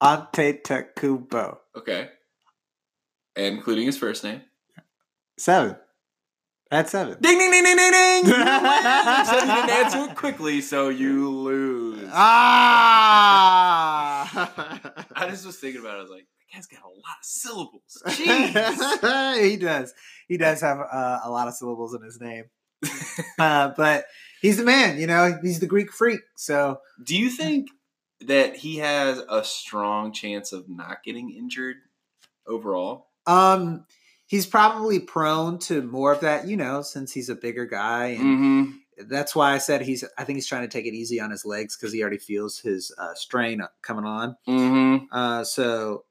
Antetokounmpo. 0.00 1.56
Okay. 1.76 2.10
Including 3.46 3.86
his 3.86 3.98
first 3.98 4.24
name. 4.24 4.42
Seven. 5.38 5.76
That's 6.70 6.90
seven. 6.92 7.16
Ding 7.20 7.38
ding 7.38 7.50
ding 7.50 7.64
ding 7.64 7.76
ding 7.76 7.92
ding. 7.92 8.24
You. 8.26 8.36
You 8.36 9.24
said 9.24 9.40
you 9.40 9.54
didn't 9.54 9.70
answer 9.70 10.04
it 10.10 10.14
quickly, 10.14 10.60
so 10.60 10.88
you 10.88 11.28
lose. 11.30 12.08
Ah. 12.12 13.30
I 15.16 15.28
just 15.30 15.46
was 15.46 15.56
thinking 15.58 15.80
about 15.80 15.94
it. 15.94 15.98
I 15.98 16.02
was 16.02 16.10
like, 16.10 16.26
that 16.52 16.56
guy's 16.56 16.66
got 16.66 16.82
a 16.82 16.88
lot 16.88 17.16
of 17.18 17.24
syllables. 17.24 18.02
Jeez. 18.06 19.50
he 19.50 19.56
does. 19.56 19.94
He 20.28 20.36
does 20.36 20.60
have 20.60 20.78
uh, 20.80 21.20
a 21.24 21.30
lot 21.30 21.48
of 21.48 21.54
syllables 21.54 21.94
in 21.94 22.02
his 22.02 22.20
name. 22.20 22.44
Uh, 23.38 23.72
but 23.76 24.04
he's 24.40 24.56
the 24.58 24.64
man, 24.64 24.98
you 24.98 25.06
know, 25.06 25.38
he's 25.42 25.60
the 25.60 25.66
Greek 25.66 25.92
freak. 25.92 26.20
So 26.36 26.80
Do 27.04 27.16
you 27.18 27.28
think 27.30 27.68
that 28.20 28.56
he 28.56 28.78
has 28.78 29.18
a 29.28 29.44
strong 29.44 30.12
chance 30.12 30.52
of 30.52 30.68
not 30.68 31.02
getting 31.04 31.30
injured 31.30 31.76
overall? 32.46 33.08
Um 33.26 33.84
he's 34.26 34.46
probably 34.46 34.98
prone 35.00 35.58
to 35.58 35.82
more 35.82 36.12
of 36.12 36.20
that, 36.20 36.46
you 36.48 36.56
know, 36.56 36.82
since 36.82 37.12
he's 37.12 37.28
a 37.28 37.34
bigger 37.34 37.66
guy 37.66 38.06
and 38.08 38.20
Mm-hmm. 38.38 39.08
that's 39.08 39.34
why 39.34 39.52
I 39.52 39.58
said 39.58 39.82
he's 39.82 40.04
I 40.18 40.24
think 40.24 40.36
he's 40.36 40.46
trying 40.46 40.62
to 40.62 40.68
take 40.68 40.86
it 40.86 40.94
easy 40.94 41.20
on 41.20 41.30
his 41.30 41.44
legs 41.44 41.76
cuz 41.76 41.92
he 41.92 42.00
already 42.02 42.18
feels 42.18 42.58
his 42.58 42.92
uh, 42.98 43.14
strain 43.14 43.62
coming 43.82 44.04
on. 44.04 44.36
Mm-hmm. 44.48 45.04
Uh 45.10 45.44
so 45.44 46.04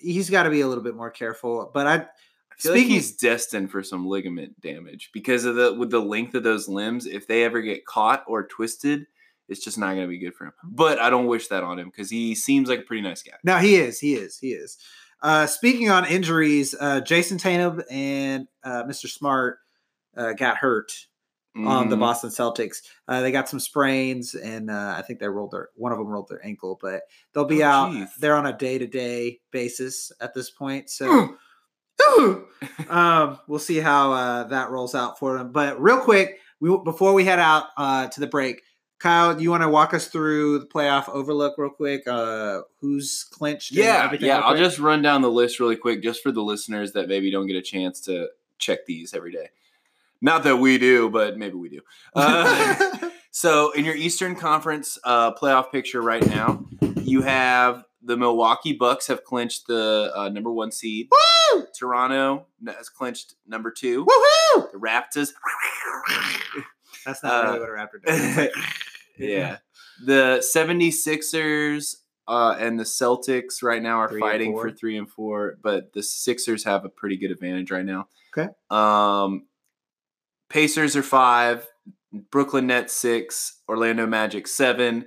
he's 0.00 0.30
got 0.30 0.44
to 0.44 0.50
be 0.50 0.62
a 0.62 0.68
little 0.68 0.84
bit 0.84 0.96
more 0.96 1.10
careful, 1.10 1.70
but 1.72 1.86
I 1.86 1.94
I 1.96 2.58
feel 2.58 2.72
like 2.72 2.86
he's 2.86 3.12
destined 3.14 3.70
for 3.70 3.82
some 3.82 4.06
ligament 4.06 4.58
damage 4.62 5.10
because 5.12 5.44
of 5.44 5.56
the 5.56 5.74
with 5.74 5.90
the 5.90 6.00
length 6.00 6.34
of 6.34 6.42
those 6.42 6.68
limbs. 6.68 7.04
If 7.06 7.26
they 7.26 7.44
ever 7.44 7.60
get 7.60 7.84
caught 7.84 8.24
or 8.26 8.46
twisted, 8.46 9.06
it's 9.48 9.62
just 9.62 9.76
not 9.76 9.88
going 9.88 10.06
to 10.06 10.08
be 10.08 10.18
good 10.18 10.34
for 10.34 10.46
him. 10.46 10.52
But 10.64 10.98
I 10.98 11.10
don't 11.10 11.26
wish 11.26 11.48
that 11.48 11.62
on 11.62 11.78
him 11.78 11.90
because 11.90 12.08
he 12.08 12.34
seems 12.34 12.70
like 12.70 12.78
a 12.78 12.82
pretty 12.82 13.02
nice 13.02 13.22
guy. 13.22 13.34
No, 13.44 13.58
he 13.58 13.76
is. 13.76 14.00
He 14.00 14.14
is. 14.14 14.38
He 14.38 14.52
is. 14.52 14.78
Uh, 15.22 15.46
speaking 15.46 15.90
on 15.90 16.06
injuries, 16.06 16.74
uh, 16.78 17.00
Jayson 17.00 17.38
Tatum 17.38 17.82
and 17.90 18.46
uh, 18.62 18.84
Mr. 18.84 19.08
Smart 19.08 19.58
uh, 20.16 20.32
got 20.34 20.56
hurt 20.58 20.92
on 21.56 21.88
the 21.88 21.96
Mhm. 21.96 22.00
Boston 22.00 22.28
Celtics. 22.30 22.82
Uh, 23.08 23.22
they 23.22 23.32
got 23.32 23.48
some 23.48 23.58
sprains, 23.60 24.34
and 24.34 24.70
uh, 24.70 24.94
I 24.96 25.00
think 25.00 25.20
they 25.20 25.28
rolled 25.28 25.52
their 25.52 25.70
one 25.74 25.90
of 25.90 25.96
them 25.98 26.06
rolled 26.08 26.28
their 26.28 26.44
ankle, 26.44 26.78
but 26.82 27.00
they'll 27.32 27.46
be 27.46 27.62
Oh, 27.64 27.66
out. 27.68 27.92
geez. 27.92 28.08
They're 28.18 28.36
on 28.36 28.44
a 28.46 28.52
day 28.56 28.76
to 28.76 28.86
day 28.86 29.40
basis 29.52 30.12
at 30.20 30.34
this 30.34 30.50
point, 30.50 30.90
so. 30.90 31.06
Mm. 31.08 31.36
um, 32.90 33.38
we'll 33.48 33.58
see 33.58 33.78
how 33.78 34.12
uh, 34.12 34.44
that 34.44 34.70
rolls 34.70 34.94
out 34.94 35.18
for 35.18 35.38
them. 35.38 35.50
But 35.52 35.80
real 35.80 35.98
quick, 36.00 36.40
we 36.60 36.76
before 36.84 37.14
we 37.14 37.24
head 37.24 37.38
out 37.38 37.68
uh, 37.78 38.08
to 38.08 38.20
the 38.20 38.26
break, 38.26 38.60
Kyle, 38.98 39.34
do 39.34 39.42
you 39.42 39.50
want 39.50 39.62
to 39.62 39.68
walk 39.68 39.92
us 39.92 40.08
through 40.08 40.58
the 40.60 40.66
playoff 40.66 41.08
overlook 41.08 41.56
real 41.58 41.70
quick? 41.70 42.06
Uh, 42.08 42.62
who's 42.80 43.24
clinched? 43.30 43.72
Yeah, 43.72 44.02
everything 44.04 44.28
yeah. 44.28 44.38
I'll 44.38 44.56
just 44.56 44.78
run 44.78 45.02
down 45.02 45.20
the 45.22 45.30
list 45.30 45.60
really 45.60 45.76
quick, 45.76 46.02
just 46.02 46.22
for 46.22 46.32
the 46.32 46.42
listeners 46.42 46.92
that 46.92 47.06
maybe 47.08 47.30
don't 47.30 47.46
get 47.46 47.56
a 47.56 47.62
chance 47.62 48.00
to 48.02 48.28
check 48.58 48.86
these 48.86 49.12
every 49.12 49.32
day. 49.32 49.50
Not 50.22 50.44
that 50.44 50.56
we 50.56 50.78
do, 50.78 51.10
but 51.10 51.36
maybe 51.36 51.56
we 51.56 51.68
do. 51.68 51.80
Uh, 52.14 53.10
so, 53.30 53.70
in 53.72 53.84
your 53.84 53.94
Eastern 53.94 54.34
Conference 54.34 54.98
uh, 55.04 55.34
playoff 55.34 55.70
picture 55.70 56.00
right 56.00 56.26
now, 56.26 56.64
you 57.02 57.20
have 57.20 57.84
the 58.02 58.16
Milwaukee 58.16 58.72
Bucks 58.72 59.08
have 59.08 59.24
clinched 59.24 59.66
the 59.66 60.10
uh, 60.16 60.30
number 60.30 60.50
one 60.50 60.72
seed. 60.72 61.08
Woo! 61.52 61.66
Toronto 61.78 62.46
has 62.66 62.88
clinched 62.88 63.34
number 63.46 63.70
two. 63.70 64.06
Woohoo! 64.06 64.72
The 64.72 64.78
Raptors. 64.78 65.32
That's 67.04 67.22
not 67.22 67.44
Uh, 67.44 67.48
really 67.48 67.60
what 67.60 67.68
a 67.68 67.72
raptor 67.72 68.02
does. 68.04 68.48
Yeah. 69.18 69.58
The 70.04 70.44
76ers 70.54 71.94
uh, 72.28 72.54
and 72.58 72.78
the 72.78 72.84
Celtics 72.84 73.62
right 73.62 73.82
now 73.82 74.00
are 74.00 74.10
Three 74.10 74.20
fighting 74.20 74.52
for 74.52 74.70
three 74.70 74.98
and 74.98 75.08
four, 75.08 75.56
but 75.62 75.94
the 75.94 76.02
Sixers 76.02 76.64
have 76.64 76.84
a 76.84 76.90
pretty 76.90 77.16
good 77.16 77.30
advantage 77.30 77.70
right 77.70 77.84
now. 77.84 78.08
Okay. 78.36 78.50
Um, 78.68 79.46
Pacers 80.50 80.96
are 80.96 81.02
five, 81.02 81.66
Brooklyn 82.30 82.66
Nets 82.66 82.92
six, 82.92 83.62
Orlando 83.70 84.06
Magic 84.06 84.46
seven, 84.48 85.06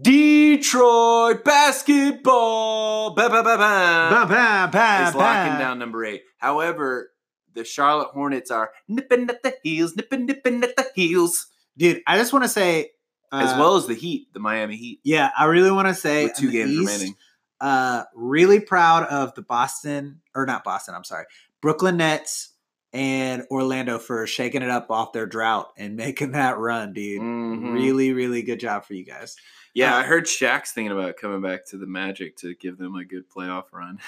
Detroit 0.00 1.42
basketball 1.44 3.14
ba, 3.14 3.28
ba, 3.28 3.42
ba, 3.42 3.56
ba, 3.56 4.08
Bam, 4.10 4.28
bam, 4.28 4.70
bam, 4.70 5.08
is 5.08 5.14
locking 5.16 5.52
bam. 5.54 5.58
down 5.58 5.78
number 5.80 6.04
eight. 6.04 6.22
However, 6.38 7.10
the 7.54 7.64
Charlotte 7.64 8.10
Hornets 8.12 8.52
are 8.52 8.70
nipping 8.86 9.28
at 9.28 9.42
the 9.42 9.54
heels, 9.64 9.96
nipping, 9.96 10.26
nipping 10.26 10.62
at 10.62 10.76
the 10.76 10.86
heels, 10.94 11.48
Dude, 11.78 12.02
I 12.08 12.18
just 12.18 12.32
want 12.32 12.44
to 12.44 12.48
say, 12.48 12.90
as 13.32 13.58
well 13.58 13.76
as 13.76 13.86
the 13.86 13.94
Heat, 13.94 14.32
the 14.32 14.40
Miami 14.40 14.76
Heat, 14.76 15.00
yeah, 15.04 15.30
I 15.36 15.44
really 15.46 15.70
want 15.70 15.88
to 15.88 15.94
say 15.94 16.24
with 16.24 16.36
two 16.36 16.50
games 16.50 16.70
East, 16.70 16.80
remaining. 16.92 17.16
Uh, 17.60 18.04
really 18.14 18.60
proud 18.60 19.04
of 19.04 19.34
the 19.34 19.42
Boston 19.42 20.20
or 20.34 20.46
not 20.46 20.64
Boston. 20.64 20.94
I'm 20.94 21.04
sorry, 21.04 21.24
Brooklyn 21.60 21.96
Nets 21.96 22.50
and 22.92 23.44
Orlando 23.50 23.98
for 23.98 24.26
shaking 24.26 24.62
it 24.62 24.70
up 24.70 24.90
off 24.90 25.12
their 25.12 25.26
drought 25.26 25.72
and 25.76 25.96
making 25.96 26.32
that 26.32 26.58
run, 26.58 26.92
dude. 26.92 27.20
Mhm. 27.20 27.74
Really, 27.74 28.12
really 28.12 28.42
good 28.42 28.60
job 28.60 28.84
for 28.84 28.94
you 28.94 29.04
guys. 29.04 29.36
Yeah, 29.74 29.94
Uh, 29.94 29.98
I 30.00 30.02
heard 30.04 30.24
Shaq's 30.24 30.72
thinking 30.72 30.92
about 30.92 31.16
coming 31.16 31.40
back 31.40 31.66
to 31.66 31.76
the 31.76 31.86
Magic 31.86 32.36
to 32.38 32.54
give 32.54 32.78
them 32.78 32.94
a 32.96 33.04
good 33.04 33.24
playoff 33.30 33.64
run. 33.72 33.98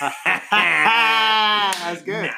That's 0.50 2.02
good. 2.02 2.30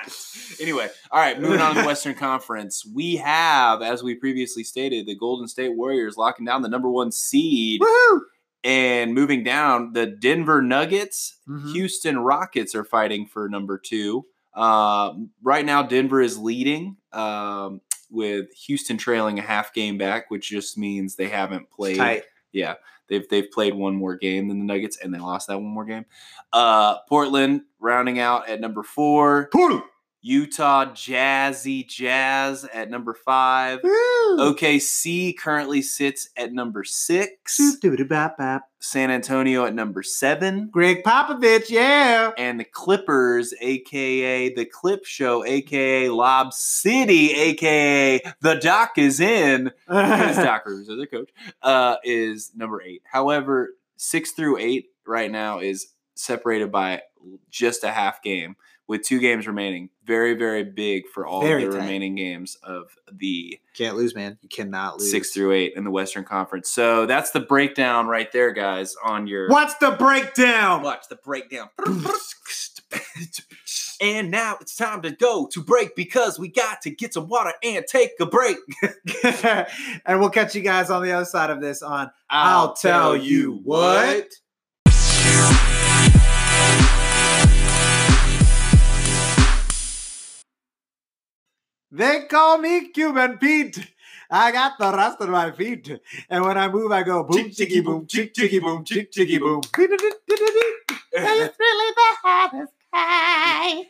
Anyway, 0.61 0.89
all 1.11 1.21
right, 1.21 1.41
moving 1.41 1.61
on 1.61 1.75
to 1.75 1.81
the 1.81 1.87
Western 1.87 2.15
Conference. 2.15 2.85
We 2.87 3.17
have, 3.17 3.83
as 3.83 4.03
we 4.03 4.15
previously 4.15 4.65
stated, 4.65 5.07
the 5.07 5.15
Golden 5.17 5.49
State 5.49 5.75
Warriors 5.77 6.17
locking 6.17 6.45
down 6.47 6.63
the 6.63 6.69
number 6.69 6.91
one 6.91 7.13
seed 7.13 7.81
Woohoo! 7.81 8.21
and 8.65 9.15
moving 9.15 9.43
down. 9.45 9.93
The 9.93 10.07
Denver 10.07 10.63
Nuggets, 10.63 11.37
Mhm. 11.49 11.73
Houston 11.73 12.19
Rockets 12.19 12.75
are 12.75 12.85
fighting 12.85 13.27
for 13.27 13.49
number 13.49 13.79
two. 13.79 14.27
Um, 14.55 15.31
right 15.43 15.65
now, 15.65 15.83
Denver 15.83 16.21
is 16.21 16.39
leading 16.39 16.97
um, 17.13 17.81
with 18.11 18.53
Houston 18.67 18.97
trailing 18.97 19.39
a 19.39 19.43
half 19.43 19.73
game 19.75 19.99
back, 19.99 20.31
which 20.31 20.49
just 20.49 20.79
means 20.79 21.17
they 21.17 21.29
haven't 21.29 21.71
played. 21.71 21.99
Yeah, 22.57 22.75
they've 23.09 23.29
they've 23.29 23.51
played 23.51 23.75
one 23.75 23.95
more 23.95 24.17
game 24.17 24.49
than 24.49 24.59
the 24.59 24.65
Nuggets, 24.65 24.99
and 25.03 25.13
they 25.13 25.19
lost 25.19 25.49
that 25.49 25.59
one 25.59 25.73
more 25.73 25.85
game. 25.85 26.07
Uh, 26.53 26.99
Portland 27.09 27.63
rounding 27.79 28.19
out 28.19 28.49
at 28.49 28.61
number 28.61 28.83
four. 28.83 29.51
Woo! 29.53 29.83
Utah 30.27 30.87
Jazzy 30.87 31.87
Jazz 31.87 32.65
at 32.75 32.91
number 32.91 33.15
five. 33.15 33.81
OKC 33.83 35.39
currently 35.39 35.81
sits 35.81 36.31
at 36.37 36.53
number 36.53 36.83
six. 36.83 37.57
San 38.81 39.13
Antonio 39.13 39.65
at 39.65 39.73
number 39.73 40.03
seven. 40.03 40.69
Gregg 40.69 41.05
Popovich, 41.05 41.71
yeah. 41.71 42.33
And 42.37 42.59
the 42.59 42.65
Clippers, 42.65 43.55
aka 43.61 44.53
the 44.53 44.65
Clip 44.65 45.05
Show, 45.05 45.45
aka 45.45 46.09
Lob 46.09 46.53
City, 46.53 47.31
aka 47.31 48.21
the 48.41 48.57
Doc 48.57 48.99
is 48.99 49.21
in. 49.21 49.71
Because 49.87 50.37
Doc 50.39 50.67
Rivers 50.67 50.89
is 50.89 50.97
their 50.97 51.07
coach, 51.07 51.31
uh, 51.63 51.97
is 52.03 52.51
number 52.57 52.83
eight. 52.83 53.03
However, 53.05 53.77
six 53.97 54.33
through 54.33 54.59
eight 54.59 54.87
right 55.07 55.31
now 55.31 55.61
is 55.61 55.93
separated 56.17 56.73
by 56.73 57.03
just 57.49 57.85
a 57.85 57.93
half 57.93 58.23
game 58.23 58.57
with 58.89 59.03
two 59.03 59.19
games 59.19 59.47
remaining. 59.47 59.91
Very, 60.05 60.35
very 60.35 60.63
big 60.63 61.09
for 61.09 61.27
all 61.27 61.43
Very 61.43 61.65
the 61.65 61.73
tight. 61.73 61.79
remaining 61.79 62.15
games 62.15 62.57
of 62.63 62.97
the 63.13 63.59
Can't 63.75 63.97
lose, 63.97 64.15
man. 64.15 64.39
You 64.43 64.49
cannot 64.49 65.01
lose. 65.01 65.11
six 65.11 65.33
through 65.33 65.53
eight 65.53 65.73
in 65.75 65.83
the 65.85 65.91
Western 65.91 66.23
Conference. 66.25 66.71
So 66.71 67.07
that's 67.07 67.33
the 67.33 67.41
breakdown 67.41 68.07
right 68.07 68.31
there, 68.31 68.53
guys, 68.53 68.95
on 69.05 69.27
your 69.27 69.49
What's 69.49 69.75
the 69.77 69.91
breakdown? 69.93 70.83
watch 70.83 71.09
the 71.09 71.17
breakdown. 71.17 71.69
and 74.01 74.31
now 74.31 74.57
it's 74.61 74.77
time 74.77 75.03
to 75.03 75.11
go 75.11 75.49
to 75.53 75.63
break 75.63 75.97
because 75.97 76.39
we 76.39 76.49
got 76.49 76.83
to 76.83 76.91
get 76.91 77.15
some 77.15 77.29
water 77.29 77.53
and 77.63 77.85
take 77.89 78.11
a 78.21 78.27
break. 78.27 78.57
and 80.07 80.21
we'll 80.21 80.31
catch 80.31 80.55
you 80.55 80.63
guys 80.63 80.91
on 80.91 81.03
the 81.03 81.11
other 81.13 81.25
side 81.25 81.51
of 81.51 81.61
this 81.61 81.83
on 81.83 82.11
I'll 82.31 82.75
tell 82.75 83.17
you 83.17 83.61
what. 83.65 84.29
They 91.97 92.27
call 92.29 92.59
me 92.59 92.89
Cuban 92.91 93.39
Pete. 93.39 93.79
I 94.31 94.53
got 94.53 94.79
the 94.79 94.93
rust 94.93 95.19
on 95.23 95.31
my 95.31 95.51
feet. 95.53 95.91
And 96.29 96.45
when 96.45 96.59
I 96.59 96.69
move, 96.69 96.93
I 96.93 97.03
go 97.03 97.25
boom, 97.25 97.51
chicky 97.51 97.81
boom, 97.81 98.07
chick, 98.07 98.35
chicky 98.35 98.59
boom, 98.59 98.85
chick, 98.85 99.11
chicky 99.11 99.39
boom. 99.39 99.63
It's 101.19 101.59
really 101.59 101.95
the 101.95 102.17
hottest 102.23 102.73
guy. 102.93 103.85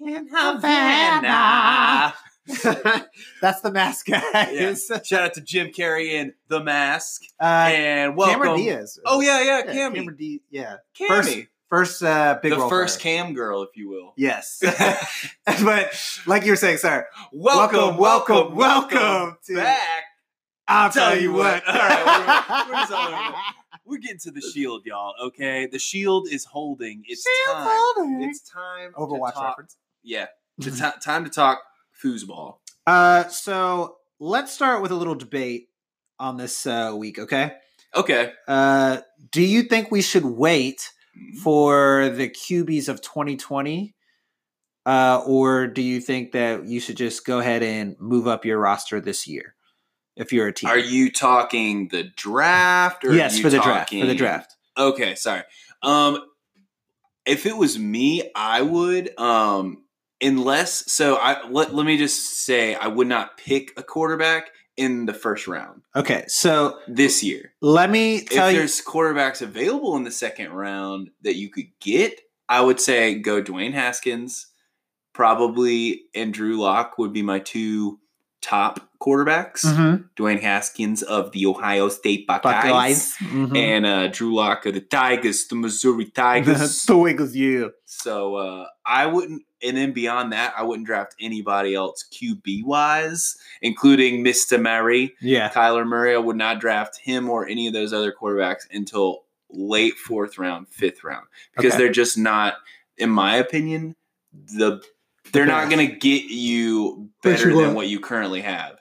in 0.00 0.28
Havana. 0.30 2.14
That's 3.40 3.60
the 3.62 3.72
mask, 3.72 4.06
guys. 4.06 4.86
Yeah. 4.90 5.00
Shout 5.02 5.22
out 5.22 5.34
to 5.34 5.40
Jim 5.40 5.68
Carrey 5.68 6.10
in 6.10 6.34
The 6.48 6.62
Mask. 6.62 7.22
Uh, 7.40 7.44
and 7.44 8.16
welcome. 8.16 8.42
Cameron 8.42 8.60
Diaz. 8.60 8.98
Oh 9.06 9.20
yeah, 9.22 9.42
yeah, 9.42 9.58
Yeah, 9.66 9.72
Cammy. 9.72 9.94
Cameron 9.94 10.16
Diaz. 10.16 10.40
Yeah. 10.50 10.76
Cammy. 10.94 11.08
First, 11.08 11.38
first 11.68 12.02
uh, 12.02 12.38
big 12.42 12.52
the 12.52 12.68
first 12.68 12.96
her. 12.96 13.02
cam 13.02 13.34
girl, 13.34 13.62
if 13.62 13.70
you 13.76 13.88
will. 13.88 14.12
Yes. 14.16 14.58
but 15.64 16.20
like 16.26 16.44
you 16.44 16.52
were 16.52 16.56
saying, 16.56 16.78
sir, 16.78 17.06
Welcome, 17.32 17.96
welcome, 17.96 18.54
welcome, 18.56 18.56
welcome 18.56 19.38
to- 19.46 19.56
back. 19.56 20.04
I'll 20.68 20.90
Tell 20.90 21.12
tell 21.12 21.20
you 21.20 21.32
what. 21.32 21.64
what. 21.64 21.68
All 21.68 21.74
right, 21.80 22.04
we're- 22.04 22.68
we're 22.68 22.80
just 22.80 22.92
all 22.92 23.08
over 23.08 23.34
We're 23.84 23.98
getting 23.98 24.18
to 24.18 24.32
the 24.32 24.40
shield, 24.40 24.82
y'all. 24.84 25.14
Okay, 25.26 25.66
the 25.66 25.78
shield 25.78 26.26
is 26.28 26.44
holding. 26.44 27.04
It's 27.06 27.22
Shield's 27.22 27.60
time. 27.64 27.78
holding. 27.78 28.22
It's 28.28 28.40
time. 28.40 28.92
to 28.92 28.98
Overwatch 28.98 29.34
talk- 29.34 29.48
reference. 29.58 29.76
Yeah, 30.02 30.26
ti- 30.60 30.72
time 31.00 31.22
to 31.22 31.30
talk 31.30 31.60
foosball. 32.02 32.56
Uh, 32.84 33.28
so 33.28 33.98
let's 34.18 34.50
start 34.52 34.82
with 34.82 34.90
a 34.90 34.94
little 34.96 35.14
debate 35.14 35.68
on 36.18 36.36
this 36.36 36.66
uh, 36.66 36.94
week, 36.96 37.18
okay? 37.20 37.52
Okay. 37.94 38.32
Uh, 38.48 38.98
do 39.30 39.40
you 39.42 39.62
think 39.62 39.90
we 39.92 40.02
should 40.02 40.24
wait. 40.24 40.90
For 41.42 42.08
the 42.10 42.28
QBs 42.28 42.88
of 42.88 43.02
2020? 43.02 43.94
Uh, 44.84 45.20
or 45.26 45.66
do 45.66 45.82
you 45.82 46.00
think 46.00 46.32
that 46.32 46.64
you 46.66 46.78
should 46.78 46.96
just 46.96 47.26
go 47.26 47.40
ahead 47.40 47.62
and 47.62 47.96
move 47.98 48.28
up 48.28 48.44
your 48.44 48.58
roster 48.58 49.00
this 49.00 49.26
year 49.26 49.56
if 50.14 50.32
you're 50.32 50.46
a 50.46 50.52
team? 50.52 50.70
Are 50.70 50.78
you 50.78 51.10
talking 51.10 51.88
the 51.88 52.04
draft? 52.04 53.04
Or 53.04 53.12
yes, 53.12 53.38
for 53.38 53.50
the 53.50 53.58
draft. 53.58 53.90
For 53.90 54.06
the 54.06 54.14
draft. 54.14 54.54
Okay, 54.78 55.16
sorry. 55.16 55.42
Um, 55.82 56.20
if 57.24 57.46
it 57.46 57.56
was 57.56 57.78
me, 57.78 58.30
I 58.36 58.62
would. 58.62 59.18
Um, 59.18 59.84
unless 60.20 60.90
so, 60.92 61.16
I 61.16 61.48
let 61.48 61.74
let 61.74 61.84
me 61.84 61.98
just 61.98 62.44
say 62.44 62.74
I 62.74 62.86
would 62.86 63.08
not 63.08 63.36
pick 63.36 63.72
a 63.76 63.82
quarterback 63.82 64.50
in 64.76 65.06
the 65.06 65.14
first 65.14 65.46
round 65.48 65.82
Okay, 65.94 66.24
so 66.28 66.78
this 66.86 67.22
year. 67.22 67.52
let 67.62 67.90
me 67.90 68.16
If 68.16 68.28
tell 68.30 68.50
you. 68.50 68.58
there's 68.58 68.80
quarterbacks 68.82 69.40
available 69.42 69.96
in 69.96 70.04
the 70.04 70.10
second 70.10 70.52
round 70.52 71.10
that 71.22 71.36
you 71.36 71.48
could 71.50 71.68
get, 71.80 72.20
I 72.48 72.60
would 72.60 72.80
say 72.80 73.14
go 73.14 73.42
Dwayne 73.42 73.72
Haskins, 73.72 74.46
probably 75.14 76.02
and 76.14 76.32
Drew 76.32 76.58
Lock 76.58 76.98
would 76.98 77.12
be 77.12 77.22
my 77.22 77.38
two 77.38 77.98
top 78.42 78.85
quarterbacks. 79.00 79.64
Mhm. 79.64 80.08
Dwayne 80.16 80.40
Haskins 80.40 81.02
of 81.02 81.32
the 81.32 81.46
Ohio 81.46 81.88
State 81.88 82.26
Buckeyes. 82.26 82.52
Buckeyes. 82.70 83.14
Mhm. 83.20 83.56
And 83.56 83.86
uh, 83.86 84.06
Drew 84.08 84.34
Lock 84.34 84.66
of 84.66 84.74
the 84.74 84.80
Tigers, 84.80 85.46
the 85.46 85.54
Missouri 85.56 86.04
Tigers. 86.14 86.84
the 86.84 86.96
Wiggles, 86.96 87.34
you. 87.34 87.72
so 87.84 88.36
uh, 88.36 88.66
I 88.84 89.06
wouldn't, 89.06 89.42
and 89.62 89.76
then 89.76 89.92
beyond 89.92 90.32
that, 90.32 90.54
I 90.56 90.62
wouldn't 90.62 90.86
draft 90.86 91.14
anybody 91.20 91.74
else 91.74 92.04
QB 92.12 92.64
wise, 92.64 93.36
including 93.62 94.24
Mr. 94.24 94.60
Murray. 94.60 95.14
Yeah. 95.20 95.50
Kyler 95.50 95.86
Murray, 95.86 96.14
I 96.14 96.18
would 96.18 96.36
not 96.36 96.60
draft 96.60 96.98
him 96.98 97.28
or 97.30 97.46
any 97.48 97.66
of 97.66 97.72
those 97.72 97.92
other 97.92 98.12
quarterbacks 98.12 98.62
until 98.70 99.24
late 99.50 99.94
fourth 99.94 100.38
round, 100.38 100.68
fifth 100.68 101.04
round, 101.04 101.26
because 101.56 101.72
Okay. 101.74 101.84
they're 101.84 101.92
just 101.92 102.18
not, 102.18 102.54
in 102.98 103.08
my 103.10 103.36
opinion, 103.36 103.94
the 104.32 104.82
they're 105.32 105.46
not 105.46 105.68
going 105.70 105.84
to 105.88 105.92
get 105.96 106.24
you 106.24 107.08
better 107.22 107.50
you 107.50 107.60
than 107.60 107.74
what 107.74 107.88
you 107.88 107.98
currently 107.98 108.42
have. 108.42 108.75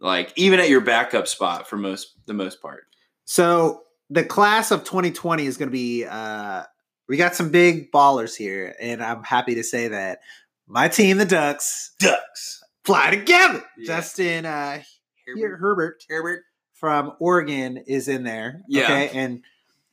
Like 0.00 0.32
even 0.36 0.60
at 0.60 0.68
your 0.70 0.80
backup 0.80 1.28
spot 1.28 1.68
for 1.68 1.76
most 1.76 2.14
the 2.26 2.34
most 2.34 2.60
part. 2.62 2.84
So 3.24 3.82
the 4.08 4.24
class 4.24 4.70
of 4.70 4.84
2020 4.84 5.46
is 5.46 5.56
going 5.56 5.68
to 5.68 5.72
be. 5.72 6.04
uh 6.04 6.62
We 7.08 7.16
got 7.16 7.34
some 7.34 7.50
big 7.50 7.90
ballers 7.92 8.36
here, 8.36 8.74
and 8.80 9.02
I'm 9.02 9.22
happy 9.24 9.54
to 9.56 9.62
say 9.64 9.88
that 9.88 10.20
my 10.66 10.88
team, 10.88 11.18
the 11.18 11.24
Ducks, 11.24 11.92
Ducks. 11.98 12.62
fly 12.84 13.10
together. 13.10 13.62
Yeah. 13.76 13.86
Justin 13.86 14.46
uh, 14.46 14.80
Herbert. 15.26 15.56
Herbert 15.58 16.04
Herbert. 16.08 16.42
from 16.74 17.12
Oregon 17.20 17.76
is 17.76 18.08
in 18.08 18.24
there. 18.24 18.62
Yeah. 18.68 18.84
Okay, 18.84 19.10
and 19.10 19.42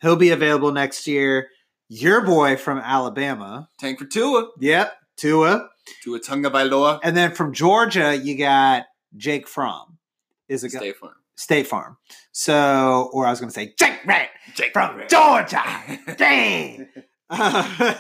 he'll 0.01 0.15
be 0.15 0.29
available 0.29 0.71
next 0.71 1.07
year. 1.07 1.49
Your 1.89 2.21
boy 2.21 2.55
from 2.57 2.77
Alabama. 2.79 3.69
Tank 3.79 3.99
for 3.99 4.05
Tua. 4.05 4.49
Yep, 4.59 4.93
Tua. 5.17 5.69
Tua 6.03 6.19
Tagovailoa. 6.19 6.99
And 7.03 7.15
then 7.15 7.31
from 7.31 7.53
Georgia, 7.53 8.15
you 8.15 8.37
got 8.37 8.85
Jake 9.15 9.47
Fromm. 9.47 9.96
Is 10.49 10.63
a 10.63 10.69
guy. 10.69 10.79
Stay 10.79 10.91
Farm. 10.93 11.15
State 11.35 11.67
Farm. 11.67 11.97
So, 12.31 13.09
or 13.13 13.25
I 13.25 13.29
was 13.29 13.39
going 13.39 13.49
to 13.49 13.53
say 13.53 13.73
Jake 13.77 14.05
Rat 14.05 14.29
Jake 14.55 14.73
from 14.73 14.97
Red. 14.97 15.09
Georgia. 15.09 15.63
Dang. 16.17 16.87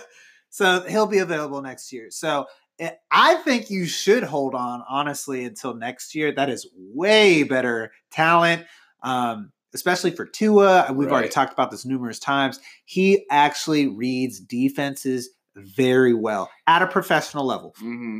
so 0.49 0.81
he'll 0.87 1.07
be 1.07 1.19
available 1.19 1.61
next 1.61 1.91
year. 1.91 2.07
So 2.09 2.45
eh, 2.79 2.91
I 3.11 3.35
think 3.35 3.69
you 3.69 3.85
should 3.85 4.23
hold 4.23 4.55
on, 4.55 4.83
honestly, 4.89 5.43
until 5.45 5.75
next 5.75 6.15
year. 6.15 6.31
That 6.31 6.49
is 6.49 6.67
way 6.75 7.43
better 7.43 7.91
talent, 8.11 8.65
um, 9.03 9.51
especially 9.73 10.11
for 10.11 10.25
Tua. 10.25 10.91
We've 10.93 11.11
already 11.11 11.29
talked 11.29 11.53
about 11.53 11.69
this 11.69 11.85
numerous 11.85 12.19
times. 12.19 12.59
He 12.85 13.25
actually 13.29 13.87
reads 13.87 14.39
defenses 14.39 15.29
very 15.55 16.13
well 16.13 16.49
at 16.67 16.83
a 16.83 16.87
professional 16.87 17.43
level 17.43 17.73
hmm 17.79 18.19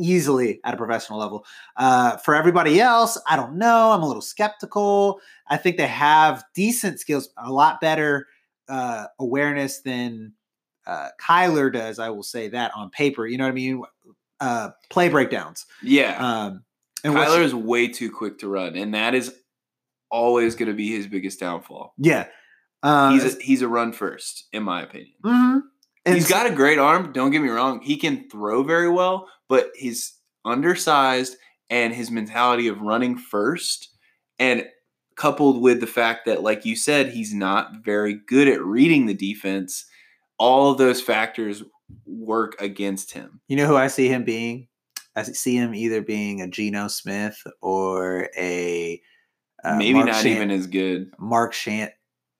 easily 0.00 0.60
at 0.64 0.74
a 0.74 0.76
professional 0.76 1.18
level. 1.18 1.44
Uh, 1.76 2.16
for 2.18 2.34
everybody 2.34 2.80
else, 2.80 3.18
I 3.28 3.36
don't 3.36 3.56
know. 3.56 3.90
I'm 3.92 4.02
a 4.02 4.06
little 4.06 4.22
skeptical. 4.22 5.20
I 5.48 5.56
think 5.56 5.76
they 5.76 5.86
have 5.86 6.44
decent 6.54 7.00
skills, 7.00 7.28
a 7.36 7.50
lot 7.52 7.80
better 7.80 8.26
uh, 8.68 9.06
awareness 9.18 9.80
than 9.80 10.32
uh, 10.86 11.08
Kyler 11.20 11.72
does. 11.72 11.98
I 11.98 12.10
will 12.10 12.22
say 12.22 12.48
that 12.48 12.72
on 12.76 12.90
paper. 12.90 13.26
You 13.26 13.38
know 13.38 13.44
what 13.44 13.50
I 13.50 13.54
mean? 13.54 13.82
Uh, 14.40 14.70
play 14.90 15.08
breakdowns. 15.08 15.66
Yeah. 15.82 16.16
Um, 16.18 16.64
and 17.02 17.14
Kyler 17.14 17.42
is 17.42 17.54
way 17.54 17.88
too 17.88 18.10
quick 18.10 18.38
to 18.38 18.48
run, 18.48 18.76
and 18.76 18.94
that 18.94 19.14
is 19.14 19.34
always 20.10 20.54
going 20.54 20.68
to 20.68 20.74
be 20.74 20.90
his 20.94 21.06
biggest 21.06 21.40
downfall. 21.40 21.94
yeah. 21.98 22.26
Uh, 22.82 23.12
He's 23.12 23.34
a, 23.34 23.40
he's 23.40 23.62
a 23.62 23.68
run 23.68 23.92
first, 23.94 24.46
in 24.52 24.62
my 24.62 24.82
opinion. 24.82 25.14
mhm. 25.24 25.60
And 26.06 26.14
he's 26.14 26.28
so- 26.28 26.34
got 26.34 26.46
a 26.46 26.54
great 26.54 26.78
arm. 26.78 27.12
Don't 27.12 27.30
get 27.30 27.42
me 27.42 27.48
wrong; 27.48 27.80
he 27.80 27.96
can 27.96 28.28
throw 28.28 28.62
very 28.62 28.88
well, 28.88 29.28
but 29.48 29.70
he's 29.74 30.14
undersized, 30.44 31.36
and 31.70 31.94
his 31.94 32.10
mentality 32.10 32.68
of 32.68 32.80
running 32.80 33.16
first, 33.16 33.88
and 34.38 34.66
coupled 35.16 35.62
with 35.62 35.80
the 35.80 35.86
fact 35.86 36.26
that, 36.26 36.42
like 36.42 36.64
you 36.64 36.76
said, 36.76 37.08
he's 37.10 37.32
not 37.32 37.84
very 37.84 38.14
good 38.26 38.48
at 38.48 38.62
reading 38.64 39.06
the 39.06 39.14
defense. 39.14 39.86
All 40.38 40.72
of 40.72 40.78
those 40.78 41.00
factors 41.00 41.62
work 42.06 42.56
against 42.60 43.12
him. 43.12 43.40
You 43.48 43.56
know 43.56 43.66
who 43.66 43.76
I 43.76 43.86
see 43.86 44.08
him 44.08 44.24
being? 44.24 44.68
I 45.16 45.22
see 45.22 45.56
him 45.56 45.74
either 45.74 46.02
being 46.02 46.40
a 46.42 46.48
Geno 46.48 46.88
Smith 46.88 47.40
or 47.60 48.28
a 48.36 49.00
uh, 49.62 49.76
Maybe 49.76 49.94
Mark 49.94 50.06
not 50.06 50.22
Shan- 50.22 50.32
even 50.32 50.50
as 50.50 50.66
good. 50.66 51.12
Mark 51.18 51.52
Shant 51.52 51.92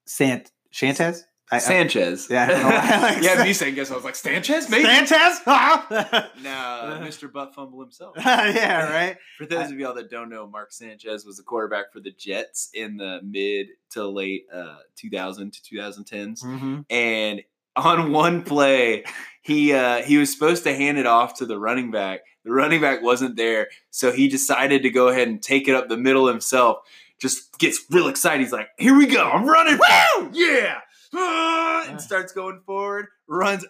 Sant 0.05 0.51
Shantez. 0.73 1.21
I- 1.51 1.59
Sanchez. 1.59 2.27
Yeah, 2.29 2.47
I 2.49 2.63
why 2.63 2.69
I 2.75 3.01
like 3.01 3.23
yeah, 3.23 3.35
San- 3.35 3.47
me 3.47 3.53
saying 3.53 3.75
guess 3.75 3.91
I 3.91 3.95
was 3.95 4.03
like 4.03 4.15
Sanchez, 4.15 4.69
maybe. 4.69 4.85
Sanchez? 4.85 5.41
Ah! 5.45 6.29
No, 6.41 6.99
Mr. 7.05 7.31
Butt 7.31 7.53
Fumble 7.53 7.81
himself. 7.81 8.15
yeah, 8.17 8.91
right. 8.91 9.17
For 9.37 9.45
those 9.45 9.71
of 9.71 9.79
y'all 9.79 9.93
that 9.93 10.09
don't 10.09 10.29
know, 10.29 10.47
Mark 10.47 10.71
Sanchez 10.71 11.25
was 11.25 11.37
the 11.37 11.43
quarterback 11.43 11.93
for 11.93 11.99
the 11.99 12.11
Jets 12.11 12.69
in 12.73 12.97
the 12.97 13.19
mid 13.23 13.67
to 13.91 14.07
late 14.07 14.45
uh, 14.51 14.77
2000 14.95 15.53
to 15.53 15.61
2010s. 15.61 16.43
Mm-hmm. 16.43 16.81
And 16.89 17.43
on 17.75 18.11
one 18.11 18.41
play, 18.41 19.03
he 19.41 19.73
uh, 19.73 20.01
he 20.01 20.17
was 20.17 20.31
supposed 20.31 20.63
to 20.63 20.73
hand 20.73 20.97
it 20.97 21.05
off 21.05 21.35
to 21.35 21.45
the 21.45 21.59
running 21.59 21.91
back. 21.91 22.21
The 22.43 22.51
running 22.51 22.81
back 22.81 23.01
wasn't 23.01 23.35
there, 23.35 23.67
so 23.91 24.11
he 24.11 24.27
decided 24.27 24.83
to 24.83 24.89
go 24.89 25.09
ahead 25.09 25.27
and 25.27 25.41
take 25.41 25.67
it 25.67 25.75
up 25.75 25.89
the 25.89 25.97
middle 25.97 26.27
himself. 26.27 26.77
Just 27.19 27.57
gets 27.59 27.83
real 27.89 28.07
excited. 28.07 28.41
He's 28.41 28.51
like, 28.51 28.69
"Here 28.77 28.95
we 28.95 29.05
go! 29.07 29.29
I'm 29.29 29.45
running! 29.45 29.77
Woo! 29.77 30.29
Yeah!" 30.33 30.79
Ah, 31.17 31.85
and 31.89 32.01
starts 32.01 32.33
going 32.33 32.61
forward. 32.65 33.07
Runs 33.27 33.65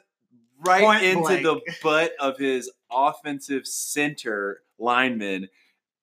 right 0.66 0.84
Point 0.84 1.04
into 1.04 1.22
blank. 1.22 1.44
the 1.44 1.62
butt 1.84 2.12
of 2.20 2.38
his 2.38 2.72
offensive 2.92 3.68
center 3.68 4.62
lineman 4.80 5.50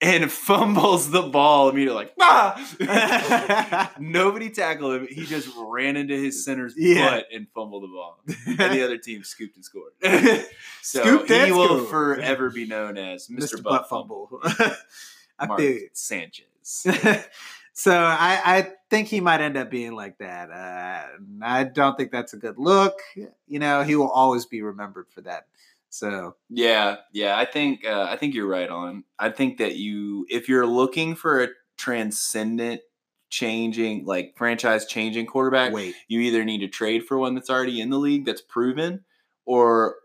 and 0.00 0.30
fumbles 0.32 1.10
the 1.10 1.22
ball 1.22 1.68
immediately. 1.70 2.04
Like, 2.04 2.12
ah! 2.20 3.92
Nobody 4.00 4.50
tackled 4.50 4.94
him. 4.96 5.06
He 5.08 5.24
just 5.26 5.48
ran 5.56 5.96
into 5.96 6.16
his 6.16 6.44
center's 6.44 6.74
Yeah. 6.76 7.08
butt 7.10 7.26
and 7.32 7.46
fumbled 7.54 7.84
the 7.84 7.88
ball. 7.88 8.20
And 8.46 8.58
the 8.74 8.84
other 8.84 8.98
team 8.98 9.22
scooped 9.24 9.54
and 9.56 9.64
scored. 9.64 9.92
so 10.82 11.24
he 11.24 11.52
will 11.52 11.84
forever 11.86 12.50
be 12.50 12.66
known 12.66 12.98
as 12.98 13.28
Mr. 13.28 13.54
Mr. 13.54 13.62
Butt, 13.62 13.82
Butt 13.82 13.88
Fumble. 13.88 14.26
Fumble. 14.28 14.76
I 15.38 15.46
Mark 15.46 15.62
Sanchez. 15.94 16.44
so 17.72 17.96
I, 17.96 18.40
I 18.44 18.72
think 18.92 19.08
he 19.08 19.20
might 19.20 19.40
end 19.40 19.56
up 19.56 19.70
being 19.70 19.92
like 19.92 20.18
that. 20.18 20.50
Uh, 20.50 21.06
I 21.40 21.64
don't 21.64 21.96
think 21.96 22.12
that's 22.12 22.34
a 22.34 22.36
good 22.36 22.58
look. 22.58 22.92
You 23.16 23.58
know, 23.58 23.82
he 23.82 23.96
will 23.96 24.10
always 24.10 24.44
be 24.44 24.60
remembered 24.60 25.06
for 25.08 25.22
that. 25.22 25.46
So 25.88 26.36
Yeah, 26.50 26.96
yeah. 27.10 27.38
I 27.38 27.46
think 27.46 27.86
uh, 27.86 28.06
I 28.10 28.16
think 28.16 28.34
you're 28.34 28.46
right 28.46 28.68
on. 28.68 29.04
I 29.18 29.30
think 29.30 29.58
that 29.58 29.76
you, 29.76 30.26
if 30.28 30.46
you're 30.46 30.66
looking 30.66 31.14
for 31.14 31.42
a 31.42 31.48
transcendent, 31.78 32.82
changing, 33.30 34.04
like 34.04 34.34
franchise 34.36 34.84
changing 34.84 35.24
quarterback, 35.24 35.72
wait, 35.72 35.94
you 36.06 36.20
either 36.20 36.44
need 36.44 36.58
to 36.58 36.68
trade 36.68 37.06
for 37.06 37.16
one 37.16 37.34
that's 37.34 37.48
already 37.48 37.80
in 37.80 37.88
the 37.88 37.98
league 37.98 38.26
that's 38.26 38.42
proven, 38.42 39.04
or 39.46 39.96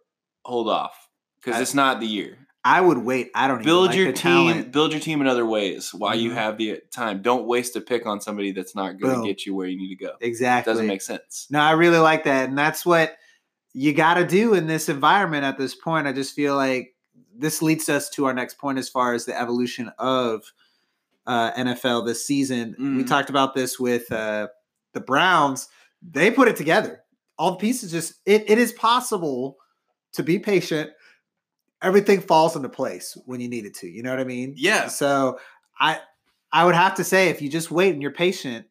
hold 0.46 0.70
off 0.70 1.10
because 1.44 1.60
it's 1.60 1.74
not 1.74 2.00
the 2.00 2.08
year. 2.08 2.47
I 2.70 2.82
would 2.82 2.98
wait. 2.98 3.32
I 3.34 3.48
don't 3.48 3.64
Build 3.64 3.86
even 3.94 3.98
like 3.98 3.98
your 3.98 4.14
team. 4.14 4.48
talent. 4.48 4.72
Build 4.72 4.92
your 4.92 5.00
team 5.02 5.22
in 5.22 5.28
other 5.28 5.46
ways 5.46 5.94
while 5.94 6.16
you 6.16 6.32
Mhm. 6.32 6.36
have 6.36 6.58
the 6.58 6.82
time. 6.92 7.22
Don't 7.22 7.46
waste 7.46 7.76
a 7.76 7.82
pick 7.82 8.06
on 8.06 8.20
somebody 8.20 8.52
that's 8.52 8.76
not 8.76 9.00
going 9.00 9.22
to 9.22 9.26
get 9.28 9.46
you 9.46 9.56
where 9.56 9.68
you 9.68 9.78
need 9.78 9.90
to 9.90 9.96
go. 9.96 10.14
It 10.20 10.28
Exactly. 10.28 10.72
doesn't 10.74 10.88
make 10.88 11.02
sense. 11.02 11.48
No, 11.50 11.60
I 11.62 11.72
really 11.72 11.98
like 12.00 12.24
that. 12.26 12.50
And 12.50 12.58
that's 12.58 12.86
what 12.86 13.16
you 13.74 13.94
got 13.94 14.16
to 14.16 14.26
do 14.26 14.54
in 14.54 14.68
this 14.68 14.90
environment 14.90 15.44
at 15.46 15.58
this 15.58 15.76
point. 15.76 16.08
I 16.08 16.12
just 16.14 16.34
feel 16.36 16.56
like 16.56 16.96
this 17.38 17.62
leads 17.62 17.88
us 17.90 18.10
to 18.10 18.26
our 18.26 18.34
next 18.34 18.58
point 18.58 18.80
as 18.80 18.90
far 18.90 19.14
as 19.14 19.26
the 19.26 19.40
evolution 19.40 19.92
of 19.98 20.52
uh, 21.26 21.52
NFL 21.58 22.06
this 22.06 22.26
season. 22.26 22.76
We 22.80 23.04
Mhm. 23.04 23.08
talked 23.08 23.30
about 23.30 23.54
this 23.54 23.78
with 23.80 24.12
uh, 24.12 24.48
the 24.94 25.02
Browns. 25.02 25.68
They 26.02 26.32
put 26.32 26.48
it 26.48 26.56
together. 26.56 27.04
All 27.38 27.52
the 27.52 27.58
pieces 27.58 27.92
just, 27.92 28.14
it, 28.26 28.50
it 28.50 28.58
is 28.58 28.72
possible 28.72 29.58
to 30.14 30.24
be 30.24 30.40
patient. 30.40 30.90
Everything 31.82 32.22
falls 32.22 32.56
into 32.56 32.70
place 32.70 33.18
when 33.26 33.40
you 33.40 33.48
need 33.48 33.66
it 33.66 33.76
to. 33.76 33.88
You 33.88 34.04
know 34.04 34.10
what 34.12 34.20
I 34.20 34.24
mean? 34.24 34.54
Yeah. 34.58 34.88
So 34.88 35.40
I 35.80 36.00
I 36.52 36.66
would 36.66 36.76
have 36.76 36.96
to 36.96 37.04
say 37.04 37.30
if 37.30 37.42
you 37.42 37.50
just 37.50 37.70
wait 37.72 37.94
and 37.94 38.02
you're 38.02 38.12
patient, 38.12 38.66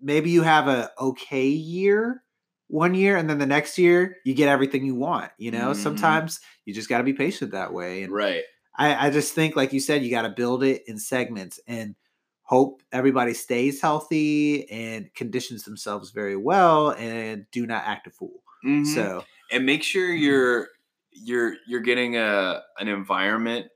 maybe 0.00 0.30
you 0.30 0.42
have 0.42 0.68
a 0.68 0.90
okay 0.98 1.46
year 1.46 2.22
one 2.68 2.94
year 2.94 3.16
and 3.16 3.28
then 3.28 3.38
the 3.38 3.46
next 3.46 3.78
year 3.78 4.16
you 4.24 4.34
get 4.34 4.48
everything 4.48 4.84
you 4.84 4.94
want. 4.94 5.30
You 5.38 5.50
know, 5.50 5.70
Mhm. 5.72 5.76
sometimes 5.76 6.40
you 6.64 6.74
just 6.74 6.88
got 6.88 6.98
to 6.98 7.04
be 7.04 7.12
patient 7.12 7.52
that 7.52 7.72
way. 7.72 8.02
And 8.02 8.12
Right. 8.12 8.42
I, 8.76 9.06
I 9.06 9.10
just 9.10 9.34
think, 9.34 9.54
like 9.54 9.72
you 9.72 9.78
said, 9.80 10.02
you 10.02 10.10
got 10.10 10.22
to 10.22 10.30
build 10.30 10.64
it 10.64 10.82
in 10.86 10.98
segments 10.98 11.60
and 11.68 11.94
hope 12.42 12.82
everybody 12.90 13.32
stays 13.34 13.80
healthy 13.80 14.68
and 14.70 15.12
conditions 15.14 15.62
themselves 15.64 16.10
very 16.10 16.36
well 16.36 16.90
and 16.92 17.46
do 17.52 17.66
not 17.66 17.84
act 17.86 18.06
a 18.06 18.10
fool. 18.10 18.42
Mhm. 18.64 18.86
So 18.86 19.24
and 19.52 19.64
make 19.66 19.82
sure 19.82 20.08
Mm-hmm. 20.08 20.22
you're 20.24 20.68
you're 21.14 21.54
you're 21.66 21.80
getting 21.80 22.16
a 22.16 22.62
an 22.78 22.88
environment 22.88 23.66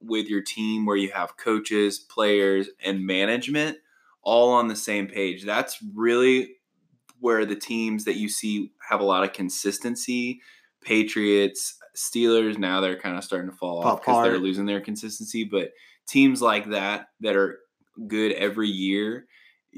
with 0.00 0.26
your 0.28 0.42
team 0.42 0.86
where 0.86 0.96
you 0.96 1.10
have 1.12 1.36
coaches, 1.36 1.98
players, 1.98 2.68
and 2.84 3.06
management 3.06 3.78
all 4.22 4.52
on 4.52 4.68
the 4.68 4.76
same 4.76 5.06
page. 5.06 5.44
That's 5.44 5.78
really 5.94 6.56
where 7.20 7.46
the 7.46 7.56
teams 7.56 8.04
that 8.04 8.16
you 8.16 8.28
see 8.28 8.72
have 8.88 9.00
a 9.00 9.04
lot 9.04 9.24
of 9.24 9.32
consistency. 9.32 10.40
Patriots, 10.82 11.78
Steelers, 11.96 12.58
now 12.58 12.80
they're 12.80 12.98
kind 12.98 13.16
of 13.16 13.24
starting 13.24 13.50
to 13.50 13.56
fall 13.56 13.82
Fall 13.82 13.92
off 13.92 14.00
because 14.00 14.24
they're 14.24 14.38
losing 14.38 14.66
their 14.66 14.80
consistency. 14.80 15.44
But 15.44 15.70
teams 16.06 16.42
like 16.42 16.70
that 16.70 17.08
that 17.20 17.36
are 17.36 17.58
good 18.06 18.32
every 18.32 18.68
year, 18.68 19.26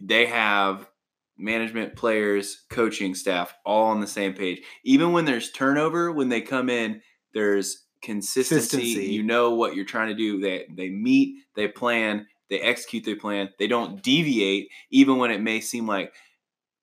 they 0.01 0.27
have 0.27 0.89
management, 1.39 1.97
players, 1.97 2.65
coaching 2.69 3.15
staff 3.15 3.55
all 3.65 3.87
on 3.87 4.01
the 4.01 4.07
same 4.07 4.35
page. 4.35 4.63
Even 4.85 5.13
when 5.13 5.25
there's 5.25 5.51
turnover, 5.53 6.13
when 6.13 6.29
they 6.29 6.41
come 6.41 6.69
in, 6.69 7.01
there's 7.33 7.85
consistency. 8.03 8.57
Consistency. 8.57 9.13
You 9.13 9.23
know 9.23 9.55
what 9.55 9.75
you're 9.75 9.85
trying 9.85 10.09
to 10.09 10.15
do. 10.15 10.41
They 10.41 10.67
they 10.71 10.89
meet, 10.89 11.45
they 11.55 11.69
plan, 11.69 12.27
they 12.51 12.61
execute 12.61 13.05
their 13.05 13.17
plan. 13.17 13.51
They 13.59 13.67
don't 13.67 14.03
deviate, 14.03 14.71
even 14.91 15.19
when 15.19 15.31
it 15.31 15.41
may 15.41 15.61
seem 15.61 15.87
like 15.87 16.13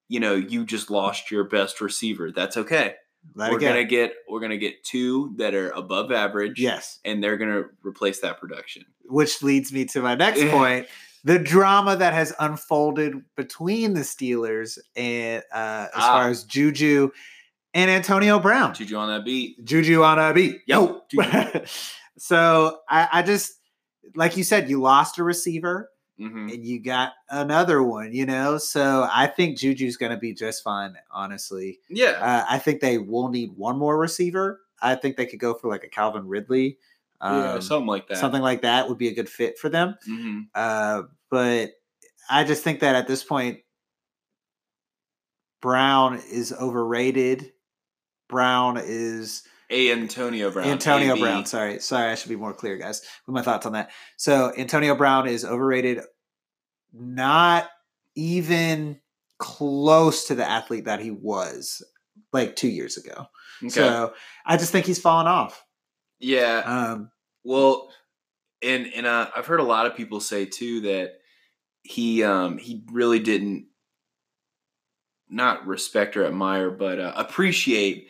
you 0.07 0.19
know 0.19 0.35
you 0.35 0.65
just 0.65 0.89
lost 0.89 1.31
your 1.31 1.43
best 1.43 1.81
receiver. 1.81 2.31
That's 2.31 2.57
okay. 2.57 2.95
let 3.35 3.51
we're 3.51 3.59
gonna 3.59 3.83
get 3.83 4.13
we're 4.29 4.39
gonna 4.39 4.57
get 4.57 4.83
two 4.83 5.33
that 5.37 5.53
are 5.53 5.71
above 5.71 6.11
average. 6.11 6.59
yes. 6.59 6.99
and 7.03 7.23
they're 7.23 7.37
gonna 7.37 7.63
replace 7.83 8.21
that 8.21 8.39
production. 8.39 8.85
which 9.05 9.41
leads 9.43 9.71
me 9.71 9.85
to 9.85 10.01
my 10.01 10.15
next 10.15 10.43
point 10.51 10.87
the 11.25 11.37
drama 11.39 11.97
that 11.97 12.13
has 12.13 12.33
unfolded 12.39 13.15
between 13.35 13.93
the 13.95 14.01
Steelers 14.01 14.77
and 14.95 15.43
uh, 15.53 15.87
as 15.87 15.91
Ah. 15.95 16.11
far 16.13 16.29
as 16.29 16.43
Juju 16.45 17.09
and 17.73 17.91
Antonio 17.91 18.39
Brown. 18.39 18.73
Juju 18.73 18.95
on 18.95 19.09
that 19.09 19.25
beat. 19.25 19.61
Juju 19.65 20.01
on 20.03 20.17
a 20.19 20.33
beat. 20.33 20.61
Yo. 20.67 21.01
Juju. 21.11 21.65
so 22.17 22.79
I, 22.89 23.09
I 23.11 23.21
just, 23.23 23.53
like 24.15 24.37
you 24.37 24.43
said, 24.43 24.69
you 24.69 24.79
lost 24.81 25.17
a 25.17 25.23
receiver 25.23 25.89
hmm 26.17 26.47
and 26.47 26.65
you 26.65 26.79
got 26.81 27.11
another 27.29 27.83
one, 27.83 28.13
you 28.13 28.25
know? 28.25 28.57
So 28.57 29.05
I 29.11 29.27
think 29.27 29.57
Juju's 29.57 29.97
going 29.97 30.13
to 30.13 30.17
be 30.17 30.33
just 30.33 30.63
fine, 30.63 30.95
honestly. 31.11 31.79
Yeah. 31.89 32.11
Uh, 32.21 32.45
I 32.49 32.57
think 32.59 32.79
they 32.79 32.97
will 32.99 33.27
need 33.27 33.51
one 33.57 33.77
more 33.77 33.97
receiver. 33.97 34.61
I 34.81 34.95
think 34.95 35.17
they 35.17 35.25
could 35.25 35.39
go 35.39 35.53
for 35.55 35.67
like 35.69 35.83
a 35.83 35.89
Calvin 35.89 36.25
Ridley. 36.27 36.77
Yeah, 37.21 37.53
Um, 37.53 37.61
something 37.61 37.87
like 37.87 38.07
that. 38.09 38.17
Something 38.17 38.41
like 38.41 38.61
that 38.63 38.87
would 38.89 38.97
be 38.97 39.07
a 39.07 39.13
good 39.15 39.29
fit 39.29 39.57
for 39.59 39.69
them. 39.69 39.95
hmm 40.05 40.41
Uh, 40.53 41.03
but 41.29 41.71
I 42.29 42.43
just 42.43 42.63
think 42.63 42.79
that 42.81 42.95
at 42.95 43.07
this 43.07 43.23
point, 43.23 43.59
Brown 45.61 46.21
is 46.31 46.53
overrated. 46.53 47.51
Brown 48.27 48.77
is 48.81 49.43
A 49.69 49.91
Antonio 49.91 50.51
Brown. 50.51 50.67
Antonio 50.67 51.13
AB. 51.13 51.21
Brown. 51.21 51.45
Sorry, 51.45 51.79
sorry, 51.79 52.11
I 52.11 52.15
should 52.15 52.29
be 52.29 52.35
more 52.35 52.53
clear, 52.53 52.77
guys, 52.77 53.01
with 53.25 53.33
my 53.33 53.41
thoughts 53.41 53.65
on 53.65 53.73
that. 53.73 53.91
So 54.17 54.51
Antonio 54.57 54.95
Brown 54.95 55.27
is 55.27 55.43
overrated, 55.45 56.01
not 56.93 57.67
even 58.15 58.99
close 59.37 60.25
to 60.25 60.35
the 60.35 60.47
athlete 60.47 60.85
that 60.85 60.99
he 61.01 61.11
was 61.11 61.83
like 62.31 62.55
two 62.55 62.69
years 62.69 62.97
ago. 62.97 63.27
Okay. 63.63 63.69
So 63.69 64.13
I 64.45 64.57
just 64.57 64.71
think 64.71 64.85
he's 64.85 64.99
fallen 65.01 65.27
off. 65.27 65.64
Yeah. 66.19 66.59
Um, 66.65 67.11
Well, 67.43 67.89
and 68.63 68.87
and 68.95 69.05
uh, 69.05 69.29
I've 69.35 69.45
heard 69.45 69.59
a 69.59 69.63
lot 69.63 69.85
of 69.85 69.95
people 69.95 70.19
say 70.19 70.45
too 70.45 70.81
that 70.81 71.13
he 71.83 72.23
um 72.23 72.57
he 72.57 72.83
really 72.91 73.19
didn't 73.19 73.67
not 75.29 75.67
respect 75.67 76.17
or 76.17 76.25
admire, 76.25 76.69
but 76.69 76.99
uh, 76.99 77.13
appreciate 77.15 78.07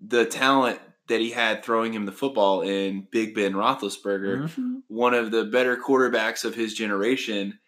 the 0.00 0.24
talent 0.24 0.80
that 1.08 1.20
he 1.20 1.30
had 1.30 1.64
throwing 1.64 1.92
him 1.92 2.04
the 2.04 2.12
football 2.12 2.62
in 2.62 3.06
Big 3.10 3.34
Ben 3.34 3.54
Roethlisberger, 3.54 4.48
mhm. 4.48 4.82
one 4.88 5.14
of 5.14 5.30
the 5.30 5.44
better 5.44 5.76
quarterbacks 5.76 6.44
of 6.44 6.54
his 6.54 6.74
generation. 6.74 7.58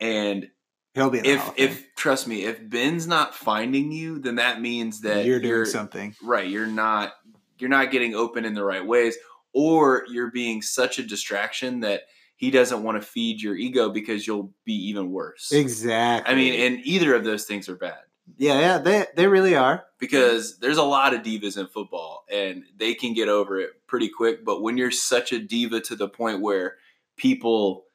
And 0.00 0.48
he'll 0.94 1.10
be 1.10 1.18
if 1.20 1.40
Hall 1.40 1.50
of 1.50 1.56
Fame. 1.56 1.68
if 1.68 1.94
trust 1.96 2.26
me, 2.26 2.44
if 2.44 2.68
Ben's 2.68 3.06
not 3.06 3.34
finding 3.34 3.92
you, 3.92 4.18
then 4.18 4.36
that 4.36 4.60
means 4.60 5.02
that 5.02 5.24
you're 5.24 5.40
doing 5.40 5.64
something. 5.66 6.14
right 6.22 6.48
you're 6.48 6.66
not 6.66 7.12
you're 7.60 7.70
not 7.70 7.90
getting 7.90 8.14
open 8.14 8.44
in 8.44 8.54
the 8.54 8.64
right 8.64 8.86
ways 8.86 9.16
or 9.52 10.04
you're 10.10 10.30
being 10.30 10.62
such 10.62 10.98
a 10.98 11.02
distraction 11.02 11.80
that 11.80 12.02
he 12.36 12.50
doesn't 12.50 12.82
want 12.82 13.00
to 13.00 13.06
feed 13.06 13.42
your 13.42 13.56
ego 13.56 13.90
because 13.90 14.26
you'll 14.26 14.52
be 14.64 14.74
even 14.74 15.10
worse 15.10 15.50
Exactly. 15.52 16.32
i 16.32 16.36
mean 16.36 16.54
and 16.60 16.80
either 16.84 17.14
of 17.14 17.24
those 17.24 17.44
things 17.44 17.68
are 17.68 17.76
bad 17.76 17.98
yeah, 18.36 18.60
yeah, 18.60 18.78
they 18.78 19.06
they 19.16 19.26
really 19.26 19.56
are. 19.56 19.84
because 19.98 20.58
there's 20.58 20.76
a 20.76 20.82
lot 20.82 21.14
of 21.14 21.22
divas 21.22 21.56
in 21.56 21.66
football 21.66 22.24
and 22.30 22.62
they 22.76 22.92
can 22.92 23.14
get 23.14 23.28
over 23.30 23.58
it 23.58 23.70
pretty 23.86 24.10
quick 24.10 24.44
but 24.44 24.60
when 24.60 24.76
you're 24.76 24.90
such 24.90 25.32
a 25.32 25.38
diva 25.38 25.80
to 25.80 25.96
the 25.96 26.08
point 26.10 26.42
where 26.42 26.74
people 27.16 27.86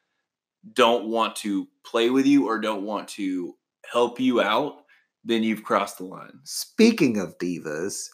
don't 0.74 1.06
want 1.08 1.36
to 1.36 1.68
play 1.84 2.10
with 2.10 2.26
you 2.26 2.48
or 2.48 2.60
don't 2.60 2.84
want 2.84 3.08
to 3.10 3.56
help 3.92 4.20
you 4.20 4.42
out 4.42 4.78
then 5.24 5.44
you've 5.44 5.64
crossed 5.64 6.00
the 6.00 6.04
line 6.04 6.40
Speaking 6.44 7.20
of 7.20 7.38
divas, 7.38 8.08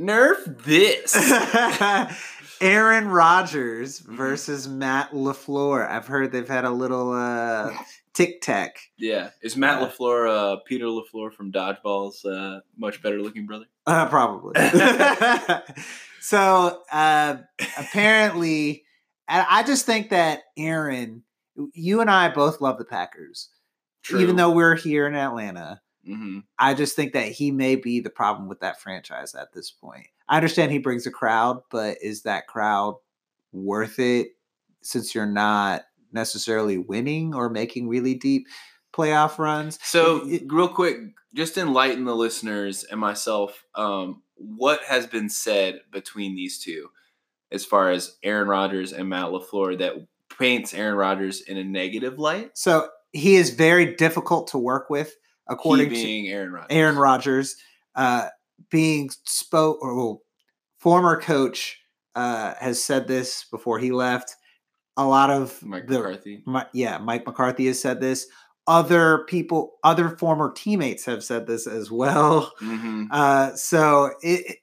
nerf 0.00 0.64
this 0.64 1.14
Aaron 2.60 3.08
Rodgers 3.08 4.00
Mhm. 4.00 4.16
versus 4.16 4.68
Matt 4.68 5.12
Lafleur. 5.12 5.88
I've 5.88 6.06
heard 6.06 6.32
they've 6.32 6.48
had 6.48 6.64
a 6.64 6.70
little 6.70 7.12
uh, 7.12 7.72
tic 8.12 8.40
tac. 8.42 8.76
Yeah, 8.98 9.30
is 9.42 9.56
Matt 9.56 9.80
Uh, 9.82 9.86
Lafleur, 9.88 10.28
uh, 10.28 10.56
Peter 10.66 10.86
Lafleur 10.86 11.32
from 11.32 11.52
Dodgeball's 11.52 12.24
uh, 12.24 12.60
much 12.76 13.02
better 13.02 13.20
looking 13.22 13.46
brother? 13.46 13.64
Uh, 13.86 14.06
probably. 14.08 14.52
so 16.20 16.82
uh, 16.92 17.36
apparently, 17.78 18.84
I 19.28 19.46
I 19.60 19.62
just 19.62 19.86
think 19.86 20.10
that 20.10 20.40
Aaron, 20.56 21.22
you 21.74 22.00
and 22.00 22.10
I 22.10 22.28
both 22.28 22.60
love 22.60 22.78
the 22.78 22.84
Packers, 22.84 23.48
even 24.14 24.36
though 24.36 24.50
we're 24.50 24.76
here 24.76 25.06
in 25.06 25.14
Atlanta. 25.14 25.80
Hmm 26.04 26.40
I 26.58 26.74
just 26.74 26.96
think 26.96 27.12
that 27.12 27.28
he 27.28 27.50
may 27.50 27.76
be 27.76 28.00
the 28.00 28.10
problem 28.10 28.48
with 28.48 28.60
that 28.60 28.80
franchise 28.80 29.34
at 29.34 29.52
this 29.52 29.70
point. 29.70 30.06
I 30.28 30.36
understand 30.36 30.70
he 30.72 30.78
brings 30.78 31.06
a 31.06 31.10
crowd, 31.10 31.62
but 31.70 31.98
is 32.02 32.22
that 32.22 32.46
crowd 32.46 32.96
worth 33.52 33.98
it 33.98 34.28
since 34.82 35.14
you're 35.14 35.26
not 35.26 35.82
necessarily 36.12 36.78
winning 36.78 37.34
or 37.34 37.48
making 37.48 37.88
really 37.88 38.14
deep 38.14 38.46
playoff 38.92 39.38
runs? 39.38 39.78
So, 39.82 40.28
it- 40.28 40.44
real 40.46 40.68
quick, 40.68 40.98
just 41.34 41.56
enlighten 41.58 42.04
the 42.04 42.16
listeners 42.16 42.84
and 42.84 43.00
myself. 43.00 43.64
Um, 43.74 44.22
what 44.36 44.82
has 44.84 45.06
been 45.06 45.28
said 45.28 45.80
between 45.92 46.34
these 46.34 46.58
two, 46.58 46.88
as 47.52 47.64
far 47.64 47.90
as 47.90 48.16
Aaron 48.22 48.48
Rodgers 48.48 48.92
and 48.92 49.08
Matt 49.08 49.26
Lafleur, 49.26 49.78
that 49.78 49.94
paints 50.38 50.72
Aaron 50.74 50.96
Rodgers 50.96 51.40
in 51.42 51.56
a 51.56 51.64
negative 51.64 52.18
light? 52.18 52.50
So 52.54 52.88
he 53.12 53.36
is 53.36 53.50
very 53.50 53.94
difficult 53.96 54.48
to 54.48 54.58
work 54.58 54.88
with, 54.90 55.14
according 55.50 55.90
to 55.90 56.26
Aaron 56.28 56.52
Rodgers. 56.52 56.66
Aaron 56.70 56.96
Rodgers, 56.96 57.56
uh, 57.94 58.28
being 58.70 59.10
spoke 59.24 59.78
or 59.82 59.94
well, 59.94 60.22
former 60.78 61.20
coach 61.20 61.78
uh, 62.14 62.54
has 62.60 62.82
said 62.82 63.06
this 63.08 63.44
before 63.50 63.78
he 63.78 63.90
left. 63.92 64.34
A 64.96 65.06
lot 65.06 65.30
of 65.30 65.62
Mike 65.62 65.86
the 65.86 65.98
McCarthy. 65.98 66.42
Mi- 66.46 66.62
yeah, 66.72 66.98
Mike 66.98 67.26
McCarthy 67.26 67.66
has 67.66 67.80
said 67.80 68.00
this. 68.00 68.26
Other 68.66 69.24
people, 69.28 69.72
other 69.82 70.10
former 70.16 70.52
teammates 70.52 71.04
have 71.06 71.24
said 71.24 71.46
this 71.46 71.66
as 71.66 71.90
well. 71.90 72.52
hmm 72.58 73.04
Uh, 73.10 73.54
so 73.54 74.10
it, 74.22 74.46
it- 74.46 74.56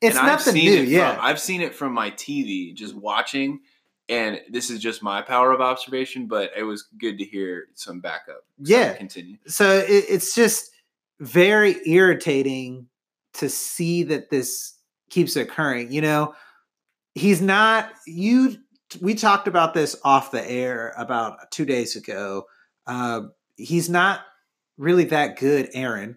It's 0.00 0.16
And 0.18 0.26
nothing 0.26 0.54
new. 0.54 0.82
it 0.82 0.88
yeah. 0.88 1.14
From, 1.16 1.24
I've 1.24 1.40
seen 1.40 1.60
it 1.60 1.74
from 1.74 1.92
my 1.92 2.10
TV, 2.10 2.74
just 2.74 2.94
watching. 2.94 3.60
And 4.08 4.40
this 4.50 4.68
is 4.68 4.80
just 4.80 5.02
my 5.02 5.22
power 5.22 5.52
of 5.52 5.60
observation, 5.62 6.26
but 6.26 6.50
it 6.56 6.64
was 6.64 6.82
good 6.98 7.18
to 7.18 7.24
hear 7.24 7.68
some 7.74 8.00
backup. 8.00 8.44
So 8.62 8.76
Yeah. 8.76 8.92
Continue. 8.94 9.38
so 9.46 9.78
it, 9.78 10.04
it's 10.08 10.34
just 10.34 10.70
very 11.20 11.76
irritating 11.86 12.88
to 13.34 13.48
see 13.48 14.02
that 14.04 14.30
this 14.30 14.74
keeps 15.10 15.36
occurring 15.36 15.92
you 15.92 16.00
know 16.00 16.34
he's 17.14 17.40
not 17.40 17.90
you 18.06 18.56
we 19.00 19.14
talked 19.14 19.46
about 19.46 19.74
this 19.74 19.96
off 20.04 20.30
the 20.32 20.50
air 20.50 20.92
about 20.96 21.50
two 21.50 21.64
days 21.64 21.94
ago 21.94 22.44
uh, 22.86 23.20
he's 23.56 23.88
not 23.88 24.20
really 24.76 25.04
that 25.04 25.38
good 25.38 25.68
aaron 25.72 26.16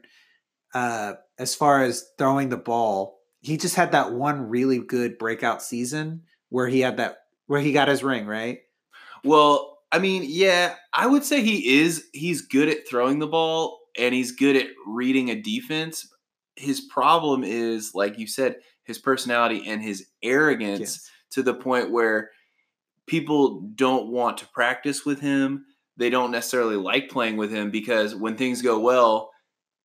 uh, 0.74 1.14
as 1.38 1.54
far 1.54 1.84
as 1.84 2.08
throwing 2.18 2.50
the 2.50 2.58
ball 2.58 3.20
he 3.42 3.56
just 3.58 3.76
had 3.76 3.92
that 3.92 4.14
one 4.14 4.50
really 4.50 4.80
good 4.80 5.18
breakout 5.18 5.62
season 5.62 6.24
where 6.50 6.68
he 6.68 6.80
had 6.80 6.98
that 6.98 7.18
where 7.48 7.62
he 7.62 7.72
got 7.74 7.88
his 7.88 8.04
ring 8.04 8.26
right 8.26 8.60
Well, 9.24 9.80
I 9.92 10.00
mean, 10.00 10.24
yeah, 10.26 10.76
I 10.94 11.08
would 11.08 11.24
say 11.24 11.42
he 11.42 11.80
is. 11.80 12.06
He's 12.14 12.42
good 12.42 12.68
at 12.70 12.88
throwing 12.88 13.20
the 13.20 13.28
ball 13.28 13.80
and 13.98 14.14
he's 14.14 14.32
good 14.34 14.56
at 14.58 14.68
reading 14.86 15.30
a 15.30 15.42
defense. 15.42 16.08
His 16.58 16.82
problem 16.82 17.44
is, 17.44 17.92
like 17.96 18.20
you 18.20 18.28
said, 18.28 18.58
his 18.84 18.98
personality 19.00 19.64
and 19.66 19.82
his 19.82 20.08
arrogance 20.24 20.80
Yes. 20.80 21.12
to 21.32 21.44
the 21.44 21.54
point 21.54 21.92
where 21.92 22.32
people 23.06 23.62
don't 23.76 24.08
want 24.10 24.38
to 24.40 24.48
practice 24.48 25.06
with 25.06 25.20
him. 25.20 25.66
They 25.98 26.10
don't 26.10 26.32
necessarily 26.32 26.76
like 26.76 27.10
playing 27.10 27.38
with 27.38 27.52
him 27.52 27.72
because 27.72 28.16
when 28.16 28.36
things 28.38 28.62
go 28.62 28.80
well, 28.80 29.32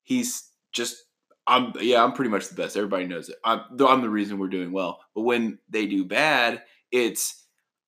he's 0.03 0.49
just 0.73 0.97
I'm 1.47 1.73
yeah, 1.79 2.03
I'm 2.03 2.13
pretty 2.13 2.29
much 2.31 2.47
the 2.47 2.55
best. 2.55 2.77
Everybody 2.77 3.05
knows 3.07 3.29
it. 3.29 3.35
I'm 3.43 3.61
I'm 3.79 4.01
the 4.01 4.09
reason 4.09 4.37
we're 4.37 4.47
doing 4.47 4.71
well. 4.71 4.99
But 5.15 5.21
when 5.23 5.59
they 5.69 5.85
do 5.85 6.05
bad, 6.05 6.63
it's 6.91 7.42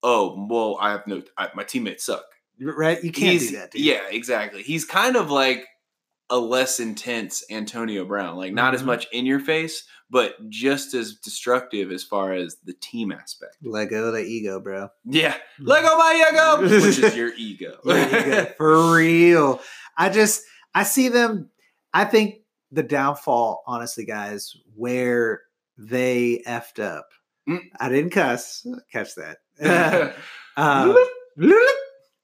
oh 0.07 0.45
well, 0.49 0.77
I 0.79 0.91
have 0.91 1.07
no 1.07 1.21
I, 1.37 1.49
my 1.55 1.63
teammates 1.63 2.05
suck. 2.05 2.23
right 2.61 3.03
you 3.03 3.11
can't 3.11 3.31
He's- 3.39 3.49
do 3.51 3.57
that 3.57 3.71
dude. 3.71 3.81
Yeah, 3.81 4.01
exactly. 4.09 4.61
He's 4.63 4.85
kind 4.85 5.15
of 5.15 5.31
like 5.31 5.65
a 6.29 6.37
less 6.39 6.79
intense 6.79 7.43
Antonio 7.51 8.05
Brown, 8.05 8.35
like 8.37 8.53
not 8.53 8.73
as 8.75 8.81
Mhm. 8.81 8.85
much 8.87 9.07
in 9.11 9.25
your 9.27 9.39
face, 9.39 9.83
but 10.09 10.33
just 10.49 10.93
as 10.93 11.15
destructive 11.17 11.91
as 11.91 12.03
far 12.03 12.33
as 12.33 12.57
the 12.63 12.73
team 12.73 13.11
aspect. 13.11 13.57
let 13.63 13.89
go 13.89 14.11
the 14.11 14.19
ego 14.23 14.59
bro 14.59 14.89
Yeah, 15.05 15.35
Lego 15.59 15.95
my 15.97 16.27
ego, 16.31 16.61
which 16.85 16.97
is 16.99 17.15
your 17.15 17.31
ego. 17.37 17.77
Your 17.83 17.97
ego, 18.07 18.45
for 18.57 18.95
real. 18.95 19.61
I 19.97 20.09
just 20.09 20.43
I 20.73 20.83
see 20.83 21.09
them. 21.09 21.49
I 21.93 22.05
think 22.05 22.41
the 22.71 22.83
downfall, 22.83 23.63
honestly, 23.67 24.05
guys, 24.05 24.53
where 24.75 25.41
they 25.77 26.41
effed 26.47 26.83
up. 26.83 27.07
Mm. 27.47 27.61
I 27.79 27.89
didn't 27.89 28.09
cuss. 28.11 28.65
Catch 28.91 29.15
that. 29.15 29.37
Um, 30.57 30.95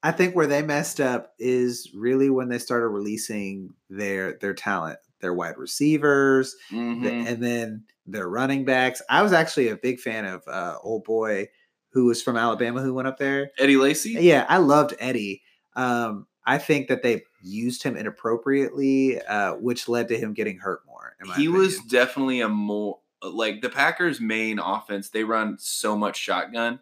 I 0.03 0.11
think 0.11 0.35
where 0.35 0.47
they 0.47 0.61
messed 0.63 0.99
up 1.01 1.33
is 1.37 1.89
really 1.93 2.29
when 2.29 2.47
they 2.49 2.57
started 2.57 2.87
releasing 2.87 3.73
their 3.89 4.37
their 4.39 4.53
talent, 4.53 4.99
their 5.19 5.33
wide 5.33 5.57
receivers, 5.57 6.55
the- 6.69 6.75
Mhm. 6.77 7.27
and 7.27 7.43
then 7.43 7.83
their 8.07 8.27
running 8.29 8.63
backs. 8.65 9.01
I 9.09 9.21
was 9.21 9.33
actually 9.33 9.67
a 9.67 9.75
big 9.75 9.99
fan 9.99 10.25
of 10.25 10.43
uh, 10.47 10.77
old 10.81 11.03
boy 11.03 11.49
who 11.89 12.05
was 12.05 12.23
from 12.23 12.37
Alabama 12.37 12.81
who 12.81 12.93
went 12.93 13.07
up 13.09 13.17
there. 13.19 13.51
Eddie 13.59 13.75
Lacy. 13.77 14.11
Yeah, 14.11 14.45
I 14.47 14.57
loved 14.57 14.95
Eddie. 14.97 15.41
Um, 15.75 16.25
I 16.45 16.57
think 16.57 16.87
that 16.87 17.03
they 17.03 17.23
used 17.43 17.83
him 17.83 17.95
inappropriately, 17.97 19.21
uh, 19.21 19.55
which 19.55 19.87
led 19.89 20.07
to 20.07 20.17
him 20.17 20.33
getting 20.33 20.57
hurt 20.57 20.81
more. 20.87 21.15
he 21.35 21.47
was 21.47 21.79
definitely 21.81 22.39
a 22.41 22.49
more 22.49 22.99
like 23.23 23.61
the 23.61 23.69
Packers' 23.69 24.19
main 24.19 24.59
offense. 24.59 25.09
They 25.09 25.23
run 25.23 25.57
so 25.59 25.95
much 25.95 26.17
shotgun, 26.17 26.79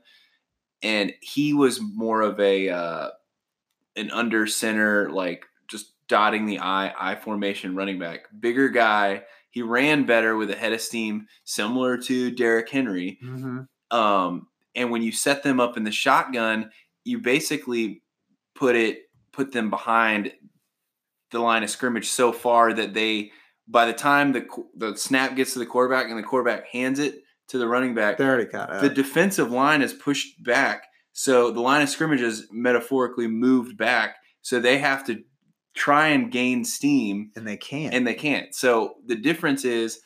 and 0.81 1.13
he 1.21 1.53
was 1.53 1.79
more 1.81 2.21
of 2.21 2.39
a 2.39 2.69
uh, 2.69 3.09
an 3.95 4.11
under 4.11 4.47
center, 4.47 5.09
like 5.09 5.45
just 5.67 5.93
dotting 6.07 6.45
the 6.45 6.59
I 6.59 6.93
I 7.11 7.15
formation 7.15 7.75
running 7.75 7.99
back. 7.99 8.21
Bigger 8.39 8.69
guy. 8.69 9.23
He 9.51 9.63
ran 9.63 10.05
better 10.05 10.35
with 10.35 10.51
a 10.51 10.55
head 10.55 10.73
of 10.73 10.81
steam, 10.81 11.27
similar 11.43 11.97
to 11.97 12.29
Derrick 12.29 12.69
Henry. 12.69 13.17
Mhm. 13.23 13.67
Um, 13.89 14.47
and 14.75 14.91
when 14.91 15.01
you 15.01 15.11
set 15.11 15.41
them 15.41 15.59
up 15.59 15.75
in 15.75 15.83
the 15.83 15.91
shotgun, 15.91 16.69
you 17.03 17.19
basically 17.19 18.03
put 18.53 18.75
it 18.75 19.09
put 19.31 19.51
them 19.51 19.69
behind 19.69 20.33
the 21.31 21.39
line 21.39 21.63
of 21.63 21.69
scrimmage 21.69 22.09
so 22.09 22.31
far 22.31 22.73
that 22.73 22.93
they 22.93 23.31
by 23.69 23.85
the 23.85 23.93
time 23.93 24.31
the 24.33 24.45
the 24.75 24.97
snap 24.97 25.35
gets 25.35 25.53
to 25.53 25.59
the 25.59 25.65
quarterback 25.65 26.09
and 26.09 26.17
the 26.17 26.23
quarterback 26.23 26.67
hands 26.71 26.99
it 26.99 27.21
to 27.49 27.57
the 27.57 27.67
running 27.67 27.95
back, 27.95 28.17
They 28.17 28.25
already 28.25 28.45
caught 28.45 28.69
up. 28.71 28.81
the 28.81 28.89
defensive 28.89 29.51
line 29.51 29.81
is 29.81 29.93
pushed 29.93 30.43
back. 30.43 30.83
So 31.13 31.51
the 31.51 31.61
line 31.61 31.81
of 31.81 31.89
scrimmage 31.89 32.21
is 32.21 32.47
metaphorically 32.51 33.27
moved 33.27 33.77
back. 33.77 34.15
So 34.41 34.59
they 34.59 34.77
have 34.77 35.05
to 35.07 35.21
try 35.75 36.07
and 36.09 36.31
gain 36.31 36.63
steam 36.65 37.31
and 37.35 37.47
they 37.47 37.57
can't. 37.57 37.93
and 37.93 38.05
they 38.07 38.13
can't. 38.13 38.53
So 38.55 38.95
the 39.05 39.15
difference 39.15 39.65
is 39.65 39.99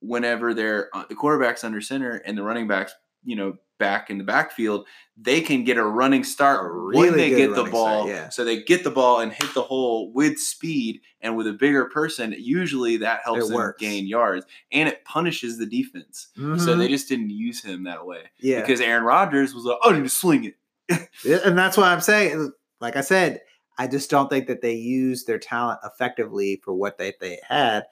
whenever 0.00 0.54
they're 0.54 0.88
uh, 0.94 1.04
the 1.08 1.14
quarterback's 1.14 1.64
under 1.64 1.80
center 1.80 2.16
and 2.24 2.36
the 2.36 2.42
running 2.42 2.68
backs, 2.68 2.92
you 3.24 3.36
know, 3.36 3.54
back 3.80 4.08
in 4.10 4.18
the 4.18 4.24
backfield, 4.24 4.86
they 5.16 5.40
can 5.40 5.64
get 5.64 5.76
a 5.76 5.84
running 5.84 6.22
start 6.22 6.70
A 6.72 6.96
when 6.96 7.16
they 7.16 7.30
get 7.30 7.54
the 7.56 7.64
ball. 7.64 8.04
start, 8.06 8.08
yeah. 8.16 8.28
So 8.28 8.44
they 8.44 8.62
get 8.62 8.84
the 8.84 8.90
ball 8.92 9.18
and 9.18 9.32
hit 9.32 9.52
the 9.54 9.62
hole 9.62 10.12
with 10.12 10.38
speed 10.38 11.00
and 11.20 11.36
with 11.36 11.48
a 11.48 11.52
bigger 11.52 11.86
person. 11.86 12.32
Usually 12.38 12.98
that 12.98 13.22
helps 13.24 13.40
them 13.48 13.56
gain 13.80 14.06
yards 14.06 14.46
and 14.70 14.88
it 14.88 15.04
punishes 15.04 15.58
the 15.58 15.66
defense. 15.66 16.28
So 16.36 16.42
Mhm. 16.42 16.78
they 16.78 16.88
just 16.88 17.08
didn't 17.08 17.30
use 17.30 17.62
him 17.64 17.82
that 17.84 18.06
way 18.06 18.30
yeah, 18.38 18.60
because 18.60 18.80
Aaron 18.80 19.02
Rodgers 19.02 19.52
was 19.54 19.64
like, 19.64 19.78
"I 19.82 19.90
need 19.92 20.04
to 20.04 20.08
swing 20.08 20.44
it." 20.44 20.54
And 21.44 21.58
that's 21.58 21.76
why 21.76 21.92
I'm 21.92 22.00
saying. 22.00 22.52
Like 22.80 22.94
I 22.96 23.00
said, 23.02 23.40
I 23.78 23.86
just 23.88 24.08
don't 24.10 24.28
think 24.30 24.46
that 24.46 24.62
they 24.62 24.74
used 24.74 25.26
their 25.26 25.38
talent 25.38 25.80
effectively 25.84 26.60
for 26.64 26.72
what 26.72 26.96
they 26.98 27.14
they 27.20 27.40
had 27.48 27.84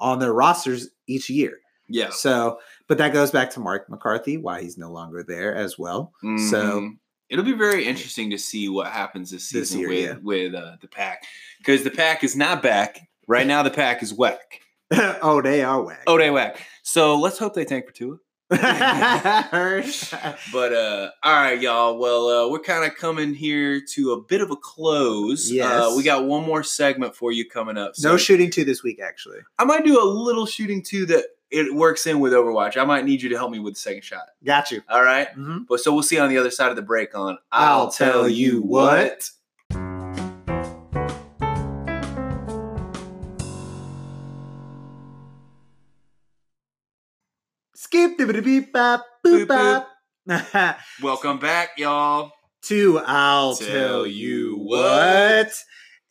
on 0.00 0.18
their 0.18 0.32
rosters 0.32 0.88
each 1.06 1.30
year. 1.30 1.58
Yeah. 1.88 2.10
So, 2.10 2.58
but 2.88 2.98
that 2.98 3.12
goes 3.12 3.30
back 3.30 3.50
to 3.52 3.60
Mark 3.60 3.88
McCarthy, 3.88 4.36
why 4.36 4.60
he's 4.62 4.76
no 4.78 4.90
longer 4.90 5.22
there 5.26 5.54
as 5.54 5.78
well. 5.78 6.12
So 6.22 6.26
Mhm. 6.80 6.98
it'll 7.30 7.44
be 7.44 7.52
very 7.52 7.84
interesting 7.86 8.30
to 8.30 8.38
see 8.38 8.68
what 8.68 8.88
happens 8.88 9.30
this 9.30 9.50
This 9.50 9.68
season 9.70 9.80
year, 9.80 9.88
with 9.88 10.00
yeah. 10.04 10.14
with 10.22 10.54
uh, 10.54 10.76
the 10.80 10.88
pack 10.88 11.24
because 11.58 11.82
the 11.84 11.90
pack 11.90 12.22
is 12.24 12.36
not 12.36 12.62
back 12.62 13.00
right 13.26 13.46
now. 13.46 13.62
The 13.62 13.70
pack 13.70 14.02
is 14.02 14.12
whack. 14.12 14.60
oh, 15.22 15.40
they 15.42 15.62
are 15.62 15.82
whack. 15.82 16.02
Oh, 16.06 16.18
they 16.18 16.30
whack. 16.30 16.60
So 16.82 17.18
let's 17.18 17.38
hope 17.38 17.54
they 17.54 17.64
tank 17.64 17.86
for 17.86 17.92
Tua. 17.92 18.16
But 20.52 20.72
uh, 20.74 21.10
all 21.22 21.32
right, 21.32 21.60
y'all. 21.60 21.98
Well, 21.98 22.28
uh, 22.28 22.48
we're 22.50 22.58
kind 22.60 22.84
of 22.90 22.96
coming 22.98 23.32
here 23.34 23.80
to 23.94 24.12
a 24.12 24.20
bit 24.20 24.40
of 24.42 24.50
a 24.50 24.56
close. 24.56 25.50
Uh, 25.50 25.54
Yes. 25.54 25.96
we 25.96 26.02
got 26.02 26.24
one 26.26 26.44
more 26.44 26.62
segment 26.62 27.16
for 27.16 27.32
you 27.32 27.48
coming 27.48 27.78
up. 27.78 27.92
no 28.02 28.16
shooting 28.16 28.50
two 28.50 28.64
this 28.64 28.82
week, 28.82 29.00
actually. 29.02 29.38
I 29.58 29.64
might 29.64 29.84
do 29.84 30.02
a 30.02 30.04
little 30.04 30.44
shooting 30.46 30.82
two 30.82 31.06
that 31.06 31.24
it 31.52 31.74
works 31.74 32.06
in 32.06 32.18
with 32.20 32.32
Overwatch. 32.32 32.76
I 32.76 32.84
might 32.84 33.04
need 33.04 33.20
you 33.22 33.28
to 33.28 33.36
help 33.36 33.50
me 33.50 33.58
with 33.58 33.74
the 33.74 33.80
second 33.80 34.02
shot. 34.04 34.24
Got 34.44 34.70
you. 34.70 34.82
All 34.88 35.02
right. 35.02 35.28
Mhm. 35.36 35.66
But 35.68 35.80
so 35.80 35.92
we'll 35.92 36.02
see 36.02 36.18
on 36.18 36.28
the 36.30 36.38
other 36.38 36.50
side 36.50 36.70
of 36.70 36.76
the 36.76 36.82
break 36.82 37.14
on 37.14 37.38
I'll 37.52 37.90
tell 37.90 38.28
you 38.28 38.62
what. 38.62 39.28
Skip 47.74 48.18
the 48.18 48.42
beep 48.42 48.72
bop 48.72 49.04
boop 49.24 49.48
bop. 49.48 49.88
Welcome 51.02 51.38
back, 51.38 51.70
y'all. 51.78 52.32
to 52.64 53.00
I'll 53.04 53.56
Tell 53.56 53.66
tell, 53.68 54.06
you 54.06 54.28
you 54.50 54.56
what. 54.56 55.46
what. 55.46 55.52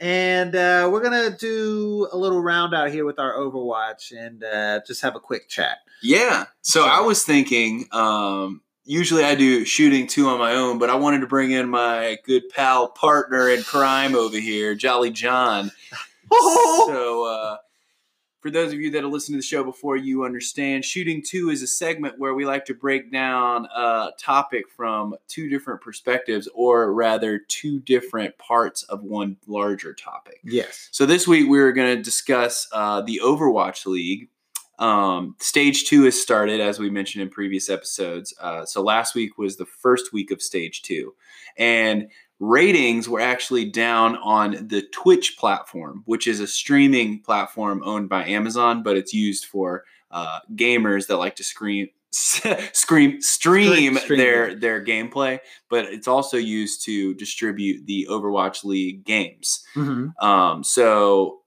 And 0.02 0.56
uh, 0.56 0.90
we're 0.92 1.04
gonna 1.04 1.30
do 1.30 2.08
a 2.12 2.18
little 2.18 2.42
round 2.42 2.74
out 2.74 2.90
here 2.90 3.06
with 3.06 3.20
our 3.20 3.34
Overwatch 3.36 4.12
and 4.18 4.44
uh, 4.44 4.80
just 4.86 5.02
have 5.04 5.16
a 5.16 5.20
quick 5.20 5.48
chat. 5.48 5.78
Yeah. 6.02 6.46
So 6.64 6.82
So- 6.82 6.88
I 6.88 7.02
was 7.02 7.24
thinking, 7.24 7.86
um, 7.92 8.62
usually 8.84 9.24
I 9.24 9.36
do 9.36 9.64
shooting 9.64 10.08
two 10.08 10.28
on 10.28 10.40
my 10.40 10.54
own, 10.56 10.80
but 10.80 10.90
I 10.90 10.96
wanted 10.96 11.20
to 11.22 11.28
bring 11.28 11.52
in 11.52 11.70
my 11.70 12.18
good 12.26 12.50
pal, 12.50 12.88
partner 12.90 13.48
in 13.48 13.62
crime 13.62 14.16
over 14.16 14.38
here, 14.38 14.74
Jolly 14.76 15.12
John. 15.12 15.72
So, 16.34 17.26
uh, 17.26 17.58
for 18.42 18.50
those 18.50 18.74
of 18.74 18.80
you 18.82 18.90
that 18.92 19.04
have 19.04 19.12
listened 19.12 19.36
to 19.36 19.38
the 19.38 19.44
show 19.44 19.64
before, 19.64 19.96
you 19.96 20.26
understand 20.26 20.84
shooting 20.84 21.22
two 21.22 21.52
is 21.52 21.62
a 21.62 21.68
segment 21.68 22.18
where 22.18 22.34
we 22.34 22.44
like 22.44 22.66
to 22.66 22.74
break 22.74 23.12
down 23.12 23.68
a 23.76 24.10
topic 24.20 24.66
from 24.68 25.16
two 25.28 25.48
different 25.48 25.80
perspectives, 25.80 26.50
or 26.56 26.92
rather, 26.92 27.40
two 27.48 27.80
different 27.82 28.36
parts 28.40 28.82
of 28.84 29.04
one 29.04 29.38
larger 29.48 29.94
topic. 29.94 30.40
Yes. 30.44 30.90
So 30.92 31.06
this 31.06 31.28
week 31.28 31.48
we 31.48 31.60
are 31.60 31.72
going 31.72 31.96
to 31.96 32.02
discuss 32.02 32.68
uh, 32.74 33.02
the 33.02 33.22
Overwatch 33.24 33.86
League. 33.86 34.30
Um, 34.80 35.36
stage 35.40 35.86
two 35.86 36.06
has 36.06 36.20
started, 36.20 36.60
as 36.60 36.80
we 36.80 36.90
mentioned 36.90 37.22
in 37.22 37.30
previous 37.30 37.70
episodes. 37.70 38.34
Uh, 38.42 38.66
so 38.66 38.82
last 38.82 39.14
week 39.14 39.38
was 39.38 39.58
the 39.58 39.68
first 39.68 40.12
week 40.12 40.32
of 40.32 40.42
stage 40.42 40.82
two, 40.82 41.14
and 41.58 42.08
ratings 42.42 43.08
were 43.08 43.22
actually 43.22 43.64
down 43.66 44.18
on 44.18 44.68
the 44.68 44.82
Twitch 44.92 45.38
platform, 45.38 46.02
which 46.06 46.28
is 46.28 46.40
a 46.42 46.48
streaming 46.48 47.22
platform 47.22 47.82
owned 47.86 48.10
by 48.10 48.26
Amazon, 48.26 48.84
but 48.84 48.98
it's 48.98 49.14
used 49.14 49.46
for 49.46 49.86
uh, 50.10 50.40
gamers 50.56 51.06
that 51.08 51.16
like 51.18 51.36
to 51.38 51.44
scream 51.44 51.88
scream 52.12 53.22
stream 53.22 53.96
stream 53.96 54.20
their 54.20 54.54
their 54.54 54.84
gameplay 54.84 55.40
but 55.70 55.86
it's 55.86 56.10
also 56.10 56.36
used 56.36 56.84
to 56.84 57.14
distribute 57.14 57.86
the 57.86 58.06
overwatch 58.12 58.66
league 58.66 59.06
games 59.06 59.64
Mhm. 59.78 60.12
um, 60.22 60.62
so, 60.62 61.40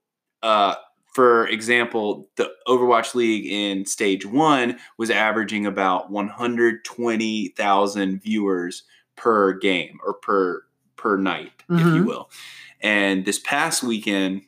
uh, 0.42 0.76
for 1.12 1.47
example, 1.49 2.30
the 2.36 2.51
Overwatch 2.66 3.14
League 3.14 3.45
in 3.47 3.84
stage 3.86 4.24
one 4.26 4.78
was 4.99 5.11
averaging 5.11 5.64
about 5.66 6.11
120,000 6.11 8.20
viewers 8.22 8.82
per 9.16 9.53
game 9.59 9.99
or 10.05 10.14
per 10.14 10.64
per 11.05 11.19
night, 11.19 11.53
if 11.69 11.81
you 11.81 11.87
Mhm. 12.03 12.07
will. 12.07 12.31
And 12.81 13.27
this 13.27 13.39
past 13.39 13.83
weekend, 13.83 14.43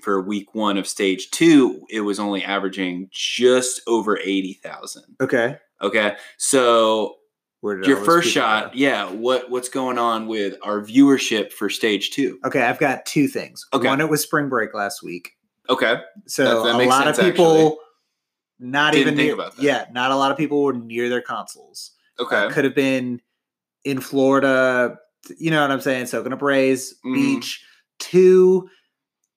for 0.00 0.20
week 0.22 0.54
one 0.54 0.78
of 0.78 0.86
stage 0.88 1.30
two, 1.30 1.84
it 1.90 2.00
was 2.00 2.18
only 2.18 2.42
averaging 2.42 3.08
just 3.12 3.82
over 3.86 4.18
80,000. 4.18 5.04
Okay. 5.20 5.58
Okay, 5.82 6.16
so 6.38 7.16
Where 7.60 7.76
did 7.76 7.86
your 7.86 7.98
first 7.98 8.30
shot, 8.30 8.72
go? 8.72 8.78
yeah. 8.78 9.10
What 9.10 9.50
what's 9.50 9.68
going 9.68 9.98
on 9.98 10.26
with 10.26 10.56
our 10.62 10.80
viewership 10.80 11.52
for 11.52 11.68
stage 11.68 12.10
two? 12.12 12.38
Okay, 12.46 12.62
I've 12.62 12.78
got 12.78 13.04
two 13.04 13.28
things. 13.28 13.66
Okay. 13.74 13.86
One, 13.88 14.00
it 14.00 14.08
was 14.08 14.22
spring 14.22 14.48
break 14.48 14.72
last 14.72 15.02
week. 15.02 15.32
Okay, 15.68 15.96
So 16.26 16.44
That- 16.44 16.64
that 16.64 16.74
a 16.76 16.78
makes 16.78 16.90
lot 16.90 17.08
of 17.08 17.18
people 17.18 17.56
actually. 17.56 17.76
not 18.60 18.92
Didn't 18.92 19.00
even 19.08 19.16
think 19.16 19.26
near, 19.26 19.34
about 19.34 19.56
that. 19.56 19.62
yeah, 19.62 19.84
not 19.92 20.10
a 20.10 20.16
lot 20.16 20.30
of 20.30 20.38
people 20.38 20.62
were 20.62 20.72
near 20.72 21.10
their 21.10 21.22
consoles. 21.22 21.90
okay. 22.18 22.36
Uh, 22.36 22.50
could 22.50 22.64
have 22.64 22.74
been 22.74 23.20
in 23.84 24.00
Florida, 24.00 24.96
you 25.38 25.50
know 25.50 25.60
what 25.62 25.70
I'm 25.70 25.80
saying, 25.80 26.06
soaking 26.06 26.32
up 26.32 26.42
rays, 26.42 26.94
Mhm. 27.04 27.14
beach. 27.14 27.64
Two, 27.98 28.68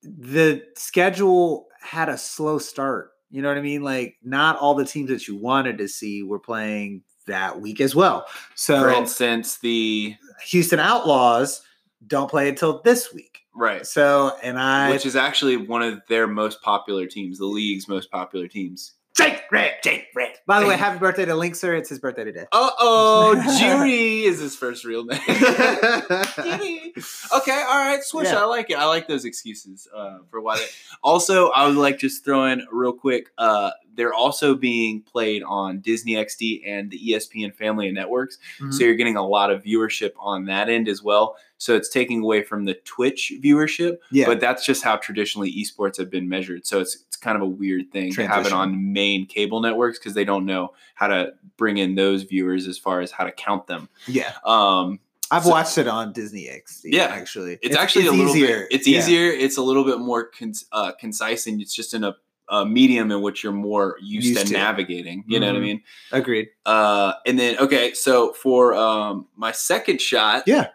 the 0.03 0.63
schedule 0.75 1.67
had 1.81 2.09
a 2.09 2.17
slow 2.17 2.57
start. 2.59 3.11
You 3.29 3.41
know 3.41 3.49
what 3.49 3.57
I 3.57 3.61
mean? 3.61 3.81
Like 3.83 4.15
not 4.23 4.57
all 4.57 4.73
the 4.75 4.85
teams 4.85 5.09
that 5.09 5.27
you 5.27 5.35
wanted 5.37 5.77
to 5.79 5.87
see 5.87 6.23
were 6.23 6.39
playing 6.39 7.03
that 7.27 7.59
week 7.59 7.81
as 7.81 7.93
well. 7.93 8.25
So 8.55 8.79
for 8.79 8.89
instance, 8.89 9.57
the 9.57 10.15
Houston 10.45 10.79
Outlaws 10.79 11.61
don't 12.05 12.29
play 12.29 12.47
until 12.47 12.81
this 12.83 13.13
week. 13.13 13.39
right, 13.53 13.85
So 13.85 14.37
and 14.43 14.57
I 14.59 14.91
which 14.91 15.05
is 15.05 15.15
actually 15.15 15.57
one 15.57 15.81
of 15.81 15.99
their 16.07 16.27
most 16.27 16.61
popular 16.61 17.05
teams, 17.07 17.37
the 17.39 17.45
league's 17.45 17.87
most 17.87 18.09
popular 18.11 18.47
teams. 18.47 18.93
Jake 19.17 19.41
Red, 19.51 19.75
Jake 19.83 20.07
Red. 20.15 20.33
By 20.45 20.59
the 20.59 20.67
way, 20.67 20.77
happy 20.77 20.99
birthday 20.99 21.25
to 21.25 21.31
Linkser. 21.33 21.77
It's 21.77 21.89
his 21.89 21.97
birthday 21.99 22.23
today. 22.23 22.45
Uh 22.51 22.69
oh, 22.79 23.57
Jury 23.59 24.23
is 24.23 24.39
his 24.39 24.55
first 24.55 24.85
real 24.85 25.05
name. 25.05 25.19
Jury. 25.27 26.93
okay, 27.35 27.63
all 27.67 27.77
right, 27.77 27.99
switch. 28.03 28.27
Yeah. 28.27 28.41
I 28.41 28.45
like 28.45 28.69
it. 28.69 28.77
I 28.77 28.85
like 28.85 29.07
those 29.07 29.25
excuses 29.25 29.87
uh, 29.95 30.19
for 30.29 30.39
why. 30.41 30.57
They, 30.57 30.65
also, 31.03 31.49
I 31.49 31.65
would 31.67 31.75
like 31.75 31.97
just 31.97 32.23
throw 32.23 32.45
in 32.45 32.65
real 32.71 32.93
quick. 32.93 33.29
Uh, 33.37 33.71
they're 33.95 34.13
also 34.13 34.53
being 34.53 35.01
played 35.01 35.41
on 35.43 35.79
Disney 35.79 36.13
XD 36.13 36.61
and 36.67 36.91
the 36.91 36.99
ESPN 36.99 37.55
family 37.55 37.87
of 37.87 37.95
networks. 37.95 38.37
Mhm. 38.61 38.71
So 38.73 38.83
you're 38.83 38.95
getting 38.95 39.17
a 39.17 39.25
lot 39.27 39.49
of 39.51 39.63
viewership 39.63 40.11
on 40.19 40.45
that 40.45 40.69
end 40.69 40.87
as 40.87 41.01
well. 41.01 41.35
So 41.59 41.75
it's 41.75 41.89
taking 41.89 42.21
away 42.21 42.43
from 42.43 42.65
the 42.65 42.75
Twitch 42.85 43.33
viewership, 43.43 43.97
yeah, 44.11 44.25
but 44.27 44.39
that's 44.39 44.65
just 44.65 44.83
how 44.83 44.95
traditionally 44.97 45.51
esports 45.53 45.97
have 45.97 46.09
been 46.09 46.29
measured. 46.29 46.65
So 46.67 46.79
it's 46.79 46.95
it's 47.07 47.15
kind 47.17 47.35
of 47.35 47.41
a 47.41 47.47
weird 47.47 47.91
thing 47.91 48.13
to 48.13 48.27
have 48.27 48.45
it 48.45 48.53
on 48.53 48.93
main 48.93 49.25
cable 49.25 49.59
networks 49.59 49.97
because 49.97 50.13
they 50.13 50.25
don't 50.25 50.45
know 50.45 50.73
how 50.95 51.07
to 51.07 51.33
bring 51.57 51.77
in 51.77 51.95
those 51.95 52.23
viewers 52.23 52.67
as 52.67 52.77
far 52.77 53.01
as 53.01 53.11
how 53.11 53.23
to 53.23 53.31
count 53.31 53.65
them. 53.67 53.89
yeah. 54.07 54.33
Um, 54.45 54.99
I've 55.31 55.43
So- 55.43 55.49
watched 55.49 55.77
it 55.77 55.87
on 55.89 56.13
Disney 56.13 56.45
XD. 56.45 56.83
Yeah. 56.93 57.05
actually, 57.05 57.57
it's, 57.61 57.75
actually 57.75 58.07
a 58.07 58.11
little 58.13 58.33
bit. 58.33 58.67
It's 58.71 58.87
Yeah. 58.87 58.99
easier. 58.99 59.25
It's 59.29 59.57
a 59.57 59.61
little 59.61 59.83
bit 59.83 59.99
more 59.99 60.23
con- 60.25 60.53
uh, 60.71 60.93
concise, 60.93 61.47
and 61.47 61.59
it's 61.61 61.73
just 61.75 61.93
in 61.93 62.05
a, 62.05 62.15
a 62.49 62.65
medium 62.65 63.11
in 63.11 63.21
which 63.21 63.43
you're 63.43 63.51
more 63.51 63.97
used, 64.01 64.27
Used 64.27 64.39
to, 64.41 64.47
to. 64.47 64.53
navigating. 64.53 65.25
You 65.27 65.41
know 65.41 65.47
what 65.47 65.55
I 65.57 65.59
Mhm. 65.59 65.63
mean? 65.63 65.81
Agreed. 66.13 66.47
Uh, 66.65 67.13
and 67.25 67.37
then 67.37 67.57
okay, 67.57 67.93
so 67.93 68.31
for 68.33 68.73
um, 68.75 69.27
my 69.35 69.51
second 69.51 69.99
shot, 69.99 70.43
Yeah. 70.47 70.67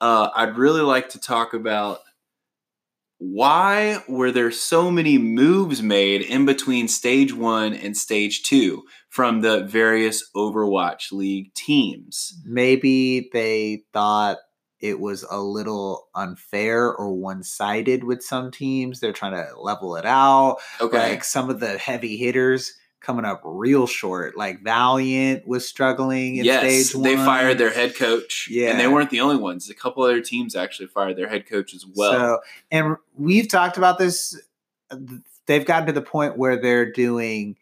Uh, 0.00 0.30
I'd 0.34 0.56
really 0.56 0.82
like 0.82 1.10
to 1.10 1.20
talk 1.20 1.54
about 1.54 2.00
why 3.18 4.02
were 4.06 4.30
there 4.30 4.52
so 4.52 4.90
many 4.90 5.18
moves 5.18 5.82
made 5.82 6.22
in 6.22 6.46
between 6.46 6.86
stage 6.86 7.34
one 7.34 7.74
and 7.74 7.96
stage 7.96 8.44
two 8.44 8.84
from 9.08 9.40
the 9.40 9.64
various 9.64 10.30
Overwatch 10.36 11.10
League 11.10 11.52
teams. 11.54 12.40
Maybe 12.44 13.28
they 13.32 13.82
thought 13.92 14.38
it 14.80 15.00
was 15.00 15.24
a 15.28 15.40
little 15.40 16.08
unfair 16.14 16.94
or 16.94 17.12
one-sided 17.12 18.04
with 18.04 18.22
some 18.22 18.52
teams. 18.52 19.00
They're 19.00 19.12
trying 19.12 19.32
to 19.32 19.60
level 19.60 19.96
it 19.96 20.06
out. 20.06 20.58
Okay, 20.80 21.10
Like 21.10 21.24
some 21.24 21.50
of 21.50 21.58
the 21.58 21.76
heavy 21.76 22.16
hitters 22.16 22.72
coming 23.00 23.24
up 23.24 23.40
real 23.44 23.86
short. 23.86 24.36
Like 24.36 24.62
Valiant 24.62 25.46
was 25.46 25.66
struggling 25.68 26.36
in 26.36 26.44
yes, 26.44 26.92
they 26.92 27.16
fired 27.16 27.58
their 27.58 27.70
head 27.70 27.96
coach. 27.96 28.48
Yeah. 28.50 28.70
and 28.70 28.80
they 28.80 28.88
weren't 28.88 29.10
the 29.10 29.20
only 29.20 29.36
ones. 29.36 29.70
A 29.70 29.74
couple 29.74 30.02
other 30.02 30.20
teams 30.20 30.56
actually 30.56 30.88
fired 30.88 31.16
their 31.16 31.28
head 31.28 31.46
coach 31.46 31.74
as 31.74 31.84
well. 31.94 32.12
So, 32.12 32.40
and 32.70 32.96
we've 33.16 33.48
talked 33.48 33.76
about 33.76 33.98
this. 33.98 34.40
They've 35.46 35.64
gotten 35.64 35.86
to 35.86 35.92
the 35.92 36.02
point 36.02 36.36
where 36.36 36.60
they're 36.60 36.90
doing 36.90 37.56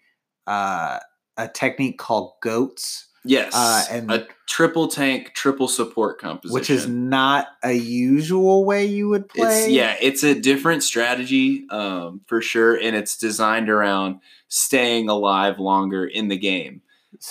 uh, 0.47 1.01
a 1.37 1.49
technique 1.49 1.99
called 1.99 2.33
goats, 2.41 3.07
yes, 3.27 3.53
uh, 3.55 3.85
and- 3.91 4.11
a 4.11 4.27
triple 4.47 4.89
tank, 4.89 5.33
triple 5.35 5.69
support 5.69 6.21
composition, 6.21 6.55
which 6.55 6.71
is 6.71 6.87
not 6.89 7.49
a 7.65 7.73
usual 7.73 8.65
way 8.65 8.87
you 8.87 9.09
would 9.09 9.29
play. 9.29 9.65
It's 9.65 9.69
yeah, 9.69 9.97
it's 10.01 10.23
a 10.23 10.35
different 10.35 10.83
strategy 10.83 11.67
um, 11.71 12.21
for 12.27 12.41
sure, 12.41 12.75
and 12.77 12.95
it's 12.97 13.17
designed 13.17 13.69
around 13.69 14.21
staying 14.49 15.09
alive 15.09 15.59
longer 15.59 16.05
in 16.07 16.29
the 16.29 16.37
game, 16.39 16.81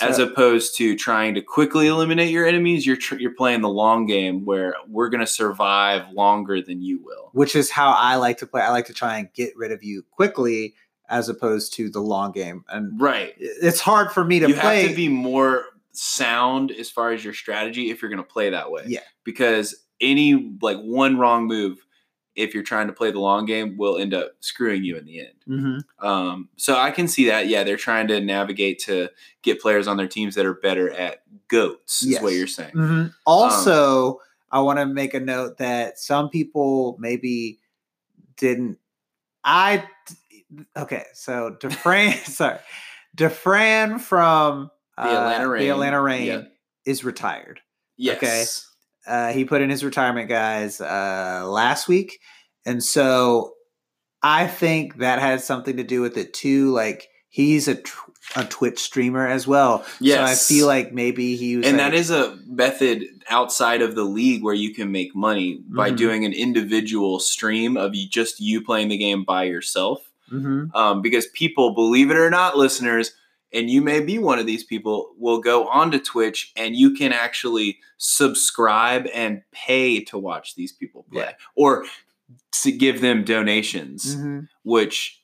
as 0.01 0.19
opposed 0.19 0.75
to 0.77 0.95
trying 0.97 1.33
to 1.35 1.41
quickly 1.41 1.87
eliminate 1.87 2.29
your 2.29 2.45
enemies. 2.45 2.85
You're 2.85 2.97
tr- 2.97 3.15
you're 3.15 3.33
playing 3.35 3.61
the 3.61 3.69
long 3.69 4.05
game 4.05 4.43
where 4.45 4.75
we're 4.89 5.09
gonna 5.09 5.25
survive 5.27 6.03
longer 6.11 6.61
than 6.61 6.81
you 6.81 6.99
will. 7.03 7.29
which 7.33 7.55
is 7.55 7.69
how 7.69 7.91
I 7.91 8.15
like 8.15 8.37
to 8.39 8.45
play. 8.47 8.61
I 8.61 8.69
like 8.71 8.85
to 8.87 8.93
try 8.93 9.17
and 9.17 9.27
get 9.33 9.55
rid 9.57 9.71
of 9.71 9.83
you 9.83 10.03
quickly, 10.11 10.73
as 11.09 11.27
opposed 11.29 11.73
to 11.73 11.89
the 11.89 11.99
long 11.99 12.31
game. 12.31 12.63
And 12.69 12.99
Right. 12.99 13.33
it's 13.37 13.79
hard 13.81 14.11
for 14.11 14.23
me 14.23 14.39
to 14.39 14.47
you 14.47 14.55
play. 14.55 14.81
have 14.83 14.89
to 14.91 14.95
be 14.95 15.07
more 15.09 15.65
sound 15.97 16.71
as 16.71 16.89
far 16.89 17.11
as 17.11 17.23
your 17.23 17.33
strategy 17.33 17.89
if 17.89 18.01
you're 18.01 18.09
going 18.11 18.23
to 18.23 18.27
play 18.29 18.49
that 18.49 18.71
way. 18.71 18.83
Yeah. 18.87 18.99
Because 19.23 19.75
any 20.01 20.55
like 20.61 20.77
one 20.79 21.17
wrong 21.17 21.45
move, 21.47 21.79
if 22.35 22.53
you're 22.53 22.63
trying 22.63 22.87
to 22.87 22.93
play 22.93 23.11
the 23.11 23.19
long 23.19 23.45
game, 23.45 23.77
will 23.77 23.97
end 23.97 24.13
up 24.13 24.31
screwing 24.41 24.83
you 24.83 24.97
in 24.97 25.05
the 25.05 25.19
end. 25.21 25.35
Mhm. 25.47 26.05
Um, 26.05 26.49
so 26.57 26.75
I 26.75 26.91
can 26.91 27.07
see 27.07 27.27
that. 27.27 27.47
Yeah, 27.47 27.63
they're 27.63 27.77
trying 27.77 28.07
to 28.09 28.19
navigate 28.19 28.79
to 28.79 29.09
get 29.41 29.61
players 29.61 29.87
on 29.87 29.95
their 29.97 30.07
teams 30.07 30.35
that 30.35 30.45
are 30.45 30.53
better 30.55 30.91
at 30.91 31.23
goats. 31.47 32.03
Is 32.03 32.19
what 32.19 32.33
you're 32.33 32.47
saying. 32.47 32.73
Mhm. 32.73 33.13
Also, 33.25 34.19
I 34.51 34.59
want 34.59 34.79
to 34.79 34.85
make 34.85 35.13
a 35.13 35.19
note 35.19 35.57
that 35.57 35.97
some 35.97 36.29
people 36.29 36.97
maybe 36.99 37.59
didn't. 38.37 38.79
I 39.43 39.85
okay. 40.75 41.05
So 41.13 41.55
Dafran, 41.59 42.13
sorry, 42.25 42.59
Dafran 43.15 43.99
from 44.01 44.71
The 44.97 45.03
Atlanta 45.03 45.47
Reign. 45.47 45.61
the 45.63 45.69
Atlanta 45.69 46.01
Reign 46.01 46.25
Yeah. 46.27 46.41
is 46.85 47.03
retired. 47.03 47.59
Yes. 47.97 48.17
Okay. 48.17 48.45
Uh, 49.07 49.31
he 49.33 49.45
put 49.45 49.61
in 49.61 49.69
his 49.69 49.83
retirement, 49.83 50.29
guys, 50.29 50.81
uh, 50.81 51.43
last 51.47 51.87
week, 51.87 52.19
and 52.65 52.83
so 52.83 53.53
I 54.23 54.47
think 54.47 54.97
that 54.97 55.19
has 55.19 55.43
something 55.45 55.77
to 55.77 55.83
do 55.83 56.01
with 56.01 56.17
it 56.17 56.33
too. 56.33 56.71
Like 56.71 57.07
he's 57.29 57.67
a 57.67 57.75
tr- 57.75 58.01
a 58.35 58.43
Twitch 58.43 58.79
streamer 58.79 59.27
as 59.27 59.45
well, 59.45 59.83
so 60.01 60.23
I 60.23 60.33
feel 60.33 60.65
like 60.65 60.91
maybe 60.91 61.35
he 61.35 61.57
was. 61.57 61.67
and 61.67 61.77
like- 61.77 61.91
that 61.91 61.93
is 61.93 62.09
a 62.09 62.39
method 62.47 63.03
outside 63.29 63.83
of 63.83 63.93
the 63.93 64.03
league 64.03 64.41
where 64.43 64.55
you 64.55 64.73
can 64.73 64.91
make 64.91 65.15
money 65.15 65.59
by 65.67 65.91
Mhm. 65.91 65.97
doing 65.97 66.25
an 66.25 66.33
individual 66.33 67.19
stream 67.19 67.77
of 67.77 67.93
you, 67.93 68.07
just 68.09 68.39
you 68.39 68.61
playing 68.63 68.87
the 68.87 68.97
game 68.97 69.23
by 69.23 69.43
yourself. 69.43 70.01
Mhm. 70.33 70.73
um, 70.73 71.03
because 71.03 71.27
people, 71.27 71.75
believe 71.75 72.09
it 72.09 72.17
or 72.17 72.31
not, 72.31 72.57
listeners, 72.57 73.11
and 73.55 73.69
you 73.69 73.81
may 73.81 74.01
be 74.01 74.19
one 74.19 74.37
of 74.37 74.45
these 74.45 74.63
people, 74.63 75.15
will 75.17 75.39
go 75.39 75.67
onto 75.67 75.97
Twitch 75.97 76.51
and 76.55 76.75
you 76.75 76.91
can 76.91 77.11
actually 77.13 77.79
subscribe 77.97 79.07
and 79.13 79.41
pay 79.51 80.03
to 80.03 80.17
watch 80.17 80.55
these 80.55 80.71
people 80.73 81.05
play 81.11 81.21
Yeah. 81.23 81.33
or 81.55 81.85
to 82.63 82.71
give 82.71 83.01
them 83.01 83.23
donations, 83.23 84.15
Mhm. 84.15 84.49
which 84.63 85.21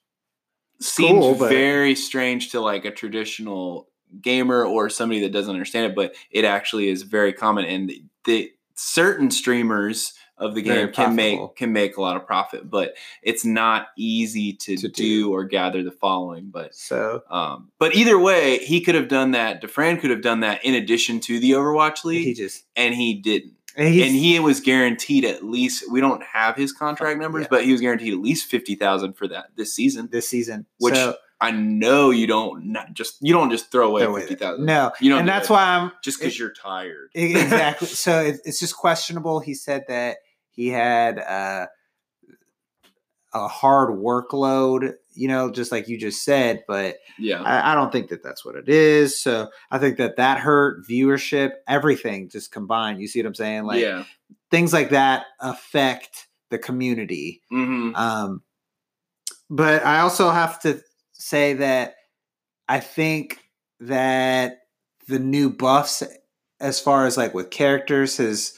seems 0.80 1.20
cool, 1.20 1.36
but- 1.36 1.50
very 1.50 1.94
strange 1.94 2.52
to 2.52 2.62
like 2.62 2.86
a 2.86 2.92
traditional 2.92 3.90
gamer 4.22 4.66
or 4.66 4.90
somebody 4.90 5.22
that 5.22 5.32
doesn't 5.32 5.54
understand 5.54 5.92
it, 5.92 5.96
but 5.96 6.16
it 6.32 6.46
actually 6.46 6.90
is 6.90 7.04
very 7.04 7.34
common. 7.34 7.66
And 7.66 7.92
the 8.26 8.52
certain 8.76 9.30
streamers 9.32 10.14
of 10.42 10.56
the 10.56 10.62
game 10.62 10.92
can 10.92 11.16
make 11.16 11.40
can 11.56 11.72
make 11.72 11.96
a 11.98 12.02
lot 12.02 12.18
of 12.18 12.26
profit, 12.26 12.70
but 12.70 12.96
it's 13.24 13.46
not 13.46 13.88
easy 13.98 14.54
to, 14.54 14.76
To 14.78 14.88
do, 14.90 14.92
do. 15.24 15.32
or 15.34 15.46
gather 15.46 15.84
the 15.84 15.92
following. 15.92 16.50
But 16.52 16.76
So 16.76 17.24
um, 17.30 17.70
but 17.80 17.96
either 17.96 18.20
way, 18.20 18.58
he 18.58 18.82
could 18.82 18.96
have 18.96 19.08
done 19.08 19.32
that. 19.32 19.62
Dafran 19.62 20.00
could 20.02 20.10
have 20.10 20.22
done 20.22 20.42
that 20.42 20.66
in 20.66 20.74
addition 20.74 21.20
to 21.22 21.40
the 21.40 21.52
Overwatch 21.52 22.04
League, 22.04 22.26
he 22.26 22.34
just 22.34 22.66
and 22.76 22.94
he 22.94 23.14
didn't. 23.14 23.54
and, 23.78 23.88
and 23.88 24.16
he 24.16 24.38
was 24.40 24.60
guaranteed 24.60 25.24
at 25.24 25.44
least. 25.46 25.90
We 25.92 26.02
don't 26.02 26.24
have 26.24 26.56
his 26.58 26.74
contract 26.74 27.20
numbers, 27.22 27.44
Yeah. 27.44 27.48
but 27.52 27.64
he 27.64 27.72
was 27.72 27.80
guaranteed 27.80 28.14
at 28.14 28.20
least 28.20 28.50
fifty 28.50 28.76
thousand 28.76 29.14
for 29.14 29.28
that 29.30 29.56
this 29.56 29.74
season. 29.74 30.10
this 30.12 30.28
season, 30.28 30.66
Which 30.80 30.96
so 30.96 31.16
I 31.40 31.50
know 31.52 32.12
you 32.12 32.28
don't 32.28 32.66
not 32.68 32.94
just 32.94 33.18
you 33.22 33.34
don't 33.34 33.50
just 33.50 33.72
throw 33.72 33.96
away 33.96 34.22
fifty 34.22 34.36
thousand. 34.36 34.66
No, 34.66 34.92
you 35.00 35.10
don't. 35.10 35.20
and 35.22 35.28
that's 35.30 35.48
that 35.48 35.54
why 35.54 35.64
I'm 35.64 35.92
just 36.04 36.20
because 36.20 36.38
you're 36.38 36.52
tired. 36.54 37.10
Exactly. 37.16 37.88
so 38.06 38.20
it, 38.22 38.42
it's 38.46 38.60
just 38.60 38.76
questionable. 38.76 39.40
He 39.40 39.54
said 39.56 39.86
that 39.88 40.18
he 40.52 40.68
had 40.68 41.20
uh, 41.20 41.68
a 43.34 43.48
hard 43.48 43.98
workload, 43.98 44.94
you 45.14 45.28
know, 45.28 45.50
just 45.52 45.72
like 45.72 45.88
you 45.88 45.98
just 45.98 46.24
said, 46.24 46.64
but 46.68 46.98
yeah. 47.18 47.42
I, 47.42 47.72
I 47.72 47.76
don't 47.76 47.92
think 47.92 48.10
that 48.10 48.24
that's 48.24 48.46
what 48.46 48.56
it 48.56 48.68
is. 48.68 49.22
So 49.22 49.50
I 49.72 49.80
think 49.80 49.98
that 49.98 50.18
that 50.18 50.40
hurt 50.40 50.86
viewership, 50.88 51.52
everything 51.68 52.30
just 52.30 52.52
combined. 52.52 53.02
You 53.02 53.08
see 53.08 53.20
what 53.20 53.28
I'm 53.28 53.36
saying? 53.36 53.64
Like 53.64 53.82
yeah. 53.82 54.04
things 54.50 54.74
like 54.74 54.90
that 54.90 55.26
affect 55.40 56.28
the 56.50 56.58
community. 56.58 57.42
hmm 57.50 57.92
Um, 57.96 58.44
but 59.50 59.86
I 59.86 60.00
also 60.00 60.30
have 60.30 60.62
to 60.62 60.82
say 61.14 61.54
that 61.56 61.96
I 62.68 62.80
think 62.80 63.40
that 63.82 64.60
the 65.08 65.20
new 65.20 65.50
buffs, 65.50 66.04
as 66.60 66.80
far 66.80 67.06
as 67.06 67.18
like 67.18 67.34
with 67.34 67.50
characters, 67.50 68.18
has 68.18 68.54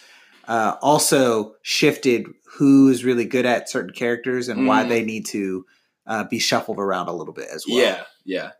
uh, 0.48 0.76
also 0.82 1.56
shifted 1.62 2.28
who 2.58 2.90
is 2.90 3.04
really 3.04 3.26
good 3.26 3.46
at 3.46 3.70
certain 3.70 3.94
characters 3.94 4.48
and 4.50 4.68
why 4.68 4.84
Mm. 4.84 4.90
they 4.90 5.04
need 5.04 5.26
to 5.28 5.66
uh, 6.06 6.24
be 6.26 6.38
shuffled 6.40 6.80
around 6.80 7.08
a 7.08 7.14
little 7.14 7.34
bit 7.34 7.48
as 7.54 7.66
well. 7.68 7.78
Yeah. 7.80 8.04
Yeah. 8.26 8.52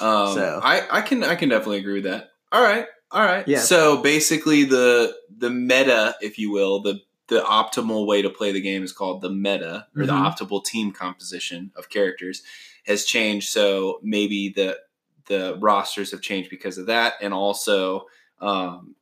Um, 0.00 0.34
So- 0.34 0.60
I 0.62 0.98
I 0.98 1.00
can 1.02 1.22
I 1.22 1.34
can 1.36 1.48
definitely 1.48 1.78
agree 1.78 1.94
with 1.94 2.04
that. 2.04 2.30
All 2.50 2.62
right. 2.62 2.86
All 3.10 3.22
right. 3.22 3.46
Yeah. 3.46 3.60
So 3.60 3.98
basically, 4.02 4.64
the 4.64 5.14
the 5.36 5.50
meta, 5.50 6.16
if 6.20 6.38
you 6.38 6.50
will, 6.50 6.80
the 6.82 7.00
the 7.28 7.40
optimal 7.40 8.06
way 8.06 8.20
to 8.22 8.28
play 8.30 8.52
the 8.52 8.60
game 8.60 8.82
is 8.82 8.92
called 8.92 9.22
the 9.22 9.30
meta 9.30 9.86
or 9.96 10.04
the 10.06 10.12
Mhm. 10.12 10.26
optimal 10.34 10.64
team 10.64 10.92
composition 10.92 11.70
of 11.76 11.88
characters 11.88 12.42
has 12.84 13.04
changed. 13.04 13.48
So 13.50 14.00
maybe 14.02 14.48
the 14.54 14.78
the 15.26 15.56
rosters 15.60 16.10
have 16.10 16.20
changed 16.20 16.50
because 16.50 16.78
of 16.78 16.86
that, 16.86 17.14
and 17.20 17.32
also 17.32 18.06
um, 18.40 18.96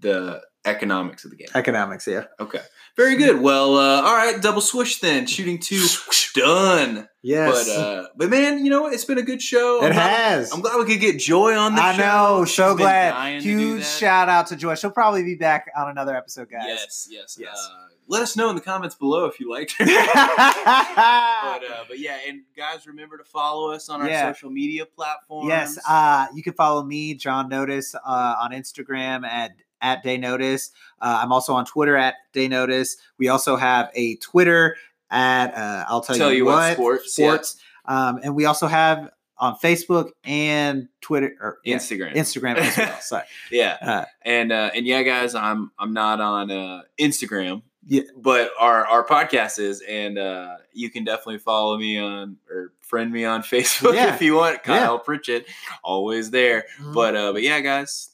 the 0.00 0.40
economics 0.64 1.24
of 1.24 1.30
the 1.30 1.36
game. 1.36 1.48
Economics, 1.54 2.06
yeah. 2.06 2.24
Okay, 2.38 2.60
very 2.96 3.16
good. 3.16 3.40
Well, 3.40 3.76
uh, 3.76 4.02
all 4.02 4.14
right, 4.16 4.40
double 4.42 4.60
swoosh 4.60 4.98
then. 5.00 5.26
Shooting 5.26 5.58
two, 5.58 5.84
done. 6.34 7.08
Yes. 7.22 7.68
But 7.68 7.76
uh, 7.76 8.06
but 8.16 8.30
man, 8.30 8.64
you 8.64 8.70
know 8.70 8.82
what? 8.82 8.92
It's 8.94 9.04
been 9.04 9.18
a 9.18 9.22
good 9.22 9.42
show. 9.42 9.82
it 9.82 9.86
I'm 9.88 9.92
glad- 9.92 10.10
has. 10.20 10.52
I'm 10.52 10.60
glad 10.60 10.78
we 10.78 10.86
could 10.86 11.00
get 11.00 11.18
Joy 11.18 11.54
on 11.56 11.74
the 11.74 11.92
show. 11.94 12.02
I 12.02 12.06
know. 12.38 12.44
So 12.44 12.68
been 12.70 12.76
glad. 12.78 13.10
dying 13.10 13.42
to 13.42 13.46
do 13.46 13.58
Huge 13.74 13.84
shout 13.84 14.28
out 14.28 14.46
to 14.48 14.56
Joy. 14.56 14.74
She'll 14.74 14.90
probably 14.90 15.22
be 15.22 15.34
back 15.34 15.70
on 15.76 15.88
another 15.90 16.16
episode, 16.16 16.50
guys. 16.50 16.64
Yes, 16.66 17.08
yes, 17.10 17.36
Yes. 17.40 17.68
Uh, 17.70 17.86
let 18.08 18.22
us 18.22 18.36
know 18.36 18.48
in 18.50 18.56
the 18.56 18.60
comments 18.62 18.96
below 18.96 19.26
if 19.26 19.38
you 19.38 19.48
liked 19.50 19.72
her. 19.78 19.84
but, 19.84 19.94
uh, 19.94 21.84
but 21.88 21.98
yeah, 21.98 22.18
and 22.26 22.42
guys, 22.56 22.86
remember 22.86 23.16
to 23.18 23.24
follow 23.24 23.70
us 23.70 23.88
on 23.88 24.00
our 24.00 24.08
Yeah. 24.08 24.32
social 24.32 24.50
media 24.50 24.84
platforms. 24.86 25.48
Yes, 25.48 25.78
uh, 25.88 26.26
you 26.34 26.42
can 26.42 26.54
follow 26.54 26.82
me, 26.82 27.14
John 27.14 27.48
Notice, 27.48 27.94
uh, 27.94 28.00
on 28.40 28.50
Instagram 28.52 29.24
at 29.26 29.52
at 29.80 30.02
Day 30.02 30.16
Notice. 30.16 30.70
Uh, 31.00 31.20
I'm 31.22 31.32
also 31.32 31.54
on 31.54 31.64
Twitter 31.64 31.96
at 31.96 32.14
Day 32.32 32.48
Notice. 32.48 32.96
We 33.18 33.28
also 33.28 33.56
have 33.56 33.90
a 33.94 34.16
Twitter 34.16 34.76
at 35.10 35.54
uh, 35.56 35.84
I'll 35.88 36.00
tell, 36.02 36.16
Tell 36.16 36.30
you, 36.30 36.38
you 36.38 36.44
what, 36.44 36.54
what 36.54 36.72
sports, 37.02 37.12
sports. 37.14 37.56
Um, 37.86 38.20
and 38.22 38.34
we 38.36 38.44
also 38.44 38.66
have 38.66 39.10
on 39.38 39.56
Facebook 39.56 40.10
and 40.22 40.88
Twitter 41.00 41.34
or 41.40 41.58
yeah, 41.64 41.76
Instagram. 41.76 42.14
Instagram 42.14 42.56
as 42.56 42.76
well. 42.76 42.96
Sorry. 43.00 43.24
yeah, 43.50 43.76
Uh, 43.80 44.04
and 44.22 44.52
uh, 44.52 44.70
and 44.74 44.86
yeah, 44.86 45.02
guys, 45.02 45.34
I'm 45.34 45.70
I'm 45.78 45.92
not 45.94 46.20
on 46.20 46.50
uh, 46.50 46.82
Instagram. 47.00 47.62
Yeah. 47.86 48.02
but 48.16 48.50
our 48.58 48.86
our 48.86 49.04
podcast 49.06 49.58
is, 49.58 49.80
and 49.80 50.18
uh, 50.18 50.56
you 50.74 50.90
can 50.90 51.02
definitely 51.04 51.38
follow 51.38 51.78
me 51.78 51.98
on 51.98 52.36
or 52.50 52.72
friend 52.82 53.10
me 53.10 53.24
on 53.24 53.40
Facebook 53.42 53.94
Yeah. 53.94 54.14
if 54.14 54.20
you 54.20 54.34
want. 54.34 54.56
Yeah. 54.66 54.78
Kyle 54.80 54.98
Pritchett, 54.98 55.46
always 55.82 56.30
there. 56.30 56.66
But 56.92 57.16
uh, 57.16 57.32
but 57.32 57.42
yeah, 57.42 57.58
guys, 57.60 58.10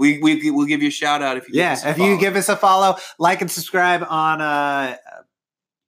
we 0.00 0.18
we 0.18 0.50
we'll 0.50 0.66
give 0.66 0.82
you 0.82 0.88
a 0.88 0.92
shout 0.92 1.22
out 1.22 1.36
if 1.36 1.48
you. 1.48 1.54
yeah, 1.54 1.74
give 1.74 1.78
us 1.78 1.84
a 1.84 1.90
if 1.90 1.98
you 1.98 2.04
follow. 2.04 2.18
give 2.18 2.36
us 2.36 2.48
a 2.48 2.56
follow, 2.56 2.96
like 3.18 3.40
and 3.40 3.50
subscribe 3.50 4.04
on 4.08 4.40
uh, 4.40 4.96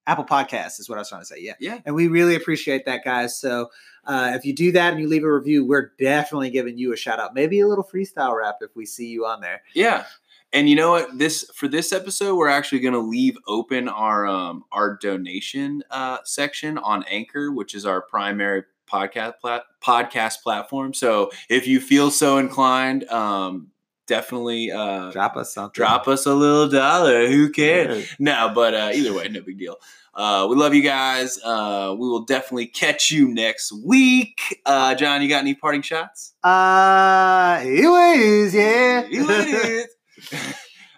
Apple 0.06 0.24
Podcasts 0.24 0.80
is 0.80 0.88
what 0.88 0.98
I 0.98 1.00
was 1.00 1.08
trying 1.08 1.22
to 1.22 1.26
say. 1.26 1.36
Yeah. 1.40 1.54
Yeah. 1.60 1.78
And 1.86 1.94
we 1.94 2.08
really 2.08 2.34
appreciate 2.34 2.84
that, 2.86 3.04
guys. 3.04 3.38
So 3.38 3.70
uh, 4.04 4.32
if 4.34 4.44
you 4.44 4.54
do 4.54 4.72
that 4.72 4.92
and 4.92 5.00
you 5.00 5.08
leave 5.08 5.24
a 5.24 5.32
review, 5.32 5.64
we're 5.64 5.92
definitely 5.98 6.50
giving 6.50 6.76
you 6.76 6.92
a 6.92 6.96
shout 6.96 7.20
out. 7.20 7.34
Maybe 7.34 7.60
a 7.60 7.68
little 7.68 7.84
freestyle 7.84 8.36
rap 8.36 8.56
if 8.60 8.70
we 8.74 8.84
see 8.84 9.06
you 9.06 9.26
on 9.26 9.40
there. 9.40 9.62
Yeah. 9.74 10.04
And 10.52 10.68
you 10.68 10.76
know 10.76 10.90
what? 10.90 11.16
This 11.18 11.50
for 11.54 11.66
this 11.66 11.92
episode, 11.92 12.36
we're 12.36 12.48
actually 12.48 12.80
going 12.80 12.94
to 12.94 13.00
leave 13.00 13.38
open 13.46 13.88
our 13.88 14.26
um 14.26 14.64
our 14.70 14.98
donation 15.00 15.82
uh 15.90 16.18
section 16.24 16.76
on 16.78 17.04
Anchor, 17.04 17.52
which 17.52 17.74
is 17.74 17.86
our 17.86 18.02
primary 18.02 18.64
podcast 18.90 19.34
plat- 19.40 19.62
podcast 19.82 20.42
platform. 20.42 20.92
So 20.92 21.30
if 21.48 21.66
you 21.66 21.80
feel 21.80 22.10
so 22.10 22.36
inclined, 22.38 23.04
um 23.08 23.68
definitely 24.06 24.70
uh 24.70 25.10
Drop 25.12 25.36
us 25.36 25.54
something. 25.54 25.72
drop 25.74 26.08
us 26.08 26.26
a 26.26 26.34
little 26.34 26.68
dollar. 26.68 27.26
Who 27.28 27.50
cares? 27.50 28.08
Yeah. 28.10 28.16
No, 28.18 28.52
but 28.54 28.74
uh, 28.74 28.90
either 28.94 29.12
way, 29.14 29.28
no 29.28 29.40
big 29.42 29.58
deal. 29.58 29.76
Uh, 30.14 30.46
we 30.50 30.56
love 30.56 30.74
you 30.74 30.82
guys. 30.82 31.38
Uh, 31.42 31.94
we 31.98 32.06
will 32.06 32.24
definitely 32.26 32.66
catch 32.66 33.10
you 33.10 33.28
next 33.32 33.72
week. 33.72 34.60
Uh, 34.66 34.94
John, 34.94 35.22
you 35.22 35.28
got 35.28 35.38
any 35.40 35.54
parting 35.54 35.80
shots? 35.80 36.34
Uh, 36.44 37.58
anyways, 37.62 38.54
yeah. 38.54 39.06
You 39.06 39.26
it 39.30 39.88
is. 40.30 40.54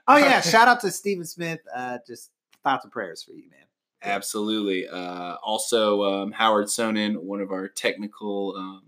oh 0.09 0.16
yeah, 0.16 0.40
shout 0.40 0.66
out 0.66 0.80
to 0.80 0.90
Stephen 0.90 1.24
Smith. 1.24 1.61
Uh, 1.74 1.98
just 2.07 2.30
thoughts 2.64 2.84
and 2.84 2.92
prayers 2.92 3.22
for 3.22 3.32
you, 3.34 3.44
man. 3.50 3.61
Absolutely. 4.02 4.88
Uh, 4.88 5.36
also, 5.44 6.02
um, 6.02 6.32
Howard 6.32 6.66
Sonnen, 6.66 7.16
one 7.18 7.40
of 7.40 7.52
our 7.52 7.68
technical 7.68 8.55
um, 8.57 8.82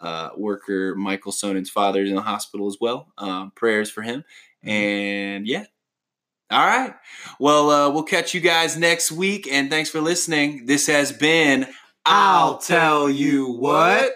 uh, 0.00 0.30
worker, 0.36 0.94
Michael 0.94 1.32
Sonen's 1.32 1.70
father, 1.70 2.02
is 2.02 2.10
in 2.10 2.16
the 2.16 2.22
hospital 2.22 2.66
as 2.66 2.76
well. 2.80 3.12
Um, 3.18 3.52
prayers 3.52 3.90
for 3.90 4.02
him. 4.02 4.24
And 4.62 5.46
yeah. 5.46 5.64
All 6.50 6.66
right. 6.66 6.94
Well, 7.38 7.70
uh, 7.70 7.90
we'll 7.90 8.02
catch 8.02 8.34
you 8.34 8.40
guys 8.40 8.76
next 8.76 9.12
week. 9.12 9.46
And 9.50 9.70
thanks 9.70 9.88
for 9.88 10.00
listening. 10.00 10.66
This 10.66 10.86
has 10.88 11.12
been 11.12 11.68
I'll 12.06 12.58
tell 12.58 13.10
you. 13.10 13.52
What? 13.52 14.14